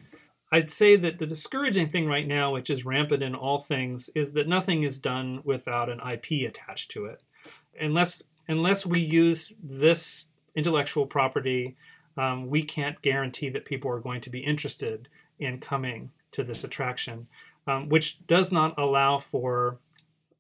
I'd 0.52 0.70
say 0.70 0.96
that 0.98 1.20
the 1.20 1.26
discouraging 1.26 1.90
thing 1.90 2.06
right 2.06 2.28
now, 2.28 2.54
which 2.54 2.70
is 2.70 2.86
rampant 2.86 3.24
in 3.24 3.34
all 3.34 3.60
things, 3.60 4.10
is 4.14 4.34
that 4.34 4.48
nothing 4.48 4.84
is 4.84 5.00
done 5.00 5.42
without 5.44 5.90
an 5.90 6.00
IP 6.00 6.48
attached 6.48 6.92
to 6.92 7.06
it. 7.06 7.22
Unless 7.80 8.24
unless 8.48 8.86
we 8.86 9.00
use 9.00 9.54
this 9.62 10.26
intellectual 10.56 11.06
property, 11.06 11.76
um, 12.18 12.48
we 12.48 12.64
can't 12.64 13.02
guarantee 13.02 13.50
that 13.50 13.66
people 13.66 13.92
are 13.92 14.00
going 14.00 14.22
to 14.22 14.30
be 14.30 14.40
interested 14.40 15.10
in 15.40 15.60
coming 15.60 16.12
to 16.32 16.44
this 16.44 16.64
attraction, 16.64 17.28
um, 17.68 17.90
which 17.90 18.26
does 18.28 18.52
not 18.52 18.78
allow 18.78 19.20
for 19.20 19.80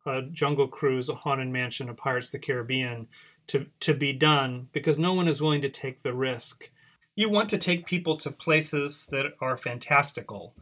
a 0.06 0.22
Jungle 0.22 0.68
Cruise, 0.68 1.10
a 1.10 1.16
Haunted 1.16 1.48
Mansion, 1.50 1.90
a 1.90 1.94
Pirates 1.94 2.28
of 2.28 2.34
the 2.34 2.40
Caribbean 2.40 3.08
to, 3.48 3.68
to 3.80 3.94
be 3.94 4.14
done 4.14 4.70
because 4.72 5.00
no 5.00 5.14
one 5.14 5.28
is 5.28 5.42
willing 5.42 5.62
to 5.62 5.70
take 5.70 6.04
the 6.04 6.14
risk. 6.14 6.70
You 7.16 7.30
want 7.30 7.50
to 7.50 7.58
take 7.58 7.86
people 7.86 8.18
to 8.18 8.32
places 8.32 9.08
that 9.12 9.26
are 9.40 9.58
fantastical. 9.58 10.54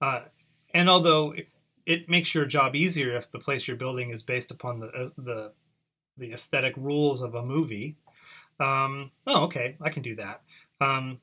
Uh, 0.00 0.22
and 0.72 0.88
although 0.88 1.32
it, 1.32 1.48
it 1.84 2.08
makes 2.08 2.34
your 2.34 2.44
job 2.44 2.76
easier 2.76 3.14
if 3.16 3.30
the 3.30 3.38
place 3.38 3.66
you're 3.66 3.76
building 3.76 4.10
is 4.10 4.22
based 4.22 4.50
upon 4.50 4.80
the, 4.80 4.86
uh, 4.88 5.08
the, 5.16 5.52
the 6.16 6.32
aesthetic 6.32 6.74
rules 6.76 7.20
of 7.20 7.34
a 7.34 7.44
movie, 7.44 7.96
um, 8.60 9.10
oh, 9.26 9.44
okay, 9.44 9.76
I 9.80 9.90
can 9.90 10.02
do 10.02 10.16
that. 10.16 10.42
Um, 10.80 11.20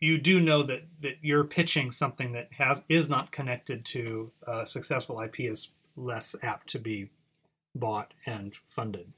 you 0.00 0.18
do 0.18 0.40
know 0.40 0.62
that 0.64 0.82
that 1.00 1.18
you're 1.22 1.44
pitching 1.44 1.90
something 1.90 2.32
that 2.32 2.52
has 2.54 2.84
is 2.88 3.08
not 3.08 3.30
connected 3.30 3.84
to 3.86 4.32
uh, 4.46 4.64
successful 4.64 5.20
IP 5.20 5.40
is 5.40 5.68
less 5.96 6.34
apt 6.42 6.66
to 6.68 6.78
be 6.78 7.10
bought 7.74 8.14
and 8.26 8.56
funded. 8.66 9.12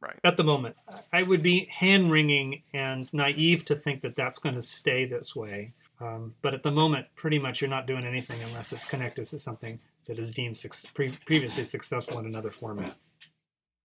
Right. 0.00 0.18
At 0.24 0.36
the 0.36 0.44
moment, 0.44 0.76
I 1.12 1.22
would 1.22 1.42
be 1.42 1.68
hand 1.70 2.10
wringing 2.10 2.62
and 2.74 3.08
naive 3.12 3.64
to 3.66 3.76
think 3.76 4.00
that 4.00 4.16
that's 4.16 4.38
going 4.38 4.56
to 4.56 4.62
stay 4.62 5.04
this 5.04 5.36
way. 5.36 5.74
Um, 6.00 6.34
but 6.42 6.54
at 6.54 6.64
the 6.64 6.72
moment, 6.72 7.06
pretty 7.14 7.38
much 7.38 7.60
you're 7.60 7.70
not 7.70 7.86
doing 7.86 8.04
anything 8.04 8.42
unless 8.42 8.72
it's 8.72 8.84
connected 8.84 9.26
to 9.26 9.38
something 9.38 9.78
that 10.06 10.18
is 10.18 10.32
deemed 10.32 10.56
suc- 10.56 10.92
pre- 10.94 11.16
previously 11.24 11.62
successful 11.62 12.18
in 12.18 12.26
another 12.26 12.50
format. 12.50 12.96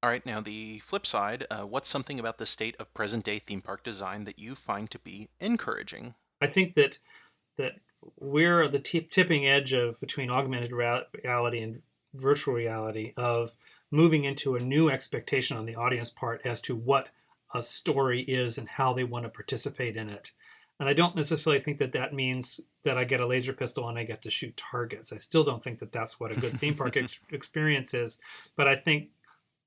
All 0.04 0.10
right, 0.10 0.26
now 0.26 0.42
the 0.42 0.80
flip 0.80 1.06
side 1.06 1.46
uh, 1.50 1.64
what's 1.64 1.90
something 1.90 2.20
about 2.20 2.38
the 2.38 2.46
state 2.46 2.76
of 2.80 2.94
present 2.94 3.26
day 3.26 3.40
theme 3.40 3.62
park 3.62 3.84
design 3.84 4.26
that 4.26 4.40
you 4.40 4.56
find 4.56 4.90
to 4.92 5.00
be 5.00 5.30
encouraging? 5.40 6.14
I 6.42 6.48
think 6.48 6.76
that 6.76 7.00
that 7.58 7.74
we're 8.20 8.64
at 8.64 8.72
the 8.72 8.80
tip, 8.80 9.10
tipping 9.10 9.48
edge 9.48 9.74
of 9.74 10.00
between 10.00 10.30
augmented 10.30 10.72
rea- 10.72 11.08
reality 11.24 11.62
and 11.62 11.82
virtual 12.14 12.54
reality 12.54 13.14
of 13.18 13.56
moving 13.92 14.24
into 14.24 14.56
a 14.56 14.60
new 14.60 14.90
expectation 14.90 15.58
on 15.58 15.66
the 15.66 15.76
audience 15.76 16.10
part 16.10 16.42
as 16.46 16.62
to 16.62 16.76
what 16.76 17.10
a 17.54 17.62
story 17.62 18.22
is 18.22 18.58
and 18.58 18.68
how 18.68 18.94
they 18.94 19.04
want 19.04 19.26
to 19.26 19.30
participate 19.30 19.96
in 19.96 20.10
it. 20.10 20.32
And 20.80 20.88
I 20.88 20.94
don't 20.94 21.16
necessarily 21.16 21.60
think 21.62 21.80
that 21.80 21.94
that 21.94 22.14
means 22.14 22.60
that 22.84 22.98
I 22.98 23.04
get 23.04 23.20
a 23.20 23.26
laser 23.26 23.54
pistol 23.54 23.90
and 23.90 23.98
I 23.98 24.04
get 24.04 24.22
to 24.24 24.30
shoot 24.30 24.56
targets. 24.58 25.12
I 25.12 25.18
still 25.18 25.44
don't 25.44 25.64
think 25.64 25.80
that 25.80 25.92
that's 25.92 26.20
what 26.20 26.32
a 26.32 26.40
good 26.40 26.60
theme 26.60 26.76
park 26.76 26.96
ex- 26.98 27.20
experience 27.32 27.94
is. 27.94 28.20
But 28.56 28.68
I 28.68 28.76
think 28.76 29.10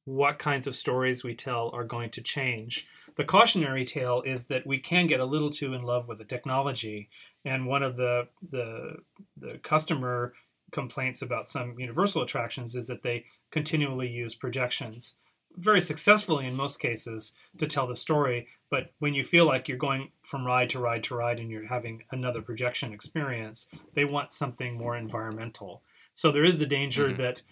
what 0.04 0.38
kinds 0.38 0.66
of 0.66 0.74
stories 0.76 1.22
we 1.22 1.34
tell 1.34 1.70
are 1.72 1.84
going 1.84 2.10
to 2.10 2.22
change. 2.22 2.86
The 3.16 3.24
cautionary 3.24 3.84
tale 3.84 4.22
is 4.24 4.46
that 4.46 4.66
we 4.66 4.78
can 4.78 5.06
get 5.06 5.20
a 5.20 5.24
little 5.24 5.50
too 5.50 5.74
in 5.74 5.82
love 5.82 6.08
with 6.08 6.18
the 6.18 6.24
technology, 6.24 7.08
and 7.44 7.66
one 7.66 7.82
of 7.82 7.96
the 7.96 8.28
the 8.42 8.96
the 9.36 9.58
customer 9.58 10.32
complaints 10.72 11.20
about 11.20 11.48
some 11.48 11.78
universal 11.78 12.22
attractions 12.22 12.74
is 12.76 12.86
that 12.86 13.02
they 13.02 13.24
continually 13.50 14.08
use 14.08 14.34
projections 14.36 15.16
very 15.56 15.80
successfully 15.80 16.46
in 16.46 16.54
most 16.54 16.78
cases 16.78 17.32
to 17.58 17.66
tell 17.66 17.88
the 17.88 17.96
story 17.96 18.46
but 18.70 18.92
when 19.00 19.14
you 19.14 19.24
feel 19.24 19.44
like 19.46 19.66
you're 19.66 19.76
going 19.76 20.12
from 20.22 20.46
ride 20.46 20.70
to 20.70 20.78
ride 20.78 21.02
to 21.02 21.12
ride 21.16 21.40
and 21.40 21.50
you're 21.50 21.66
having 21.66 22.04
another 22.12 22.40
projection 22.40 22.92
experience 22.92 23.66
they 23.94 24.04
want 24.04 24.30
something 24.30 24.78
more 24.78 24.96
environmental 24.96 25.82
so 26.14 26.30
there 26.30 26.44
is 26.44 26.58
the 26.58 26.66
danger 26.66 27.08
Mhm. 27.08 27.16
that 27.16 27.42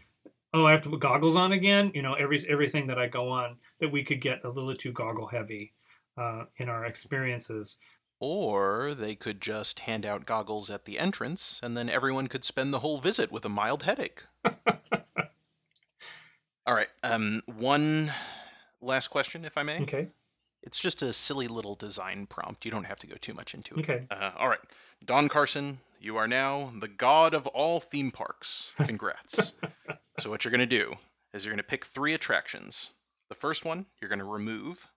oh 0.55 0.65
i 0.67 0.71
have 0.71 0.83
to 0.83 0.89
put 0.91 1.01
goggles 1.01 1.37
on 1.37 1.53
again 1.53 1.91
you 1.95 2.03
know 2.03 2.15
every 2.15 2.45
everything 2.49 2.87
that 2.87 2.99
i 2.99 3.07
go 3.07 3.29
on 3.29 3.57
that 3.81 3.91
we 3.93 4.03
could 4.03 4.21
get 4.21 4.45
a 4.45 4.49
little 4.49 4.75
too 4.75 4.93
goggle 4.93 5.27
heavy 5.27 5.73
uh, 6.17 6.45
in 6.57 6.69
our 6.69 6.85
experiences 6.85 7.77
Or 8.21 8.95
they 8.95 9.15
could 9.15 9.41
just 9.41 9.79
hand 9.79 10.05
out 10.05 10.27
goggles 10.27 10.71
at 10.71 10.85
the 10.85 10.99
entrance, 10.99 11.61
and 11.63 11.77
then 11.77 11.89
everyone 11.89 12.27
could 12.27 12.45
spend 12.45 12.75
the 12.75 12.81
whole 12.81 12.99
visit 12.99 13.31
with 13.31 13.45
a 13.45 13.49
mild 13.49 13.85
headache. 13.85 14.25
All 16.67 16.75
right, 16.75 16.89
um, 17.05 17.43
one 17.47 18.13
last 18.81 19.09
question, 19.09 19.45
if 19.45 19.57
I 19.57 19.63
may. 19.63 19.81
okay 19.83 20.09
It's 20.65 20.81
just 20.81 21.03
a 21.03 21.13
silly 21.13 21.47
little 21.47 21.77
design 21.77 22.27
prompt. 22.27 22.65
You 22.65 22.73
don't 22.73 22.85
have 22.85 22.99
to 22.99 23.07
go 23.07 23.15
too 23.21 23.35
much 23.35 23.55
into 23.55 23.77
it. 23.77 23.81
okay 23.81 24.07
Uh, 24.11 24.33
all 24.37 24.49
right, 24.49 24.59
Don 25.05 25.29
Carson, 25.29 25.79
you 26.01 26.17
are 26.17 26.27
now 26.29 26.73
the 26.81 26.89
god 26.89 27.35
of 27.35 27.47
all 27.47 27.79
theme 27.81 28.11
parks. 28.11 28.73
Congrats. 28.77 29.53
so 30.19 30.31
what 30.31 30.45
you're 30.45 30.51
gonna 30.51 30.67
do 30.67 30.95
is 31.33 31.45
you're 31.45 31.53
gonna 31.55 31.63
pick 31.63 31.85
three 31.85 32.15
attractions. 32.15 32.91
The 33.29 33.37
first 33.37 33.65
one 33.65 33.87
you're 34.01 34.11
gonna 34.11 34.25
remove. 34.25 34.89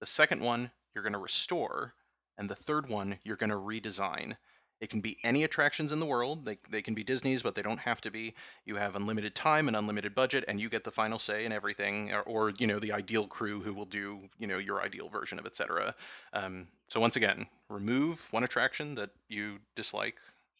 The 0.00 0.06
second 0.06 0.42
one 0.42 0.70
you're 0.94 1.04
gonna 1.04 1.18
restore, 1.18 1.94
and 2.38 2.48
the 2.48 2.56
third 2.56 2.88
one 2.88 3.18
you're 3.22 3.36
gonna 3.36 3.54
redesign. 3.54 4.36
It 4.80 4.90
can 4.90 5.00
be 5.00 5.16
any 5.22 5.44
attractions 5.44 5.92
in 5.92 6.00
the 6.00 6.06
world. 6.06 6.44
They, 6.44 6.58
they 6.68 6.82
can 6.82 6.94
be 6.94 7.04
Disney's, 7.04 7.42
but 7.42 7.54
they 7.54 7.62
don't 7.62 7.78
have 7.78 8.00
to 8.02 8.10
be. 8.10 8.34
You 8.64 8.74
have 8.74 8.96
unlimited 8.96 9.34
time 9.34 9.68
and 9.68 9.76
unlimited 9.76 10.14
budget, 10.14 10.44
and 10.48 10.60
you 10.60 10.68
get 10.68 10.82
the 10.82 10.90
final 10.90 11.20
say 11.20 11.44
in 11.44 11.52
everything, 11.52 12.12
or, 12.12 12.22
or 12.22 12.50
you 12.58 12.66
know 12.66 12.80
the 12.80 12.92
ideal 12.92 13.28
crew 13.28 13.60
who 13.60 13.72
will 13.72 13.86
do 13.86 14.28
you 14.38 14.48
know 14.48 14.58
your 14.58 14.82
ideal 14.82 15.08
version 15.08 15.38
of 15.38 15.46
etc. 15.46 15.94
Um, 16.32 16.66
so 16.88 16.98
once 16.98 17.14
again, 17.14 17.46
remove 17.68 18.26
one 18.32 18.44
attraction 18.44 18.96
that 18.96 19.10
you 19.28 19.60
dislike, 19.76 20.16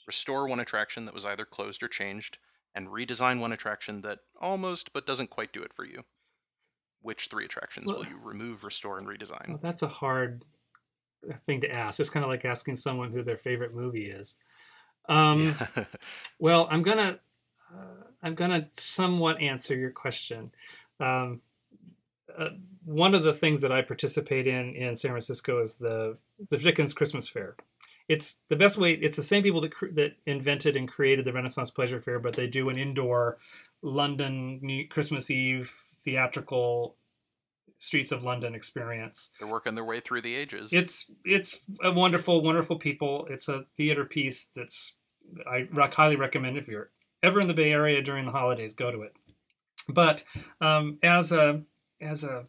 restore 0.06 0.46
one 0.46 0.60
attraction 0.60 1.04
that 1.06 1.14
was 1.14 1.24
either 1.24 1.44
closed 1.44 1.82
or 1.82 1.88
changed, 1.88 2.38
and 2.74 2.88
redesign 2.88 3.40
one 3.40 3.52
attraction 3.52 4.00
that 4.02 4.20
almost 4.40 4.92
but 4.92 5.06
doesn't 5.06 5.30
quite 5.30 5.52
do 5.52 5.62
it 5.62 5.72
for 5.72 5.84
you. 5.84 6.02
Which 7.02 7.26
three 7.26 7.44
attractions 7.44 7.92
will 7.92 8.06
you 8.06 8.18
remove, 8.22 8.64
restore, 8.64 8.98
and 8.98 9.06
redesign? 9.06 9.48
Well, 9.48 9.60
that's 9.62 9.82
a 9.82 9.88
hard 9.88 10.42
thing 11.46 11.60
to 11.60 11.70
ask. 11.70 12.00
It's 12.00 12.08
kind 12.10 12.24
of 12.24 12.30
like 12.30 12.46
asking 12.46 12.76
someone 12.76 13.10
who 13.10 13.22
their 13.22 13.36
favorite 13.36 13.74
movie 13.74 14.10
is. 14.10 14.36
Um, 15.08 15.54
well, 16.38 16.66
I'm 16.70 16.82
gonna 16.82 17.18
uh, 17.72 18.04
I'm 18.22 18.34
gonna 18.34 18.68
somewhat 18.72 19.40
answer 19.40 19.76
your 19.76 19.90
question. 19.90 20.50
Um, 20.98 21.42
uh, 22.36 22.50
one 22.84 23.14
of 23.14 23.22
the 23.22 23.34
things 23.34 23.60
that 23.60 23.72
I 23.72 23.82
participate 23.82 24.46
in 24.46 24.74
in 24.74 24.96
San 24.96 25.10
Francisco 25.10 25.60
is 25.60 25.76
the 25.76 26.16
the 26.48 26.56
Dickens 26.56 26.94
Christmas 26.94 27.28
Fair. 27.28 27.56
It's 28.08 28.40
the 28.48 28.56
best 28.56 28.76
way. 28.76 28.92
It's 28.92 29.16
the 29.16 29.22
same 29.22 29.42
people 29.42 29.60
that 29.62 29.74
cr- 29.74 29.92
that 29.94 30.16
invented 30.26 30.76
and 30.76 30.88
created 30.88 31.24
the 31.24 31.32
Renaissance 31.32 31.70
Pleasure 31.70 32.00
Fair, 32.00 32.18
but 32.18 32.34
they 32.34 32.46
do 32.46 32.68
an 32.68 32.76
indoor 32.76 33.38
London 33.82 34.58
New- 34.62 34.88
Christmas 34.88 35.30
Eve 35.30 35.74
theatrical 36.04 36.96
streets 37.78 38.12
of 38.12 38.24
London 38.24 38.54
experience. 38.54 39.30
They're 39.38 39.48
working 39.48 39.74
their 39.74 39.84
way 39.84 40.00
through 40.00 40.22
the 40.22 40.34
ages. 40.34 40.72
It's 40.72 41.10
it's 41.24 41.60
a 41.82 41.92
wonderful, 41.92 42.42
wonderful 42.42 42.76
people. 42.76 43.26
It's 43.30 43.48
a 43.48 43.64
theater 43.76 44.04
piece 44.04 44.48
that's 44.54 44.94
I 45.46 45.66
highly 45.72 46.16
recommend 46.16 46.58
if 46.58 46.68
you're 46.68 46.90
ever 47.22 47.40
in 47.40 47.48
the 47.48 47.54
Bay 47.54 47.72
Area 47.72 48.02
during 48.02 48.26
the 48.26 48.32
holidays, 48.32 48.74
go 48.74 48.90
to 48.90 49.02
it. 49.02 49.16
But 49.88 50.24
um, 50.60 50.98
as 51.02 51.32
a 51.32 51.62
as 52.00 52.24
a 52.24 52.46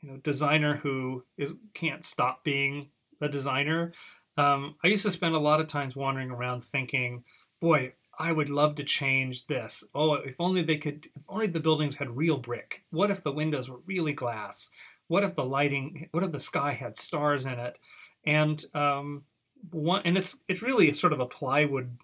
you 0.00 0.10
know 0.10 0.16
designer 0.18 0.76
who 0.76 1.24
is 1.36 1.54
can't 1.74 2.04
stop 2.04 2.44
being 2.44 2.90
a 3.20 3.28
designer, 3.28 3.92
um, 4.36 4.76
I 4.82 4.88
used 4.88 5.02
to 5.04 5.10
spend 5.10 5.34
a 5.34 5.40
lot 5.40 5.60
of 5.60 5.66
times 5.66 5.96
wandering 5.96 6.30
around 6.30 6.64
thinking, 6.64 7.24
boy. 7.60 7.94
I 8.18 8.30
would 8.30 8.50
love 8.50 8.74
to 8.74 8.84
change 8.84 9.46
this. 9.46 9.84
Oh, 9.94 10.12
if 10.12 10.36
only 10.38 10.60
they 10.60 10.76
could, 10.76 11.08
if 11.16 11.22
only 11.30 11.46
the 11.46 11.60
buildings 11.60 11.96
had 11.96 12.14
real 12.14 12.36
brick. 12.36 12.82
What 12.90 13.10
if 13.10 13.22
the 13.22 13.32
windows 13.32 13.70
were 13.70 13.80
really 13.86 14.12
glass? 14.12 14.68
what 15.12 15.24
if 15.24 15.34
the 15.34 15.44
lighting 15.44 16.08
what 16.12 16.24
if 16.24 16.32
the 16.32 16.40
sky 16.40 16.72
had 16.72 16.96
stars 16.96 17.44
in 17.44 17.58
it 17.58 17.76
and 18.24 18.64
um 18.74 19.24
one 19.70 20.00
and 20.06 20.16
it's 20.16 20.38
it's 20.48 20.62
really 20.62 20.90
sort 20.94 21.12
of 21.12 21.20
a 21.20 21.26
plywood 21.26 21.98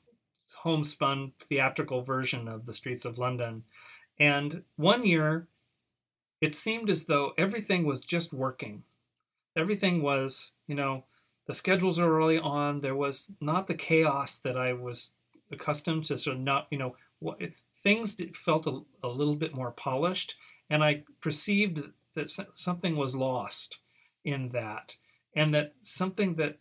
homespun 0.57 1.33
theatrical 1.41 2.03
version 2.03 2.49
of 2.49 2.65
the 2.67 2.75
Streets 2.75 3.05
of 3.05 3.19
London. 3.19 3.65
And 4.19 4.63
one 4.77 5.05
year, 5.05 5.47
it 6.41 6.55
seemed 6.55 6.89
as 6.91 7.05
though 7.05 7.33
everything 7.37 7.85
was 7.85 8.05
just 8.05 8.33
working. 8.33 8.83
Everything 9.57 10.03
was, 10.03 10.53
you 10.67 10.75
know, 10.75 11.05
the 11.49 11.55
schedules 11.55 11.99
are 11.99 12.17
early 12.17 12.39
on. 12.39 12.81
There 12.81 12.95
was 12.95 13.33
not 13.41 13.67
the 13.67 13.75
chaos 13.75 14.39
that 14.39 14.57
I 14.57 14.75
was 14.75 15.15
accustomed 15.51 16.05
to. 16.05 16.19
So 16.19 16.35
not, 16.35 16.69
you 16.71 16.79
know, 16.79 16.95
what, 17.19 17.41
things 17.83 18.17
felt 18.35 18.67
a, 18.67 18.83
a 19.03 19.09
little 19.09 19.35
bit 19.35 19.55
more 19.55 19.73
polished, 19.73 20.37
and 20.71 20.85
I 20.85 21.03
perceived 21.21 21.83
that 22.15 22.31
something 22.55 22.97
was 22.97 23.17
lost 23.17 23.79
in 24.25 24.51
that, 24.51 24.97
and 25.35 25.55
that 25.55 25.75
something 25.81 26.35
that 26.35 26.59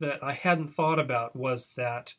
that 0.00 0.22
I 0.22 0.32
hadn't 0.32 0.68
thought 0.68 0.98
about 0.98 1.36
was 1.36 1.74
that, 1.76 2.14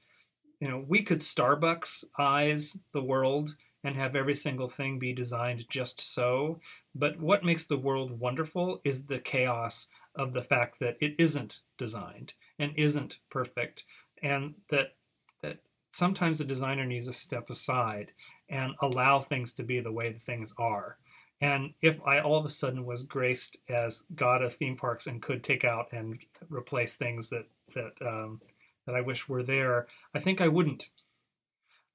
you 0.62 0.70
know, 0.70 0.86
we 0.88 1.02
could 1.02 1.18
Starbucks 1.18 2.06
eyes 2.18 2.80
the 2.94 3.04
world 3.04 3.56
and 3.84 3.98
have 3.98 4.16
every 4.16 4.36
single 4.36 4.70
thing 4.70 5.00
be 5.00 5.12
designed 5.12 5.66
just 5.68 6.00
so. 6.00 6.62
But 6.96 7.20
what 7.20 7.44
makes 7.44 7.66
the 7.66 7.78
world 7.78 8.18
wonderful 8.20 8.80
is 8.86 9.06
the 9.06 9.20
chaos 9.20 9.88
of 10.16 10.34
the 10.34 10.44
fact 10.44 10.80
that 10.80 10.98
it 11.00 11.16
isn't 11.18 11.60
designed 11.78 12.34
and 12.60 12.74
isn't 12.76 13.20
perfect, 13.30 13.84
and 14.22 14.56
that 14.70 14.96
that 15.42 15.60
sometimes 15.92 16.40
a 16.40 16.46
designer 16.46 16.86
needs 16.86 17.08
to 17.08 17.14
step 17.14 17.50
aside 17.50 18.12
and 18.50 18.74
allow 18.82 19.20
things 19.20 19.54
to 19.54 19.64
be 19.64 19.80
the 19.80 19.92
way 19.92 20.12
the 20.12 20.20
things 20.20 20.54
are. 20.58 20.98
And 21.42 21.74
if 21.82 22.00
I 22.06 22.20
all 22.20 22.38
of 22.38 22.46
a 22.46 22.50
sudden 22.50 22.86
was 22.86 23.04
graced 23.04 23.58
as 23.68 24.06
god 24.16 24.42
of 24.42 24.54
theme 24.54 24.78
parks 24.78 25.08
and 25.08 25.22
could 25.22 25.44
take 25.44 25.66
out 25.66 25.88
and 25.92 26.20
replace 26.50 26.96
things 26.96 27.30
that 27.30 27.48
that 27.76 27.94
um, 28.02 28.42
that 28.86 28.96
I 28.96 29.02
wish 29.02 29.28
were 29.28 29.44
there, 29.44 29.88
I 30.14 30.20
think 30.20 30.42
I 30.42 30.48
wouldn't. 30.48 30.90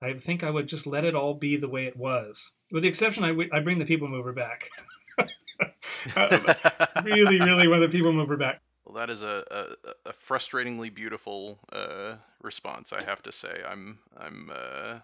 I 0.00 0.14
think 0.14 0.44
I 0.44 0.50
would 0.50 0.68
just 0.68 0.86
let 0.86 1.04
it 1.04 1.14
all 1.14 1.34
be 1.34 1.56
the 1.56 1.68
way 1.68 1.86
it 1.86 1.96
was, 1.96 2.52
with 2.70 2.82
the 2.82 2.88
exception 2.88 3.24
I, 3.24 3.28
w- 3.28 3.50
I 3.52 3.58
bring 3.60 3.78
the 3.78 3.84
people 3.84 4.06
mover 4.06 4.32
back. 4.32 4.68
really, 7.04 7.40
really 7.40 7.68
want 7.68 7.80
the 7.80 7.88
people 7.90 8.12
mover 8.12 8.36
back. 8.36 8.60
Well, 8.84 8.94
that 8.94 9.10
is 9.10 9.22
a, 9.22 9.44
a, 9.50 10.10
a 10.10 10.12
frustratingly 10.12 10.94
beautiful 10.94 11.58
uh, 11.72 12.16
response, 12.42 12.92
I 12.92 13.02
have 13.02 13.22
to 13.24 13.32
say. 13.32 13.60
I'm 13.68 13.98
I'm 14.16 14.50
uh, 14.50 14.98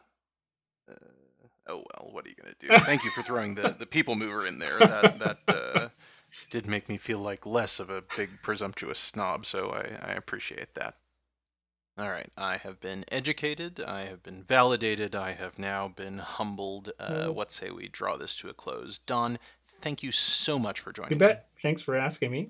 uh, 0.90 0.94
oh 1.68 1.84
well, 1.84 2.10
what 2.12 2.24
are 2.24 2.30
you 2.30 2.34
gonna 2.34 2.54
do? 2.58 2.68
Thank 2.84 3.04
you 3.04 3.10
for 3.10 3.22
throwing 3.22 3.54
the, 3.54 3.76
the 3.78 3.86
people 3.86 4.16
mover 4.16 4.46
in 4.46 4.58
there. 4.58 4.78
That 4.78 5.18
that 5.18 5.38
uh, 5.48 5.88
did 6.50 6.66
make 6.66 6.88
me 6.88 6.96
feel 6.96 7.18
like 7.18 7.44
less 7.46 7.80
of 7.80 7.90
a 7.90 8.02
big 8.16 8.30
presumptuous 8.42 8.98
snob, 8.98 9.44
so 9.44 9.70
I, 9.70 10.10
I 10.10 10.12
appreciate 10.12 10.74
that. 10.74 10.94
All 11.96 12.10
right, 12.10 12.30
I 12.36 12.56
have 12.56 12.80
been 12.80 13.04
educated, 13.12 13.80
I 13.80 14.06
have 14.06 14.20
been 14.24 14.42
validated, 14.42 15.14
I 15.14 15.30
have 15.30 15.60
now 15.60 15.86
been 15.86 16.18
humbled. 16.18 16.90
Uh, 16.98 17.28
what 17.28 17.52
say 17.52 17.70
we 17.70 17.86
draw 17.86 18.16
this 18.16 18.34
to 18.36 18.48
a 18.48 18.54
close? 18.54 18.98
Don, 18.98 19.38
thank 19.84 20.02
you 20.02 20.10
so 20.10 20.58
much 20.58 20.80
for 20.80 20.92
joining. 20.92 21.12
You 21.12 21.18
bet. 21.18 21.36
Me. 21.36 21.60
Thanks 21.62 21.82
for 21.82 21.96
asking 21.96 22.32
me. 22.32 22.48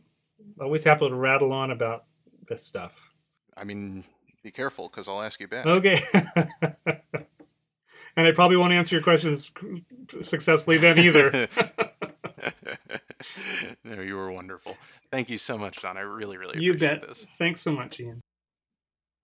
Always 0.61 0.85
happy 0.85 1.09
to 1.09 1.15
rattle 1.15 1.53
on 1.53 1.71
about 1.73 2.05
this 2.49 2.65
stuff. 2.65 3.11
I 3.57 3.65
mean, 3.65 4.05
be 4.43 4.51
careful 4.51 4.89
because 4.89 5.09
I'll 5.09 5.23
ask 5.23 5.41
you 5.41 5.49
back. 5.49 5.67
Okay. 5.67 6.01
and 8.17 8.27
I 8.27 8.33
probably 8.33 8.57
won't 8.57 8.73
answer 8.73 8.95
your 8.95 9.03
questions 9.03 9.51
successfully 10.23 10.79
then 10.79 10.99
either. 10.99 11.31
no, 13.85 14.01
you 14.01 14.17
were 14.17 14.31
wonderful. 14.31 14.77
Thank 15.11 15.29
you 15.29 15.39
so 15.39 15.59
much, 15.59 15.83
Don. 15.83 15.97
I 15.97 16.01
really, 16.01 16.37
really 16.37 16.63
you 16.63 16.73
appreciate 16.73 17.01
bet. 17.01 17.09
this. 17.09 17.27
Thanks 17.39 17.61
so 17.61 17.73
much, 17.73 17.99
Ian. 18.01 18.21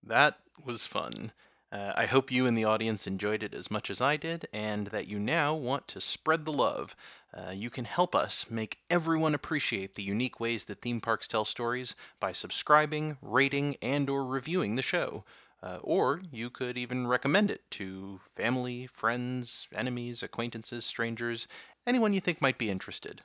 That 0.05 0.37
was 0.65 0.87
fun. 0.87 1.33
Uh, 1.73 1.93
I 1.95 2.07
hope 2.07 2.33
you 2.33 2.47
and 2.47 2.59
the 2.59 2.65
audience 2.65 3.07
enjoyed 3.07 3.45
it 3.45 3.55
as 3.55 3.71
much 3.71 3.91
as 3.91 4.01
I 4.01 4.17
did, 4.17 4.49
and 4.53 4.89
that 4.89 5.07
you 5.07 5.21
now 5.21 5.55
want 5.55 5.87
to 5.89 6.01
spread 6.01 6.45
the 6.45 6.53
love. 6.53 6.97
Uh, 7.33 7.53
you 7.53 7.71
can 7.71 7.85
help 7.85 8.15
us 8.15 8.51
make 8.51 8.81
everyone 8.91 9.35
appreciate 9.37 9.95
the 9.95 10.03
unique 10.03 10.41
ways 10.41 10.65
that 10.65 10.83
theme 10.83 11.01
parks 11.01 11.29
tell 11.29 11.45
stories 11.45 11.95
by 12.19 12.33
subscribing, 12.33 13.19
rating, 13.23 13.77
and/or 13.83 14.25
reviewing 14.25 14.75
the 14.75 14.83
show. 14.83 15.25
Uh, 15.63 15.79
or 15.83 16.23
you 16.33 16.51
could 16.51 16.77
even 16.77 17.07
recommend 17.07 17.51
it 17.51 17.71
to 17.71 18.21
family, 18.35 18.87
friends, 18.89 19.69
enemies, 19.73 20.23
acquaintances, 20.23 20.85
strangers, 20.85 21.47
anyone 21.87 22.13
you 22.13 22.21
think 22.21 22.41
might 22.41 22.59
be 22.59 22.71
interested. 22.71 23.23